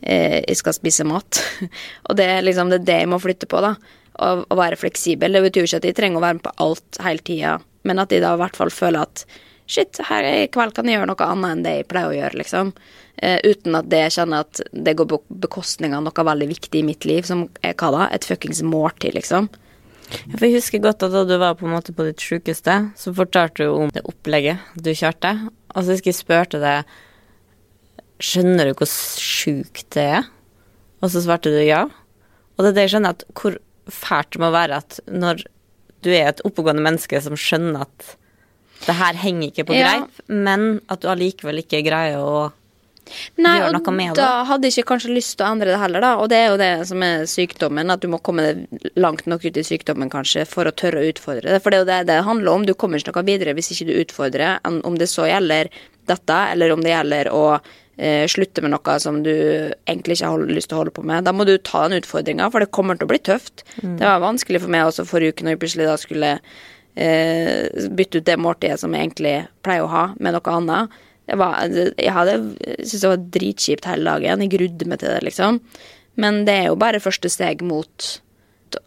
eh, 0.00 0.38
jeg 0.40 0.56
skal 0.56 0.76
spise 0.76 1.04
mat. 1.04 1.40
og 2.08 2.16
det 2.16 2.28
er 2.32 2.44
liksom 2.46 2.70
det, 2.72 2.80
er 2.80 2.86
det 2.88 3.00
jeg 3.02 3.10
må 3.12 3.18
flytte 3.20 3.48
på, 3.50 3.60
da. 3.60 3.74
Å, 4.18 4.30
å 4.42 4.56
være 4.58 4.76
fleksibel. 4.80 5.32
Det 5.32 5.44
betyr 5.44 5.62
jo 5.62 5.68
ikke 5.68 5.78
at 5.80 5.86
de 5.86 5.94
trenger 5.96 6.20
å 6.20 6.24
være 6.24 6.38
med 6.40 6.44
på 6.44 6.56
alt 6.64 6.98
hele 7.04 7.24
tida, 7.24 7.52
men 7.88 8.02
at 8.02 8.10
de 8.10 8.18
da 8.20 8.34
i 8.34 8.40
hvert 8.40 8.58
fall 8.58 8.72
føler 8.74 9.06
at 9.06 9.24
shit, 9.70 10.00
her 10.08 10.26
i 10.26 10.48
kveld 10.52 10.74
kan 10.74 10.88
jeg 10.88 10.98
gjøre 10.98 11.12
noe 11.12 11.28
annet 11.30 11.54
enn 11.54 11.64
det 11.64 11.74
jeg 11.76 11.88
pleier 11.92 12.10
å 12.10 12.16
gjøre, 12.16 12.40
liksom. 12.42 12.72
Eh, 13.22 13.38
uten 13.46 13.76
at 13.78 13.90
det 13.92 14.02
kjenner 14.16 14.46
at 14.46 14.62
det 14.72 14.96
går 14.98 15.08
på 15.12 15.20
bekostning 15.44 15.94
av 15.94 16.02
noe 16.06 16.26
veldig 16.26 16.48
viktig 16.50 16.80
i 16.80 16.86
mitt 16.86 17.06
liv, 17.08 17.22
som 17.28 17.46
er 17.62 17.76
hva 17.78 17.92
da? 17.94 18.08
Et 18.10 18.26
fuckings 18.26 18.64
måltid, 18.66 19.14
liksom. 19.18 19.50
Jeg 20.10 20.56
husker 20.56 20.82
godt 20.82 21.04
at 21.06 21.14
da 21.14 21.22
du 21.28 21.36
var 21.38 21.54
på 21.58 21.68
en 21.68 21.76
måte 21.76 21.94
på 21.94 22.08
ditt 22.08 22.22
sjukeste, 22.24 22.76
så 22.98 23.14
fortalte 23.14 23.62
du 23.62 23.70
om 23.70 23.92
det 23.94 24.02
opplegget 24.10 24.72
du 24.74 24.90
kjørte. 24.90 25.36
Og 25.70 25.84
så 25.84 25.94
husker 25.94 26.10
jeg 26.10 26.18
spurte 26.18 26.62
deg 26.62 26.98
Skjønner 28.20 28.68
du 28.68 28.74
hvor 28.76 28.88
sjukt 28.90 29.86
det 29.96 30.02
er? 30.18 30.26
Og 31.00 31.08
så 31.08 31.22
svarte 31.24 31.48
du 31.54 31.60
ja. 31.64 31.86
Og 32.58 32.64
det 32.66 32.72
er 32.72 32.76
det 32.76 32.82
jeg 32.84 32.92
skjønner, 32.92 33.14
at 33.16 33.22
hvor 33.32 33.54
fælt 33.94 34.30
det 34.36 34.40
må 34.42 34.50
være 34.54 34.80
at 34.82 35.00
når 35.10 35.42
du 36.02 36.10
er 36.14 36.30
et 36.32 36.40
oppegående 36.48 36.82
menneske 36.84 37.20
som 37.22 37.36
skjønner 37.36 37.82
at 37.84 38.14
det 38.86 38.94
her 38.96 39.18
henger 39.20 39.50
ikke 39.50 39.66
på 39.68 39.74
Ja. 39.76 39.90
greip, 39.98 40.22
men 40.32 40.80
at 40.88 41.02
du 41.02 41.08
allikevel 41.12 41.58
ikke 41.60 41.82
greier 41.84 42.16
å 42.16 42.52
Nei, 43.42 43.56
gjøre 43.58 43.72
noe 43.74 43.92
med 43.92 44.14
det. 44.14 44.22
da 44.22 44.44
hadde 44.46 44.68
jeg 44.68 44.78
ikke 44.78 44.90
kanskje 44.94 45.10
lyst 45.16 45.34
til 45.36 45.44
å 45.44 45.50
endre 45.52 45.72
det 45.72 45.78
heller, 45.82 46.00
da. 46.04 46.10
Og 46.22 46.28
det 46.30 46.36
er 46.38 46.48
jo 46.52 46.56
det 46.60 46.86
som 46.86 47.02
er 47.02 47.24
sykdommen, 47.26 47.90
at 47.90 48.00
du 48.00 48.06
må 48.08 48.20
komme 48.22 48.66
langt 48.96 49.26
nok 49.26 49.44
ut 49.44 49.56
i 49.58 49.64
sykdommen 49.66 50.08
kanskje 50.12 50.46
for 50.46 50.64
å 50.64 50.72
tørre 50.72 51.02
å 51.02 51.08
utfordre 51.10 51.50
det. 51.50 51.58
For 51.64 51.70
det 51.74 51.80
er 51.80 51.82
jo 51.84 51.90
det 51.90 52.06
det 52.06 52.18
handler 52.24 52.52
om. 52.54 52.64
Du 52.68 52.72
kommer 52.78 53.02
ikke 53.02 53.12
noe 53.16 53.26
videre 53.26 53.52
hvis 53.58 53.72
ikke 53.74 53.88
du 53.90 53.98
utfordrer, 54.04 54.60
om 54.64 54.94
det 55.00 55.08
så 55.10 55.26
gjelder 55.26 55.68
dette, 56.06 56.38
eller 56.54 56.72
om 56.72 56.80
det 56.86 56.92
gjelder 56.94 57.32
å 57.34 57.44
eh, 58.00 58.24
slutte 58.30 58.64
med 58.64 58.72
noe 58.72 58.96
som 59.02 59.20
du 59.24 59.30
egentlig 59.30 60.18
ikke 60.18 60.32
har 60.32 60.44
lyst 60.48 60.70
til 60.72 60.78
å 60.78 60.82
holde 60.82 60.94
på 60.96 61.04
med. 61.06 61.26
Da 61.28 61.34
må 61.36 61.46
du 61.48 61.54
ta 61.58 61.84
den 61.86 62.00
utfordringa, 62.00 62.48
for 62.52 62.64
det 62.64 62.72
kommer 62.74 62.98
til 62.98 63.08
å 63.08 63.12
bli 63.12 63.20
tøft. 63.30 63.64
Det 64.00 64.06
var 64.06 64.24
vanskelig 64.24 64.62
for 64.64 64.72
meg 64.72 64.88
også 64.88 65.06
forrige 65.08 65.36
uke 65.36 65.46
når 65.46 65.56
jeg 65.56 65.62
plutselig 65.64 65.88
da 65.90 65.98
skulle 66.00 66.32
eh, 66.94 67.86
bytte 68.00 68.20
ut 68.20 68.28
det 68.28 68.40
måltidet 68.40 68.80
som 68.82 68.96
jeg 68.96 69.08
egentlig 69.08 69.36
pleier 69.66 69.86
å 69.86 69.92
ha, 69.92 70.04
med 70.18 70.36
noe 70.36 70.56
annet. 70.56 70.98
Jeg, 71.30 71.38
var, 71.38 71.60
jeg 71.70 72.14
hadde 72.16 72.38
syntes 72.80 73.04
det 73.04 73.12
var 73.12 73.28
dritkjipt 73.36 73.86
hele 73.86 74.16
dagen. 74.16 74.46
Jeg 74.46 74.54
grudde 74.56 74.88
meg 74.90 75.02
til 75.02 75.12
det, 75.12 75.20
liksom. 75.28 75.60
Men 76.20 76.42
det 76.48 76.56
er 76.56 76.66
jo 76.72 76.80
bare 76.80 77.02
første 77.02 77.30
steg 77.30 77.62
mot 77.62 78.08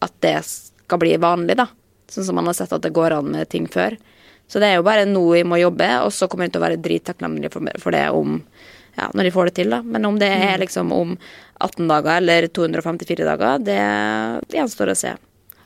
at 0.03 0.17
det 0.23 0.35
skal 0.43 0.99
bli 0.99 1.15
vanlig, 1.21 1.55
da. 1.61 1.69
Sånn 2.11 2.27
som 2.27 2.37
man 2.37 2.49
har 2.49 2.57
sett 2.57 2.73
at 2.75 2.83
det 2.83 2.91
går 2.93 3.15
an 3.15 3.31
med 3.31 3.49
ting 3.51 3.69
før. 3.71 3.95
Så 4.51 4.59
det 4.59 4.69
er 4.69 4.77
jo 4.77 4.85
bare 4.85 5.07
nå 5.07 5.23
vi 5.31 5.45
må 5.47 5.57
jobbe, 5.61 5.87
og 6.03 6.11
så 6.13 6.27
kommer 6.29 6.45
jeg 6.45 6.53
til 6.53 6.61
å 6.61 6.65
være 6.67 6.81
drittakknemlig 6.83 7.49
for 7.53 7.95
det 7.95 8.03
om 8.13 8.41
ja, 8.97 9.09
når 9.13 9.27
de 9.27 9.33
får 9.33 9.49
det 9.49 9.55
til, 9.57 9.73
da. 9.73 9.81
Men 9.85 10.05
om 10.05 10.17
det 10.21 10.29
er 10.29 10.61
liksom 10.61 10.91
om 10.93 11.15
18 11.63 11.89
dager 11.89 12.17
eller 12.19 12.47
254 12.53 13.27
dager, 13.27 13.63
det 13.63 13.79
gjenstår 14.53 14.93
å 14.93 14.97
se. 14.97 15.13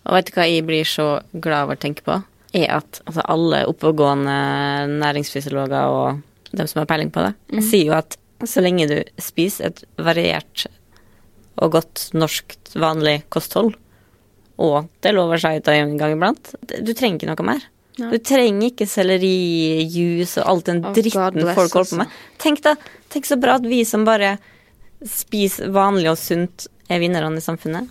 Og 0.08 0.16
vet 0.16 0.30
du 0.30 0.36
hva 0.38 0.48
jeg 0.48 0.66
blir 0.68 0.88
så 0.88 1.08
glad 1.34 1.68
over 1.68 1.78
å 1.80 1.84
tenke 1.84 2.06
på? 2.06 2.22
Er 2.56 2.78
at 2.78 3.02
altså, 3.04 3.26
alle 3.28 3.66
oppegående 3.68 4.38
næringsfysiologer 5.02 5.92
og 5.92 6.56
dem 6.56 6.70
som 6.70 6.80
har 6.82 6.88
peiling 6.90 7.12
på 7.12 7.26
det, 7.26 7.34
sier 7.60 7.90
jo 7.90 7.98
at 7.98 8.16
så 8.48 8.62
lenge 8.64 8.88
du 8.88 8.98
spiser 9.20 9.72
et 9.72 9.84
variert 10.00 10.68
og 11.58 11.74
godt 11.74 12.06
norsk 12.16 12.56
vanlig 12.78 13.20
kosthold, 13.34 13.74
og 14.62 14.88
det 15.06 15.14
lover 15.14 15.42
seg 15.42 15.60
ut 15.60 15.72
en 15.74 15.98
gang 16.00 16.14
iblant, 16.16 16.54
du 16.62 16.94
trenger 16.94 17.18
ikke 17.20 17.30
noe 17.32 17.48
mer. 17.50 17.66
Ja. 17.98 18.10
Du 18.14 18.18
trenger 18.22 18.70
ikke 18.70 18.86
sellerijus 18.90 20.38
og 20.42 20.50
alt 20.52 20.66
den 20.70 20.84
Oh, 20.86 20.94
dritten 20.94 21.40
God, 21.42 21.54
folk 21.58 21.74
holder 21.80 21.90
på 21.90 22.02
med. 22.04 22.18
Tenk 22.42 22.62
da, 22.66 22.76
tenk 23.14 23.26
så 23.30 23.38
bra 23.42 23.58
at 23.58 23.66
vi 23.66 23.84
som 23.90 24.06
bare 24.06 24.36
spiser 25.06 25.70
vanlig 25.74 26.10
og 26.12 26.18
sunt, 26.22 26.68
er 26.90 27.02
vinnerne 27.04 27.38
i 27.42 27.44
samfunnet. 27.44 27.90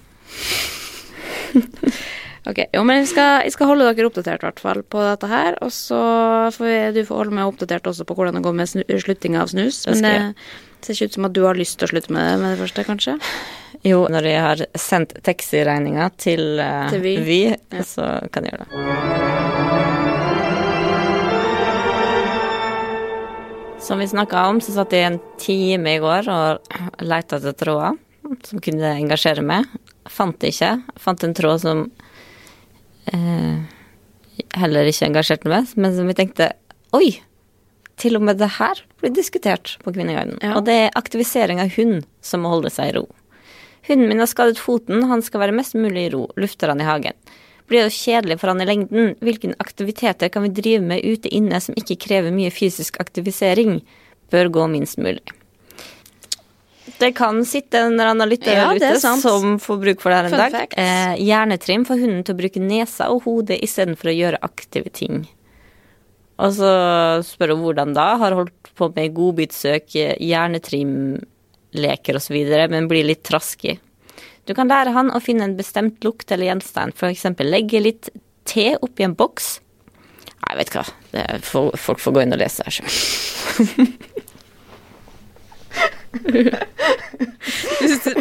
Ok, 2.47 2.61
jo, 2.71 2.85
men 2.87 3.01
jeg 3.01 3.09
skal, 3.11 3.41
jeg 3.43 3.57
skal 3.57 3.67
holde 3.73 3.89
dere 3.91 4.07
oppdatert 4.07 4.45
i 4.45 4.47
hvert 4.47 4.61
fall 4.63 4.85
på 4.87 5.01
dette 5.03 5.27
her. 5.27 5.57
Og 5.67 5.73
så 5.75 5.99
får 6.55 6.69
jeg, 6.71 6.93
du 6.95 7.01
får 7.09 7.25
holde 7.25 7.35
meg 7.35 7.51
oppdatert 7.51 7.89
også 7.91 8.07
på 8.07 8.15
hvordan 8.15 8.39
det 8.39 8.45
går 8.47 8.55
med 8.55 8.71
snu, 8.71 8.85
sluttinga 9.03 9.43
av 9.43 9.51
snus. 9.51 9.81
Men 9.91 10.05
det 10.07 10.87
ser 10.87 10.95
ikke 10.95 11.11
ut 11.11 11.19
som 11.19 11.27
at 11.27 11.35
du 11.35 11.43
har 11.43 11.59
lyst 11.59 11.81
til 11.81 11.89
å 11.89 11.91
slutte 11.97 12.15
med 12.15 12.23
det 12.31 12.39
med 12.45 12.55
det 12.55 12.61
første, 12.63 12.87
kanskje? 12.87 13.17
Jo, 13.83 14.05
når 14.15 14.31
jeg 14.31 14.45
har 14.47 14.63
sendt 14.79 15.19
taxiregninga 15.27 16.07
til, 16.23 16.47
uh, 16.63 16.87
Til. 16.95 17.03
Vy, 17.27 17.41
Ja. 17.75 17.83
så 17.83 18.13
kan 18.31 18.47
jeg 18.47 18.55
gjøre 18.55 18.71
det. 18.71 19.26
Som 23.81 23.99
vi 23.99 24.09
snakka 24.09 24.47
om, 24.49 24.61
så 24.61 24.73
satt 24.73 24.93
jeg 24.97 25.07
en 25.07 25.19
time 25.39 25.97
i 25.97 26.01
går 26.03 26.29
og 26.33 27.05
leita 27.05 27.39
etter 27.39 27.55
tråder 27.57 27.99
som 28.47 28.61
kunne 28.63 28.95
engasjere 28.97 29.45
meg. 29.45 29.69
Fant 30.11 30.39
det 30.43 30.55
ikke. 30.55 30.73
Fant 31.01 31.23
en 31.27 31.35
tråd 31.37 31.63
som 31.63 31.85
eh, 33.13 33.63
heller 34.57 34.91
ikke 34.91 35.11
engasjerte 35.11 35.51
meg, 35.53 35.71
men 35.77 35.95
som 35.97 36.09
vi 36.11 36.17
tenkte 36.19 36.53
Oi! 36.97 37.17
Til 37.97 38.19
og 38.19 38.27
med 38.29 38.37
det 38.37 38.51
her 38.59 38.83
blir 39.01 39.15
diskutert 39.17 39.79
på 39.81 39.93
Kvinneguiden. 39.95 40.37
Ja. 40.45 40.59
Og 40.59 40.67
det 40.67 40.75
er 40.83 40.99
aktivisering 40.99 41.63
av 41.63 41.71
hund 41.79 42.03
som 42.25 42.43
må 42.45 42.51
holde 42.53 42.69
seg 42.73 42.91
i 42.91 42.99
ro. 42.99 43.07
Hunden 43.89 44.11
min 44.11 44.21
har 44.21 44.29
skadet 44.29 44.61
foten, 44.61 45.07
han 45.09 45.23
skal 45.25 45.41
være 45.47 45.55
mest 45.57 45.77
mulig 45.79 46.09
i 46.09 46.11
ro, 46.13 46.27
lufter 46.37 46.73
han 46.73 46.83
i 46.83 46.89
hagen. 46.89 47.17
Blir 47.67 47.83
det 47.83 47.89
jo 47.91 47.97
kjedelig 47.99 48.39
for 48.41 48.53
han 48.53 48.63
i 48.63 48.67
lengden? 48.69 49.15
Hvilke 49.25 49.55
aktiviteter 49.63 50.31
kan 50.31 50.45
vi 50.47 50.53
drive 50.55 50.85
med 50.87 51.03
ute 51.05 51.31
inne 51.35 51.59
som 51.63 51.75
ikke 51.79 51.99
krever 52.07 52.35
mye 52.35 52.53
fysisk 52.55 53.01
aktivisering? 53.03 53.81
Bør 54.31 54.51
gå 54.55 54.67
minst 54.71 54.99
mulig. 55.03 55.25
Det 56.97 57.11
kan 57.19 57.43
sitte 57.45 57.81
en 57.83 57.97
eller 57.97 58.13
annen 58.15 58.31
lytter 58.31 58.57
Ja, 58.57 58.69
ute 58.73 58.95
som 59.03 59.59
får 59.61 59.81
bruk 59.83 60.01
for 60.01 60.13
det 60.13 60.17
her 60.21 60.29
en 60.29 60.31
Fun 60.31 60.39
dag. 60.41 60.55
fact. 60.55 60.77
Eh, 60.79 61.17
hjernetrim 61.27 61.85
får 61.85 62.01
hunden 62.01 62.23
til 62.25 62.37
å 62.37 62.39
bruke 62.39 62.63
nesa 62.63 63.11
og 63.13 63.27
hodet 63.27 63.59
istedenfor 63.67 64.13
å 64.13 64.17
gjøre 64.17 64.41
aktive 64.47 64.93
ting. 64.95 65.27
Og 66.39 66.53
så 66.57 66.71
spør 67.27 67.55
hun 67.55 67.65
hvordan 67.65 67.95
da. 67.97 68.07
Har 68.21 68.37
holdt 68.39 68.71
på 68.77 68.91
med 68.95 69.15
godbitsøk, 69.17 69.89
hjernetrimleker 69.91 70.23
hjernetrim 70.23 71.25
leker 71.77 72.17
osv., 72.17 72.37
men 72.73 72.89
blir 72.89 73.05
litt 73.05 73.25
traskig. 73.27 73.79
Du 74.47 74.55
kan 74.55 74.71
lære 74.71 74.95
han 74.95 75.11
å 75.11 75.21
finne 75.23 75.45
en 75.49 75.57
bestemt 75.59 76.05
lukt 76.07 76.31
eller 76.31 76.47
gjenstand, 76.51 76.95
f.eks. 76.95 77.25
legge 77.43 77.81
litt 77.83 78.11
te 78.47 78.77
oppi 78.79 79.03
en 79.07 79.17
boks. 79.19 79.61
Nei, 80.47 80.53
vet 80.61 80.71
du 80.71 80.79
hva, 80.79 80.87
er 81.19 81.43
folk 81.43 81.99
får 82.03 82.13
gå 82.15 82.23
inn 82.23 82.37
og 82.37 82.41
lese 82.43 82.63
her 82.63 82.75
sjøl. 82.77 82.91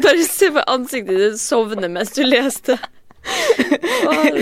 Bare 0.05 0.23
se 0.25 0.49
på 0.51 0.61
ansiktet 0.71 1.17
ditt 1.21 1.39
sovne 1.41 1.87
mens 1.93 2.11
du 2.17 2.23
leste. 2.25 2.73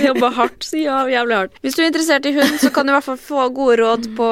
Jobba 0.06 0.30
hardt. 0.30 0.64
Så 0.64 0.78
ja, 0.82 1.10
jævlig 1.10 1.36
hardt. 1.36 1.58
Hvis 1.62 1.76
du 1.76 1.84
er 1.84 1.90
interessert 1.90 2.26
i 2.26 2.34
hund, 2.36 2.58
så 2.62 2.72
kan 2.74 2.88
du 2.88 2.94
i 2.94 2.96
hvert 2.96 3.08
fall 3.08 3.20
få 3.22 3.48
gode 3.56 3.78
råd 3.82 4.10
på, 4.18 4.30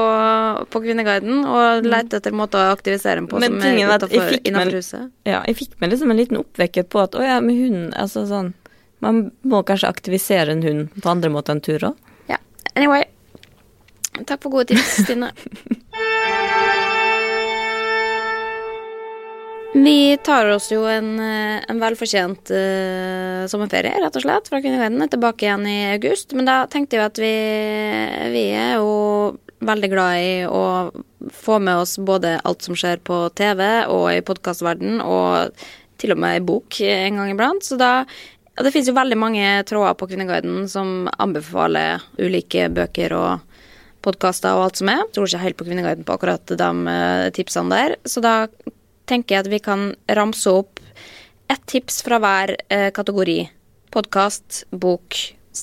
på 0.73 0.81
Kvinneguiden, 0.83 1.43
og 1.47 1.87
lete 1.87 2.19
etter 2.21 2.35
måter 2.35 2.65
å 2.65 2.75
aktivisere 2.75 3.21
den 3.21 3.29
på 3.31 3.41
Men 3.41 3.59
som 3.59 3.69
er 3.69 3.95
utafor 3.95 4.75
huset. 4.75 5.11
Ja, 5.27 5.41
jeg 5.47 5.59
fikk 5.61 5.77
meg 5.81 5.93
liksom 5.93 6.11
en 6.13 6.19
liten 6.19 6.41
oppvekker 6.41 6.87
på 6.91 7.03
at 7.03 7.17
å 7.17 7.23
ja, 7.25 7.39
med 7.43 7.57
hunden 7.57 7.91
Altså 7.97 8.23
sånn 8.29 8.51
Man 9.03 9.23
må 9.47 9.61
kanskje 9.67 9.89
aktivisere 9.89 10.53
en 10.53 10.63
hund 10.65 11.01
på 11.01 11.09
andre 11.09 11.31
måter 11.33 11.55
enn 11.55 11.63
tur 11.65 11.91
òg. 11.91 12.11
Ja. 12.29 12.37
Anyway. 12.75 13.07
Takk 14.27 14.43
for 14.43 14.53
gode 14.53 14.73
tips, 14.73 15.01
Stine. 15.05 15.31
Vi 19.73 20.17
tar 20.23 20.49
oss 20.51 20.67
jo 20.71 20.81
en, 20.83 21.13
eh, 21.19 21.63
en 21.71 21.79
velfortjent 21.79 22.51
uh, 22.51 23.47
sommerferie, 23.47 23.93
rett 24.03 24.17
og 24.19 24.25
slett, 24.25 24.49
fra 24.51 24.59
Kvinneguiden. 24.59 24.99
Tilbake 25.07 25.45
igjen 25.47 25.63
i 25.69 25.77
august. 25.93 26.35
Men 26.35 26.49
da 26.49 26.65
tenkte 26.67 26.97
jeg 26.97 27.07
at 27.07 27.21
vi, 27.21 27.31
vi 28.33 28.43
er 28.51 28.73
jo 28.81 29.37
veldig 29.63 29.89
glad 29.93 30.17
i 30.19 30.33
å 30.43 30.65
få 31.31 31.59
med 31.63 31.85
oss 31.85 31.95
både 32.03 32.33
alt 32.43 32.67
som 32.67 32.75
skjer 32.75 32.99
på 33.07 33.21
TV 33.37 33.63
og 33.85 34.09
i 34.11 34.25
podkastverden, 34.25 34.99
og 35.05 35.55
til 36.01 36.15
og 36.15 36.19
med 36.19 36.41
i 36.41 36.43
bok 36.51 36.81
en 36.83 37.21
gang 37.21 37.31
iblant. 37.31 37.63
Så 37.63 37.79
da 37.79 37.93
ja, 38.01 38.65
Det 38.65 38.73
finnes 38.73 38.91
jo 38.91 38.97
veldig 38.97 39.19
mange 39.21 39.47
tråder 39.69 39.95
på 39.95 40.09
Kvinneguiden 40.11 40.67
som 40.67 41.07
anbefaler 41.15 42.03
ulike 42.19 42.67
bøker 42.75 43.15
og 43.15 43.63
podkaster 44.03 44.57
og 44.57 44.67
alt 44.67 44.81
som 44.81 44.91
er. 44.91 45.05
Jeg 45.05 45.15
tror 45.15 45.31
ikke 45.31 45.43
helt 45.45 45.59
på 45.61 45.69
Kvinneguiden 45.69 46.03
på 46.03 46.17
akkurat 46.17 46.55
de 46.59 46.71
eh, 46.91 47.31
tipsene 47.37 47.71
der. 47.71 47.95
Så 48.03 48.19
da 48.19 48.49
tenker 49.11 49.35
jeg 49.35 49.45
at 49.45 49.51
vi 49.51 49.59
kan 49.63 49.91
ramse 50.17 50.51
opp 50.51 50.79
ett 51.51 51.65
tips 51.67 52.01
fra 52.05 52.19
hver 52.23 52.55
eh, 52.71 52.89
kategori. 52.95 53.39
Podkast, 53.91 54.63
bok, 54.71 55.17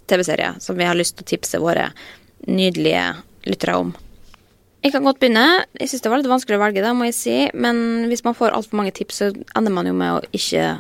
TV-serie, 0.07 0.55
som 0.61 0.77
vi 0.77 0.85
har 0.85 0.99
lyst 0.99 1.17
til 1.17 1.25
å 1.25 1.31
tipse 1.31 1.61
våre 1.63 1.89
nydelige 2.45 3.07
lyttere 3.49 3.79
om. 3.81 3.95
Jeg 4.85 4.93
kan 4.95 5.07
godt 5.07 5.19
begynne. 5.23 5.65
Jeg 5.81 5.91
syns 5.91 6.05
det 6.05 6.13
var 6.13 6.21
litt 6.21 6.31
vanskelig 6.31 6.59
å 6.59 6.63
velge, 6.63 6.85
det, 6.85 6.93
må 6.95 7.09
jeg 7.09 7.17
si. 7.17 7.37
Men 7.57 8.07
hvis 8.11 8.23
man 8.27 8.37
får 8.37 8.55
altfor 8.55 8.83
mange 8.83 8.95
tips, 8.95 9.23
så 9.23 9.31
ender 9.59 9.75
man 9.75 9.89
jo 9.89 9.95
med 9.97 10.19
å 10.19 10.37
ikke 10.37 10.77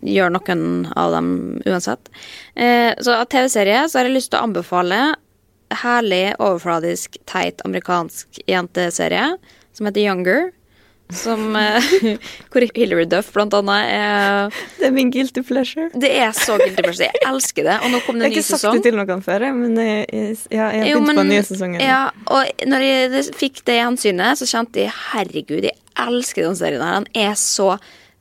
gjøre 0.00 0.34
noen 0.34 0.64
av 0.98 1.14
dem 1.14 1.30
uansett. 1.68 2.10
Eh, 2.54 2.90
så 2.98 3.20
av 3.20 3.28
TV-serie 3.30 3.84
så 3.88 4.00
har 4.00 4.08
jeg 4.08 4.16
lyst 4.16 4.32
til 4.32 4.40
å 4.40 4.48
anbefale 4.48 5.00
herlig, 5.84 6.32
overfladisk, 6.40 7.20
teit 7.30 7.62
amerikansk 7.66 8.40
jenteserie 8.50 9.34
som 9.76 9.86
heter 9.86 10.02
Younger. 10.02 10.50
Som, 11.16 11.56
eh, 11.58 11.90
hvor 12.52 12.66
Hilary 12.76 13.06
Duff 13.10 13.32
blant 13.34 13.54
annet 13.58 13.92
er 13.94 14.58
Det 14.78 14.88
er 14.90 14.94
min 14.94 15.10
guilty 15.12 15.42
pleasure. 15.46 15.88
Det 15.94 16.10
er 16.22 16.34
så 16.36 16.56
guilty 16.60 16.82
pleasure. 16.82 17.08
Jeg 17.10 17.26
elsker 17.30 17.66
det. 17.66 17.78
Og 17.84 17.94
nå 17.94 18.02
kom 18.06 18.20
det 18.20 18.30
en 18.30 18.36
ny 18.36 18.42
sesong. 18.42 18.46
Jeg 18.46 18.46
har 18.46 18.50
ikke 18.50 18.62
sagt 18.62 18.84
det 18.84 18.90
til 18.90 18.98
noen 19.00 19.24
før, 19.26 19.46
men 19.56 19.78
jeg, 19.80 20.04
jeg, 20.12 20.36
jeg 20.50 20.60
har 20.64 20.90
Jo, 20.90 21.00
begynt 21.00 21.10
på 21.10 21.22
den 21.22 21.32
nye 21.34 21.46
sesongen. 21.50 21.84
Ja, 21.84 22.02
og 22.30 22.66
når 22.70 22.86
jeg 22.86 23.24
fikk 23.40 23.64
det 23.68 23.80
gjensynet, 23.80 24.40
så 24.40 24.50
kjente 24.50 24.84
jeg 24.84 24.94
herregud, 25.10 25.64
jeg 25.66 25.76
elsker 26.00 26.46
den 26.46 26.58
serien 26.58 26.84
her. 26.84 27.00
Den 27.02 27.26
er 27.28 27.34
så 27.38 27.74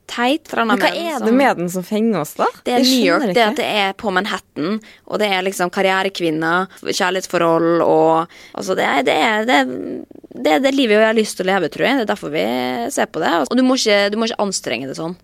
teit. 0.10 0.48
For 0.50 0.66
Men 0.66 0.80
hva 0.82 0.90
er 0.90 1.18
som- 1.20 1.28
det 1.30 1.34
med 1.38 1.58
den 1.62 1.70
som 1.70 1.84
fenger 1.86 2.22
oss, 2.24 2.34
da? 2.40 2.48
Det 2.66 2.74
er 2.74 2.84
New 2.84 3.06
York, 3.06 3.28
det 3.38 3.44
at 3.46 3.56
det 3.62 3.66
er 3.66 3.94
på 3.94 4.12
Manhattan, 4.12 4.80
og 5.08 5.20
det 5.22 5.30
er 5.32 5.42
liksom 5.46 5.70
karrierekvinner, 5.72 6.68
kjærlighetsforhold 6.84 7.82
og 7.86 8.28
Altså, 8.56 8.76
det 8.76 8.86
er 8.86 9.04
det, 9.04 9.16
er, 9.16 9.46
det, 9.46 9.56
er- 9.62 10.44
det 10.44 10.52
er 10.54 10.60
det 10.60 10.74
livet 10.76 10.98
vi 11.00 11.06
har 11.06 11.14
lyst 11.18 11.38
til 11.38 11.46
å 11.46 11.54
leve, 11.54 11.70
tror 11.70 11.86
jeg. 11.88 11.98
Det 12.00 12.10
er 12.10 12.14
derfor 12.16 12.32
vi 12.34 12.46
ser 12.92 13.06
på 13.08 13.20
det. 13.24 13.32
Og 13.50 13.56
du 13.58 13.64
må 13.64 13.76
ikke, 13.80 14.12
du 14.12 14.18
må 14.18 14.26
ikke 14.28 14.42
anstrenge 14.44 14.88
det 14.88 14.98
sånn. 14.98 15.16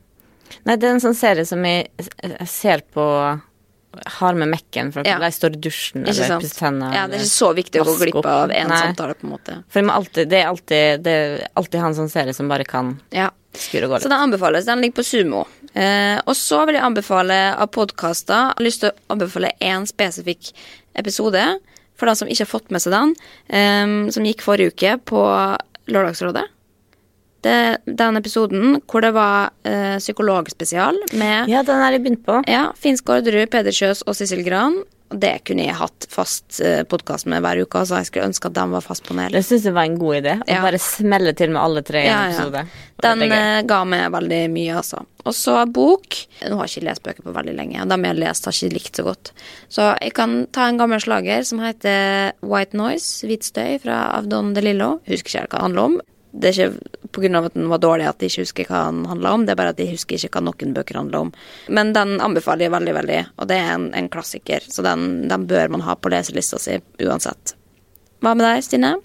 Nei, 0.65 0.75
det 0.77 0.87
er 0.87 0.93
en 0.95 1.01
sånn 1.03 1.15
serie 1.17 1.45
som 1.45 1.61
jeg, 1.65 1.89
jeg 2.21 2.47
ser 2.47 2.81
på 2.93 3.41
har 4.19 4.33
med 4.35 4.49
Mekken, 4.51 4.91
for 4.91 5.03
Ja. 5.07 5.17
Jeg 5.19 5.31
står 5.31 5.53
i 5.55 5.59
dusjen 5.61 6.03
eller 6.07 6.39
pusser 6.41 6.57
tenner. 6.59 6.93
Ja, 6.93 7.07
det 7.07 7.15
er 7.15 7.23
ikke 7.23 7.31
så 7.31 7.53
viktig 7.55 7.79
å 7.81 7.85
gå 7.85 7.93
glipp 8.03 8.25
av 8.25 8.51
en 8.51 8.67
Nei. 8.67 8.81
samtale, 8.81 9.15
på 9.15 9.23
en 9.23 9.31
måte. 9.31 9.63
For 9.69 9.79
jeg 9.79 9.85
må 9.87 9.93
alltid, 9.95 10.29
det 10.29 10.41
er 10.43 10.47
alltid, 10.49 11.03
det 11.03 11.13
er 11.15 11.47
alltid 11.55 11.79
han 11.79 11.95
som 11.95 12.09
ser 12.09 12.25
det, 12.25 12.35
som 12.35 12.49
bare 12.49 12.65
kan 12.65 12.99
Ja. 13.11 13.29
Så 14.03 14.09
den 14.11 14.19
anbefales. 14.19 14.65
Den 14.65 14.81
ligger 14.83 14.99
på 15.01 15.05
Sumo. 15.07 15.45
Eh, 15.73 16.17
og 16.25 16.35
så 16.39 16.61
vil 16.67 16.77
jeg 16.77 16.85
anbefale 16.87 17.37
av 17.59 17.67
podkaster 17.75 18.51
har 18.53 18.63
lyst 18.63 18.83
til 18.83 18.91
å 18.93 19.15
anbefale 19.15 19.51
én 19.59 19.87
spesifikk 19.89 20.53
episode 20.95 21.43
for 21.95 22.07
den 22.11 22.15
som 22.19 22.27
ikke 22.31 22.43
har 22.45 22.51
fått 22.51 22.71
med 22.75 22.83
seg 22.83 22.95
den, 22.95 23.15
eh, 23.49 23.95
som 24.15 24.27
gikk 24.27 24.43
forrige 24.45 24.71
uke 24.75 24.97
på 25.11 25.23
Lørdagsrådet. 25.91 26.45
Det, 27.45 27.77
den 27.85 28.17
episoden 28.17 28.79
hvor 28.89 29.03
det 29.05 29.11
var 29.13 29.51
eh, 29.69 29.99
psykologspesial 30.01 30.97
med 31.13 31.51
Ja, 31.51 31.61
den 31.61 31.77
har 31.77 31.93
jeg 31.93 32.01
begynt 32.01 32.23
på. 32.25 32.39
ja, 32.49 32.71
Finn 32.79 32.97
Skårderud, 32.97 33.51
Peder 33.53 33.75
Kjøs 33.75 34.01
og 34.09 34.17
Sissel 34.17 34.41
Gran. 34.47 34.79
Og 35.13 35.19
det 35.21 35.43
kunne 35.45 35.67
jeg 35.67 35.75
hatt 35.77 36.07
fast 36.09 36.57
eh, 36.65 36.79
podkast 36.89 37.27
med 37.29 37.43
hver 37.45 37.59
uke. 37.61 37.77
Altså 37.83 37.99
jeg 38.01 38.07
skulle 38.09 38.25
ønske 38.31 38.49
at 38.49 38.55
den 38.57 38.71
var 38.73 38.81
fast 38.81 39.03
panel. 39.05 39.29
Det 39.35 39.43
syns 39.45 39.67
jeg 39.69 39.75
var 39.75 39.85
en 39.85 39.99
god 40.01 40.15
idé. 40.17 40.33
Å 40.41 40.47
Ja. 40.49 40.61
bare 40.65 40.79
smelle 40.81 41.35
til 41.37 41.51
med 41.53 41.61
alle 41.61 41.83
tre 41.85 42.01
i 42.01 42.07
Ja, 42.07 42.23
ja. 42.25 42.31
episode. 42.33 42.63
Den 43.05 43.21
eh, 43.31 43.61
ga 43.69 43.83
meg 43.85 44.07
veldig 44.15 44.39
mye, 44.49 44.79
altså. 44.81 45.03
Og 45.25 45.33
så 45.37 45.59
bok. 45.71 46.17
Nå 46.49 46.57
har 46.57 46.65
jeg 46.67 46.79
ikke 46.81 46.87
lest 46.89 47.03
bøker 47.05 47.23
på 47.27 47.33
veldig 47.37 47.55
lenge, 47.55 47.81
og 47.83 47.89
dem 47.93 48.03
jeg 48.07 48.13
har 48.15 48.19
lest, 48.23 48.45
har 48.49 48.51
jeg 48.57 48.69
ikke 48.71 48.77
likt 48.79 48.95
så 49.01 49.03
godt. 49.05 49.31
Så 49.69 49.87
jeg 50.01 50.13
kan 50.17 50.35
ta 50.51 50.67
en 50.69 50.77
gammel 50.81 50.99
slager 50.99 51.45
som 51.45 51.59
heter 51.61 52.33
White 52.41 52.73
Noise, 52.77 53.27
Hvit 53.29 53.43
støy, 53.45 53.77
fra 53.85 53.99
Avdon 54.17 54.53
de 54.57 54.61
Lillo. 54.61 55.01
Husker 55.07 55.45
ikke 55.45 55.47
hva 55.53 55.59
det 55.59 55.65
handler 55.69 55.83
om. 55.91 56.01
Det 56.35 56.51
er 56.51 56.57
ikke 56.67 57.01
pga. 57.15 57.39
at 57.45 57.53
den 57.55 57.69
var 57.71 57.79
dårlig 57.79 58.07
at 58.09 58.19
de 58.19 58.27
ikke 58.27 58.43
husker 58.43 58.67
hva 58.67 58.81
den 58.89 59.05
handla 59.07 59.33
om, 59.35 59.45
det 59.45 59.53
er 59.53 59.59
bare 59.61 59.71
at 59.71 59.79
de 59.79 59.87
husker 59.87 60.19
ikke 60.19 60.33
hva 60.35 60.43
noen 60.49 60.73
bøker 60.75 60.99
handler 60.99 61.27
om. 61.27 61.33
Men 61.71 61.93
den 61.95 62.17
anbefaler 62.19 62.67
jeg 62.67 62.75
veldig, 62.75 62.95
veldig, 62.99 63.19
og 63.39 63.49
det 63.51 63.59
er 63.61 63.73
en, 63.77 63.89
en 63.95 64.09
klassiker, 64.11 64.65
så 64.67 64.83
den, 64.85 65.27
den 65.31 65.47
bør 65.47 65.71
man 65.71 65.85
ha 65.87 65.95
på 65.95 66.11
leselista 66.11 66.59
si 66.61 66.79
uansett. 67.03 67.55
Hva 68.23 68.35
med 68.35 68.47
deg, 68.47 68.63
Stine? 68.65 68.95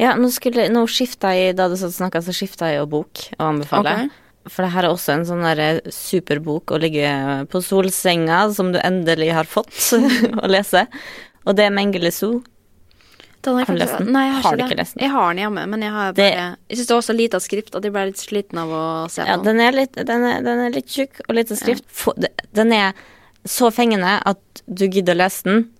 Ja, 0.00 0.16
nå, 0.18 0.30
skulle, 0.32 0.66
nå 0.72 0.86
skifta 0.90 1.34
jeg, 1.36 1.56
da 1.58 1.68
du 1.68 1.76
snakka, 1.76 2.22
så 2.24 2.34
skifta 2.34 2.70
jeg 2.72 2.80
jo 2.80 2.88
bok 2.96 3.26
å 3.36 3.50
anbefale. 3.52 3.92
Okay. 3.92 4.18
For 4.50 4.64
det 4.64 4.72
her 4.74 4.86
er 4.88 4.90
også 4.90 5.12
en 5.14 5.26
sånn 5.28 5.44
der 5.44 5.82
superbok 5.94 6.72
å 6.74 6.80
ligge 6.82 7.10
på 7.52 7.60
solsenga, 7.62 8.48
som 8.56 8.72
du 8.74 8.80
endelig 8.82 9.30
har 9.36 9.46
fått 9.46 9.70
å 10.42 10.50
lese. 10.50 10.88
Og 11.46 11.58
det 11.58 11.68
er 11.68 11.76
Mengele 11.76 12.10
Zoo. 12.14 12.40
Den 13.42 13.56
Har 13.58 13.74
lest 13.74 13.98
den? 13.98 14.12
Nei, 14.14 14.22
jeg 14.28 14.34
har, 14.34 14.42
Har 14.42 14.56
du 14.56 14.62
ikke 14.64 14.76
lest 14.78 14.94
den? 14.94 15.02
Jeg 15.02 15.10
har 15.10 15.32
den 15.34 15.40
hjemme, 15.42 15.62
men 15.68 15.82
jeg 15.82 15.90
har 15.90 16.12
Det- 16.12 16.28
bare 16.34 16.56
Jeg 16.70 16.76
syns 16.78 16.86
det 16.86 16.94
var 16.94 17.00
så 17.02 17.16
lite 17.16 17.34
av 17.34 17.40
skrift 17.42 17.74
at 17.74 17.82
jeg 17.82 17.92
ble 17.92 18.04
litt 18.06 18.16
sliten 18.22 18.58
av 18.58 18.68
å 18.68 19.10
se 19.10 19.22
Ja, 19.26 19.36
på 19.36 19.44
den. 19.44 19.56
den 19.56 19.66
er 19.66 19.72
litt, 19.72 19.92
den 19.92 20.24
er, 20.24 20.42
den 20.42 20.58
er 20.66 20.70
litt 20.70 20.86
tjukk 20.86 21.20
og 21.28 21.34
lite 21.34 21.56
skrift. 21.58 21.84
Ja. 22.06 22.12
det- 22.18 22.32
Den 22.54 22.72
er 22.72 22.92
så 23.44 23.72
fengende 23.72 24.22
at 24.24 24.62
du 24.72 24.86
gidder 24.88 25.14
å 25.14 25.18
lese 25.24 25.42
den, 25.42 25.70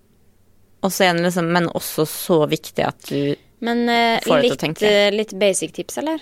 og 0.83 0.91
så 0.91 1.05
er 1.09 1.13
den 1.13 1.23
liksom, 1.23 1.51
men 1.51 1.67
også 1.69 2.05
så 2.05 2.45
viktig 2.49 2.85
at 2.85 2.99
du 3.07 3.35
Men 3.61 3.87
eh, 3.87 4.19
Får 4.19 4.41
deg 4.41 4.51
til 4.51 4.57
å 4.57 4.59
tenke. 4.59 4.81
Men 4.81 5.13
litt 5.15 5.31
basic 5.39 5.71
tips, 5.71 5.97
eller? 5.97 6.19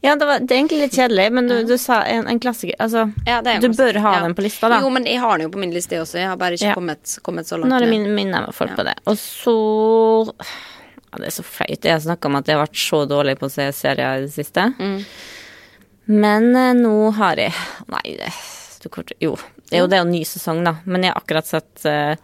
Ja, 0.00 0.14
det, 0.16 0.24
var, 0.26 0.38
det 0.40 0.54
er 0.54 0.58
egentlig 0.62 0.78
litt 0.86 0.94
kjedelig, 0.96 1.26
men 1.36 1.48
du, 1.50 1.54
du 1.68 1.74
sa 1.78 1.98
en, 2.08 2.26
en 2.32 2.38
klassiker 2.40 2.78
Altså, 2.80 3.02
Ja, 3.26 3.42
det 3.44 3.50
er 3.52 3.58
en 3.58 3.60
du 3.60 3.66
klassiker. 3.68 3.98
bør 3.98 4.00
ha 4.06 4.12
Ja. 4.16 4.22
den 4.24 4.34
på 4.38 4.44
lista, 4.46 4.70
da. 4.72 4.78
Jo, 4.80 4.88
men 4.94 5.04
jeg 5.08 5.20
har 5.20 5.36
den 5.38 5.46
jo 5.48 5.52
på 5.52 5.60
min 5.60 5.74
liste 5.74 5.98
også. 6.00 6.16
Jeg 6.22 6.30
har 6.30 6.36
bare 6.40 6.56
ikke 6.56 6.72
kommet, 6.78 7.16
kommet 7.26 7.46
så 7.50 7.58
langt 7.60 7.68
Nå 7.74 7.80
jeg 7.82 7.90
ned. 7.90 8.06
min, 8.06 8.14
minner 8.16 8.48
folk 8.56 8.72
på 8.78 8.84
det. 8.88 8.94
Og 9.06 9.18
så 9.20 9.56
ja, 10.32 11.18
Det 11.20 11.26
er 11.28 11.36
så 11.36 11.44
flaut. 11.44 11.84
Jeg 11.84 11.92
har 11.92 12.00
snakka 12.06 12.26
om 12.30 12.36
at 12.40 12.46
jeg 12.48 12.56
har 12.56 12.64
vært 12.66 12.80
så 12.80 13.02
dårlig 13.08 13.36
på 13.40 13.46
å 13.50 13.52
se 13.52 13.68
serier 13.76 14.18
i 14.22 14.24
det 14.26 14.32
siste. 14.32 14.64
Mm. 14.80 14.98
Men 16.24 16.48
eh, 16.56 16.72
nå 16.78 16.94
har 17.18 17.36
jeg 17.40 17.52
Nei, 17.92 18.16
det, 18.20 18.32
du 18.82 18.88
kort, 18.92 19.12
jo. 19.20 19.34
Det 19.68 19.76
er 19.78 19.82
jo 19.84 19.88
det 19.90 19.98
er 19.98 20.04
jo 20.04 20.10
ny 20.12 20.22
sesong, 20.28 20.60
da. 20.64 20.76
Men 20.86 21.02
jeg 21.04 21.12
har 21.12 21.20
akkurat 21.20 21.48
sett 21.48 21.84
eh, 21.90 22.16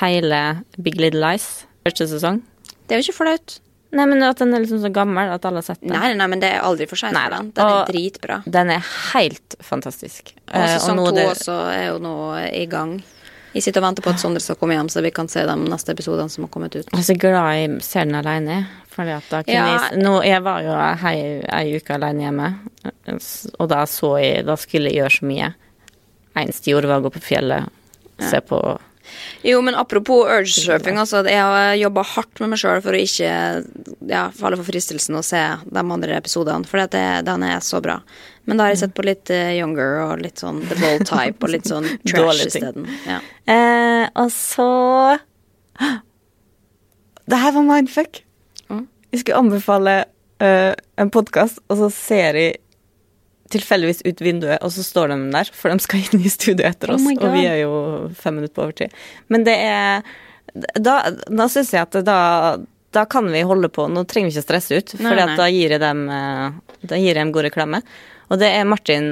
hele 0.00 0.42
Big 0.80 0.96
Little 1.00 1.20
Lies, 1.22 1.66
første 1.86 2.06
sesong. 2.16 2.40
Det 2.88 2.96
er 2.96 3.02
jo 3.02 3.06
ikke 3.10 3.18
flaut. 3.22 3.58
Nei, 3.92 4.06
men 4.08 4.22
at 4.24 4.38
den 4.40 4.54
er 4.54 4.60
liksom 4.64 4.80
så 4.80 4.88
gammel 4.92 5.28
at 5.34 5.44
alle 5.44 5.60
har 5.60 5.62
sett 5.66 5.80
den. 5.82 5.90
Nei, 5.92 6.14
nei, 6.16 6.26
men 6.26 6.40
det 6.40 6.48
er 6.54 6.62
aldri 6.64 6.86
for 6.88 6.96
seint 6.96 7.12
den. 7.14 7.50
Den 7.52 7.66
er 7.66 7.80
Og- 7.82 7.88
dritbra. 7.90 8.42
Den 8.50 8.70
er 8.70 8.84
helt 9.12 9.56
fantastisk. 9.60 10.32
Og 10.48 10.54
Eh, 10.56 10.78
sesong 10.78 10.96
to 10.96 11.10
det- 11.12 11.26
også 11.28 11.56
er 11.72 11.86
jo 11.92 11.98
nå 11.98 12.52
i 12.52 12.66
gang. 12.66 13.02
Vi 13.52 13.60
sitter 13.60 13.82
og 13.82 13.88
venter 13.94 14.02
på 14.02 14.08
at 14.14 14.16
Sondre 14.18 14.40
skal 14.40 14.56
komme 14.56 14.72
hjem, 14.72 14.88
så 14.88 15.02
vi 15.02 15.10
kan 15.10 15.28
se 15.28 15.44
de 15.44 15.54
neste 15.56 15.92
episodene 15.94 16.30
som 16.30 16.44
har 16.44 16.48
kommet 16.48 16.74
ut. 16.74 16.86
Jeg 16.90 16.98
er 16.98 17.02
så 17.14 17.18
glad 17.18 17.52
jeg 17.54 17.82
ser 17.82 18.04
den 18.06 18.14
alene. 18.14 18.66
Fordi 18.92 19.08
at 19.16 19.22
da 19.30 19.42
kunne 19.42 19.54
Ja. 19.54 19.88
jeg, 19.90 19.98
nå, 20.02 20.22
jeg 20.24 20.42
var 20.42 20.60
jo 20.62 21.06
ei, 21.08 21.42
ei 21.50 21.76
uke 21.76 21.94
alene 21.94 22.20
hjemme, 22.20 22.58
og 23.58 23.68
da 23.68 23.84
så 23.84 24.20
jeg 24.20 24.44
Da 24.46 24.54
skulle 24.56 24.90
jeg 24.90 24.94
gjøre 25.02 25.20
så 25.20 25.26
mye. 25.26 25.54
Eneste 26.36 26.64
jeg 26.66 26.74
gjorde, 26.76 26.88
var 26.88 27.00
å 27.00 27.04
gå 27.10 27.12
på 27.12 27.20
fjellet, 27.22 27.68
se 28.20 28.40
på 28.40 28.78
Jo, 29.42 29.60
men 29.64 29.74
apropos 29.74 30.26
urge-surfing, 30.30 30.98
altså. 31.00 31.22
Jeg 31.26 31.42
har 31.42 31.74
jobba 31.78 32.04
hardt 32.14 32.42
med 32.42 32.52
meg 32.52 32.60
sjøl 32.62 32.82
for 32.84 32.94
å 32.94 33.00
ikke 33.00 33.32
ja, 34.10 34.26
falle 34.36 34.58
for 34.60 34.68
fristelsen 34.68 35.18
å 35.18 35.24
se 35.26 35.40
de 35.64 35.82
andre 35.82 36.18
episodene, 36.18 36.68
for 36.68 36.84
det, 36.92 37.06
den 37.26 37.46
er 37.48 37.58
så 37.64 37.82
bra. 37.82 37.98
Men 38.46 38.58
da 38.58 38.66
har 38.66 38.74
jeg 38.74 38.82
sett 38.84 38.94
på 38.96 39.04
litt 39.06 39.30
uh, 39.30 39.50
Younger 39.54 40.00
og 40.06 40.22
litt 40.22 40.42
sånn 40.42 40.62
The 40.66 40.78
Bold 40.80 41.06
Type 41.10 41.46
og 41.46 41.52
litt 41.54 41.68
sånn 41.70 41.86
trash 42.08 42.46
isteden. 42.48 42.88
Ja. 43.06 43.20
Eh, 43.50 44.06
og 44.18 44.32
så 44.34 44.70
Det 47.32 47.38
her 47.38 47.54
var 47.54 47.66
mindfuck. 47.68 48.24
Mm. 48.66 48.86
Jeg 49.12 49.22
skulle 49.22 49.44
anbefale 49.44 49.94
uh, 50.42 50.72
en 50.98 51.12
podkast, 51.14 51.62
og 51.70 51.78
så 51.84 51.90
ser 51.94 52.38
jeg 52.38 52.61
tilfeldigvis 53.52 54.02
ut 54.08 54.20
vinduet, 54.24 54.58
og 54.64 54.72
så 54.74 54.84
står 54.86 55.12
de 55.12 55.16
der, 55.34 55.50
for 55.56 55.72
de 55.72 55.84
skal 55.84 56.02
inn 56.02 56.24
i 56.24 56.32
studio 56.32 56.66
etter 56.68 56.92
Oh 56.92 56.96
oss, 56.98 57.06
oh 57.06 57.24
og 57.26 57.36
vi 57.36 57.46
er 57.48 57.62
jo 57.62 57.72
fem 58.18 58.38
minutter 58.40 58.56
på 58.58 58.66
overtid. 58.66 59.00
Men 59.32 59.44
det 59.48 59.56
er 59.62 60.02
Da, 60.76 60.98
da 61.32 61.46
syns 61.48 61.70
jeg 61.72 61.86
at 61.86 61.96
da 62.04 62.18
da 62.92 63.06
kan 63.08 63.24
vi 63.32 63.40
holde 63.48 63.70
på. 63.72 63.86
Nå 63.88 64.02
trenger 64.04 64.28
vi 64.28 64.34
ikke 64.36 64.44
stresse 64.44 64.76
ut, 64.76 64.90
for 65.00 65.16
da 65.16 65.46
gir 65.48 65.72
jeg 65.72 65.80
dem 65.80 66.02
eh, 66.12 66.50
Da 66.84 66.98
gir 67.00 67.14
jeg 67.14 67.22
dem 67.22 67.30
god 67.32 67.46
reklame. 67.48 67.80
Og 68.28 68.40
det 68.42 68.50
er 68.52 68.68
Martin 68.68 69.06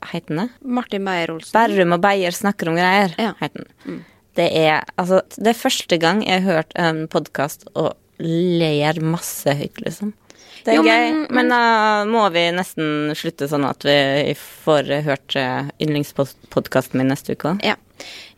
Heter 0.00 0.32
han 0.32 0.38
det? 0.46 0.48
Martin 0.64 1.04
Beyer-Olsen. 1.04 1.52
Berrum 1.52 1.92
og 1.92 2.00
Beyer 2.00 2.32
snakker 2.32 2.70
om 2.70 2.78
greier, 2.78 3.12
Ja. 3.20 3.34
heter 3.40 3.66
den. 3.84 3.98
Det 4.38 4.46
er 4.56 4.84
altså 4.96 5.20
Det 5.36 5.52
er 5.52 5.58
første 5.60 5.98
gang 6.00 6.22
jeg 6.24 6.40
har 6.42 6.54
hørt 6.62 6.72
en 6.74 7.06
podkast 7.12 7.66
og 7.74 7.96
ler 8.18 9.00
masse 9.04 9.44
høyt, 9.44 9.76
liksom. 9.84 10.14
Det 10.64 10.72
er 10.72 10.76
Jo, 10.76 10.82
gøy, 10.84 11.12
men- 11.12 11.26
men, 11.30 11.48
da 11.48 11.60
må 12.04 12.24
vi 12.34 12.42
nesten 12.52 13.14
slutte 13.16 13.48
sånn 13.48 13.64
at 13.68 13.84
vi 13.86 14.34
får 14.36 14.90
hørt 15.06 15.36
uh, 15.36 15.70
yndlingspodkasten 15.80 16.98
min 17.00 17.08
neste 17.12 17.32
uke. 17.36 17.56
Ja. 17.64 17.76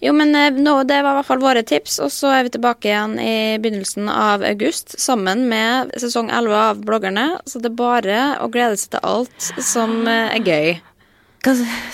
Jo, 0.02 0.10
men 0.12 0.34
eh, 0.34 0.50
nå, 0.50 0.72
det 0.90 0.96
var 1.04 1.12
i 1.14 1.18
hvert 1.20 1.26
fall 1.28 1.38
våre 1.42 1.62
tips, 1.62 2.00
og 2.02 2.10
så 2.10 2.32
er 2.34 2.42
vi 2.48 2.50
tilbake 2.56 2.88
igjen 2.90 3.12
i 3.22 3.34
begynnelsen 3.62 4.08
av 4.10 4.42
august 4.42 4.96
sammen 4.98 5.44
med 5.48 5.92
sesong 6.02 6.30
11 6.34 6.56
av 6.58 6.80
Bloggerne. 6.82 7.26
Så 7.46 7.60
det 7.62 7.70
er 7.70 7.76
bare 7.78 8.16
å 8.42 8.48
glede 8.50 8.76
seg 8.80 8.96
til 8.96 9.04
alt 9.06 9.52
som 9.62 10.00
eh, 10.10 10.34
er 10.34 10.42
gøy. 10.42 10.80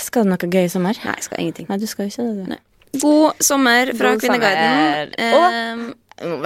Skal 0.01 0.25
du 0.25 0.33
noe 0.33 0.49
gøy 0.49 0.65
i 0.65 0.73
sommer? 0.73 0.97
Nei, 1.05 1.15
jeg 1.21 1.29
skal 1.29 1.41
ingenting. 1.45 1.69
Nei, 1.69 1.79
du 1.81 1.87
skal 1.89 2.09
jo 2.09 2.13
ikke 2.15 2.49
det. 2.55 2.59
God 3.03 3.45
sommer 3.45 3.93
fra 3.97 4.15
God 4.17 4.25
Kvinneguiden. 4.25 4.65
sommer. 4.65 5.15
Eh, 5.19 5.33
bare 5.37 5.95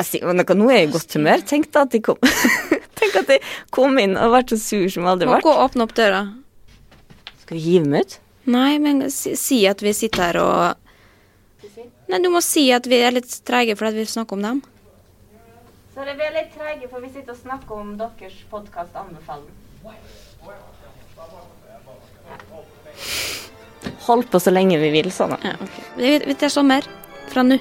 si, 0.06 0.20
men 0.24 0.42
nå 0.42 0.68
er 0.70 0.82
jeg 0.82 0.88
i 0.88 0.92
godt 0.92 1.16
humør. 1.18 1.44
Tenk 1.48 1.70
da 1.74 1.86
at 1.86 1.94
de 1.94 2.02
kom 2.04 2.20
Tenk 3.00 3.16
at 3.22 3.30
de 3.30 3.38
kom 3.74 3.98
inn 3.98 4.18
og 4.20 4.34
ble 4.34 4.42
så 4.52 4.60
sur 4.60 4.84
som 4.92 5.08
aldri 5.10 5.30
vært. 5.30 5.44
gå 5.46 5.52
og 5.52 5.64
åpne 5.68 5.86
opp 5.86 5.94
døra. 5.96 6.20
Skal 7.42 7.58
vi 7.58 7.62
hive 7.64 7.88
meg 7.88 8.06
ut? 8.06 8.18
Nei, 8.52 8.76
men 8.82 9.06
si, 9.14 9.36
si 9.38 9.62
at 9.70 9.82
vi 9.82 9.94
sitter 9.96 10.28
her 10.28 10.40
og 10.42 10.78
Nei, 12.12 12.18
du 12.20 12.28
må 12.28 12.42
si 12.44 12.66
at 12.74 12.84
vi 12.90 12.98
er 13.00 13.14
litt 13.14 13.30
treige 13.48 13.76
fordi 13.78 14.02
vi 14.02 14.10
snakker 14.10 14.36
om 14.36 14.44
dem. 14.44 14.62
Sorry, 15.94 16.12
vi 16.18 16.26
er 16.26 16.34
litt 16.34 16.52
treige, 16.52 16.88
for 16.90 17.04
vi 17.04 17.08
sitter 17.12 17.32
og 17.32 17.40
snakker 17.40 17.80
om 17.80 17.94
deres 18.00 18.36
podkast 18.52 18.96
anbefaler. 18.96 19.48
Hold 24.06 24.30
på 24.32 24.40
så 24.40 24.52
lenge 24.52 24.80
vi 24.82 24.92
vil, 24.94 25.12
sånn. 25.14 25.36
Ja, 25.44 25.56
okay. 25.56 25.84
Vi, 25.96 26.16
er 26.20 26.40
tar 26.40 26.52
sommer 26.52 26.88
fra 27.32 27.44
nå. 27.46 27.60